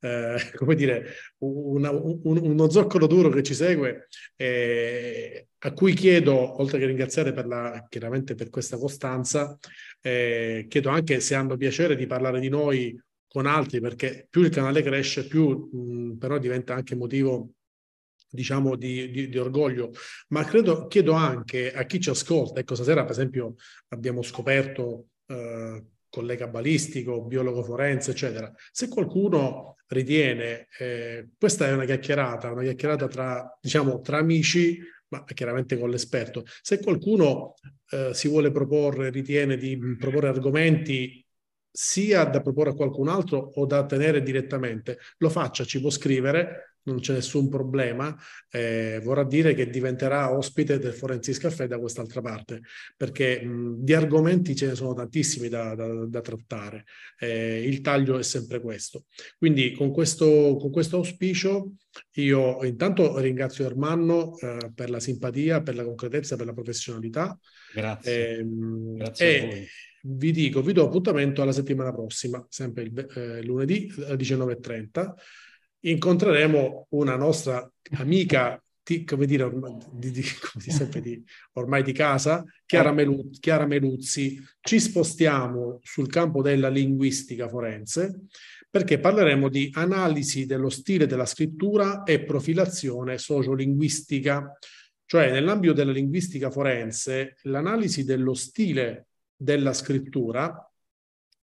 eh, 0.00 0.36
come 0.56 0.74
dire, 0.74 1.14
una, 1.38 1.90
un, 1.90 2.20
uno 2.22 2.70
zoccolo 2.70 3.06
duro 3.06 3.28
che 3.30 3.42
ci 3.42 3.54
segue, 3.54 4.08
eh, 4.36 5.48
a 5.58 5.72
cui 5.72 5.94
chiedo, 5.94 6.60
oltre 6.60 6.78
che 6.78 6.86
ringraziare 6.86 7.32
per 7.32 7.46
la, 7.46 7.86
chiaramente 7.88 8.34
per 8.34 8.50
questa 8.50 8.78
costanza, 8.78 9.56
eh, 10.00 10.66
chiedo 10.68 10.88
anche 10.90 11.20
se 11.20 11.34
hanno 11.34 11.56
piacere 11.56 11.96
di 11.96 12.06
parlare 12.06 12.40
di 12.40 12.48
noi 12.48 13.00
con 13.26 13.46
altri, 13.46 13.80
perché 13.80 14.26
più 14.30 14.42
il 14.42 14.50
canale 14.50 14.82
cresce, 14.82 15.26
più 15.26 15.68
mh, 15.70 16.16
però 16.18 16.38
diventa 16.38 16.74
anche 16.74 16.94
motivo 16.94 17.50
diciamo 18.30 18.76
di, 18.76 19.10
di, 19.10 19.28
di, 19.28 19.38
orgoglio, 19.38 19.90
ma 20.28 20.44
credo, 20.44 20.86
chiedo 20.86 21.12
anche 21.12 21.72
a 21.72 21.84
chi 21.84 22.00
ci 22.00 22.10
ascolta, 22.10 22.60
ecco 22.60 22.74
stasera 22.74 23.02
per 23.02 23.12
esempio 23.12 23.54
abbiamo 23.88 24.22
scoperto 24.22 25.06
eh, 25.26 25.84
collega 26.08 26.46
balistico, 26.48 27.22
biologo 27.22 27.62
forense, 27.62 28.12
eccetera, 28.12 28.52
se 28.70 28.88
qualcuno 28.88 29.76
ritiene, 29.88 30.68
eh, 30.78 31.30
questa 31.38 31.66
è 31.66 31.72
una 31.72 31.84
chiacchierata, 31.84 32.52
una 32.52 32.62
chiacchierata 32.62 33.08
tra, 33.08 33.58
diciamo, 33.60 34.00
tra 34.00 34.18
amici, 34.18 34.78
ma 35.08 35.24
chiaramente 35.24 35.78
con 35.78 35.90
l'esperto, 35.90 36.44
se 36.60 36.80
qualcuno 36.80 37.54
eh, 37.90 38.12
si 38.12 38.28
vuole 38.28 38.50
proporre, 38.50 39.10
ritiene 39.10 39.56
di 39.56 39.78
proporre 39.98 40.28
argomenti 40.28 41.24
sia 41.70 42.24
da 42.24 42.40
proporre 42.40 42.70
a 42.70 42.74
qualcun 42.74 43.08
altro 43.08 43.38
o 43.38 43.64
da 43.64 43.86
tenere 43.86 44.22
direttamente, 44.22 44.98
lo 45.18 45.30
faccia, 45.30 45.64
ci 45.64 45.80
può 45.80 45.90
scrivere, 45.90 46.77
non 46.88 47.00
c'è 47.00 47.14
nessun 47.14 47.48
problema, 47.48 48.16
eh, 48.50 49.00
vorrà 49.02 49.24
dire 49.24 49.54
che 49.54 49.68
diventerà 49.68 50.32
ospite 50.32 50.78
del 50.78 50.92
Forensis 50.92 51.38
Caffè 51.38 51.66
da 51.66 51.78
quest'altra 51.78 52.20
parte, 52.20 52.62
perché 52.96 53.42
mh, 53.42 53.76
di 53.78 53.94
argomenti 53.94 54.56
ce 54.56 54.66
ne 54.66 54.74
sono 54.74 54.94
tantissimi 54.94 55.48
da, 55.48 55.74
da, 55.74 56.06
da 56.06 56.20
trattare, 56.20 56.84
eh, 57.18 57.62
il 57.64 57.80
taglio 57.80 58.18
è 58.18 58.22
sempre 58.22 58.60
questo. 58.60 59.04
Quindi 59.36 59.72
con 59.72 59.92
questo, 59.92 60.56
con 60.58 60.70
questo 60.70 60.96
auspicio 60.96 61.72
io 62.14 62.64
intanto 62.64 63.18
ringrazio 63.18 63.64
Ermanno 63.64 64.36
eh, 64.38 64.70
per 64.74 64.90
la 64.90 65.00
simpatia, 65.00 65.62
per 65.62 65.74
la 65.74 65.84
concretezza, 65.84 66.36
per 66.36 66.46
la 66.46 66.52
professionalità. 66.52 67.38
Grazie. 67.72 68.38
Ehm, 68.38 68.96
Grazie 68.96 69.38
a 69.38 69.46
voi 69.46 69.66
vi 70.00 70.30
dico, 70.30 70.62
vi 70.62 70.72
do 70.72 70.84
appuntamento 70.84 71.42
alla 71.42 71.52
settimana 71.52 71.92
prossima, 71.92 72.44
sempre 72.48 72.84
il 72.84 73.06
eh, 73.14 73.42
lunedì 73.42 73.92
alle 74.06 74.16
19.30 74.16 75.12
incontreremo 75.80 76.86
una 76.90 77.16
nostra 77.16 77.70
amica, 77.92 78.62
di, 78.82 79.04
come 79.04 79.26
dire, 79.26 79.42
ormai 79.42 79.76
di, 79.92 80.10
di, 80.10 80.22
come 80.40 80.64
sempre 80.64 81.00
di, 81.00 81.22
ormai 81.52 81.82
di 81.82 81.92
casa, 81.92 82.44
Chiara, 82.64 82.92
Melu, 82.92 83.30
Chiara 83.38 83.66
Meluzzi. 83.66 84.42
Ci 84.60 84.80
spostiamo 84.80 85.78
sul 85.82 86.08
campo 86.08 86.40
della 86.40 86.68
linguistica 86.68 87.48
forense 87.48 88.22
perché 88.70 88.98
parleremo 88.98 89.48
di 89.48 89.70
analisi 89.72 90.46
dello 90.46 90.68
stile 90.68 91.06
della 91.06 91.26
scrittura 91.26 92.02
e 92.02 92.24
profilazione 92.24 93.18
sociolinguistica. 93.18 94.58
Cioè, 95.04 95.30
nell'ambito 95.32 95.72
della 95.72 95.92
linguistica 95.92 96.50
forense, 96.50 97.36
l'analisi 97.42 98.04
dello 98.04 98.34
stile 98.34 99.08
della 99.34 99.72
scrittura 99.72 100.70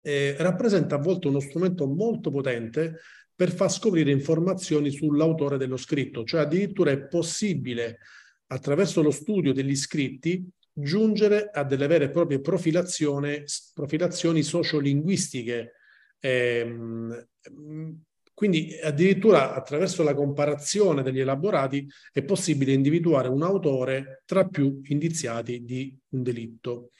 eh, 0.00 0.34
rappresenta 0.38 0.96
a 0.96 0.98
volte 0.98 1.28
uno 1.28 1.38
strumento 1.38 1.86
molto 1.86 2.30
potente 2.30 2.98
per 3.34 3.52
far 3.52 3.70
scoprire 3.70 4.10
informazioni 4.10 4.90
sull'autore 4.90 5.56
dello 5.56 5.76
scritto, 5.76 6.24
cioè 6.24 6.42
addirittura 6.42 6.90
è 6.90 7.06
possibile 7.06 7.98
attraverso 8.46 9.02
lo 9.02 9.10
studio 9.10 9.52
degli 9.52 9.74
scritti 9.74 10.46
giungere 10.72 11.50
a 11.52 11.64
delle 11.64 11.86
vere 11.86 12.06
e 12.06 12.10
proprie 12.10 12.40
profilazioni, 12.40 13.42
sociolinguistiche. 14.42 15.72
Eh, 16.18 17.26
quindi 18.34 18.78
addirittura 18.82 19.54
attraverso 19.54 20.02
la 20.02 20.14
comparazione 20.14 21.02
degli 21.02 21.20
elaborati 21.20 21.86
è 22.12 22.24
possibile 22.24 22.72
individuare 22.72 23.28
un 23.28 23.42
autore 23.42 24.22
tra 24.24 24.46
più 24.46 24.80
indiziati 24.84 25.64
di 25.64 25.94
un 26.10 26.22
delitto. 26.22 26.90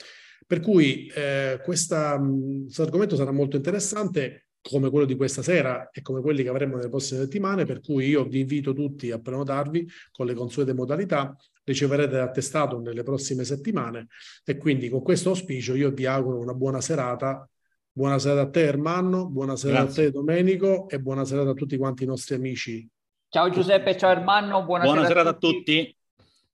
Per 0.46 0.60
cui 0.60 1.06
eh, 1.06 1.60
questo 1.64 1.94
argomento 1.94 3.16
sarà 3.16 3.32
molto 3.32 3.56
interessante 3.56 4.48
come 4.62 4.90
quello 4.90 5.04
di 5.04 5.16
questa 5.16 5.42
sera 5.42 5.90
e 5.90 6.02
come 6.02 6.20
quelli 6.20 6.42
che 6.42 6.48
avremo 6.48 6.76
nelle 6.76 6.88
prossime 6.88 7.20
settimane, 7.20 7.64
per 7.64 7.80
cui 7.80 8.06
io 8.06 8.24
vi 8.24 8.40
invito 8.40 8.72
tutti 8.72 9.10
a 9.10 9.18
prenotarvi 9.18 9.88
con 10.12 10.26
le 10.26 10.34
consuete 10.34 10.72
modalità, 10.72 11.36
riceverete 11.64 12.16
l'attestato 12.16 12.80
nelle 12.80 13.02
prossime 13.02 13.44
settimane 13.44 14.06
e 14.44 14.56
quindi 14.56 14.88
con 14.88 15.02
questo 15.02 15.30
auspicio 15.30 15.74
io 15.74 15.90
vi 15.90 16.06
auguro 16.06 16.38
una 16.38 16.54
buona 16.54 16.80
serata. 16.80 17.46
Buona 17.94 18.18
serata 18.18 18.40
a 18.42 18.50
te 18.50 18.62
Ermanno, 18.62 19.28
buona 19.28 19.54
serata 19.54 19.84
Grazie. 19.84 20.02
a 20.04 20.06
te 20.06 20.12
Domenico 20.12 20.88
e 20.88 20.98
buona 20.98 21.26
serata 21.26 21.50
a 21.50 21.54
tutti 21.54 21.76
quanti 21.76 22.04
i 22.04 22.06
nostri 22.06 22.36
amici. 22.36 22.88
Ciao 23.28 23.50
Giuseppe, 23.50 23.98
ciao 23.98 24.10
Ermanno, 24.10 24.64
buona, 24.64 24.84
buona 24.84 25.04
serata, 25.04 25.30
a 25.30 25.34
tutti. 25.34 25.56
tutti. 25.56 25.96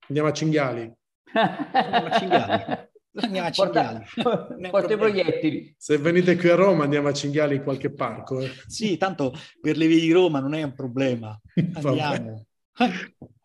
Andiamo 0.09 0.29
a 0.29 0.33
Cinghiali. 0.33 0.93
Andiamo 1.73 2.07
a 2.07 2.19
Cinghiali. 2.19 2.87
Andiamo 3.21 3.49
a 3.49 3.51
Cinghiali. 3.53 4.05
Porta 4.71 4.93
i 4.93 4.97
proiettili. 4.97 5.75
Se 5.77 5.99
venite 5.99 6.37
qui 6.37 6.49
a 6.49 6.55
Roma 6.55 6.85
andiamo 6.85 7.09
a 7.09 7.13
Cinghiali 7.13 7.57
in 7.57 7.63
qualche 7.63 7.91
parco. 7.91 8.41
Eh. 8.41 8.51
Sì, 8.67 8.97
tanto 8.97 9.33
per 9.61 9.77
le 9.77 9.87
vie 9.87 10.01
di 10.01 10.13
Roma 10.13 10.41
non 10.41 10.55
è 10.55 10.63
un 10.63 10.75
problema. 10.75 11.39
Andiamo. 11.75 12.45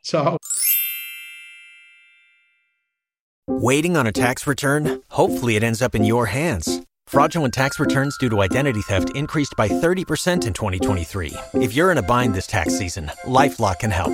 Ciao. 0.02 0.38
Waiting 3.48 3.98
on 3.98 4.08
a 4.08 4.12
tax 4.12 4.48
return? 4.48 5.02
Hopefully 5.10 5.56
it 5.56 5.64
ends 5.64 5.82
up 5.82 5.96
in 5.96 6.04
your 6.04 6.28
hands. 6.28 6.82
Fraudulent 7.08 7.54
tax 7.54 7.80
returns 7.80 8.18
due 8.18 8.30
to 8.30 8.42
identity 8.42 8.82
theft 8.82 9.16
increased 9.16 9.54
by 9.58 9.68
30% 9.68 10.46
in 10.48 10.54
2023. 10.54 11.34
If 11.56 11.74
you're 11.74 11.92
in 11.92 11.98
a 11.98 12.02
bind 12.02 12.34
this 12.34 12.48
tax 12.48 12.78
season, 12.78 13.12
LifeLock 13.26 13.80
can 13.80 13.92
help. 13.92 14.14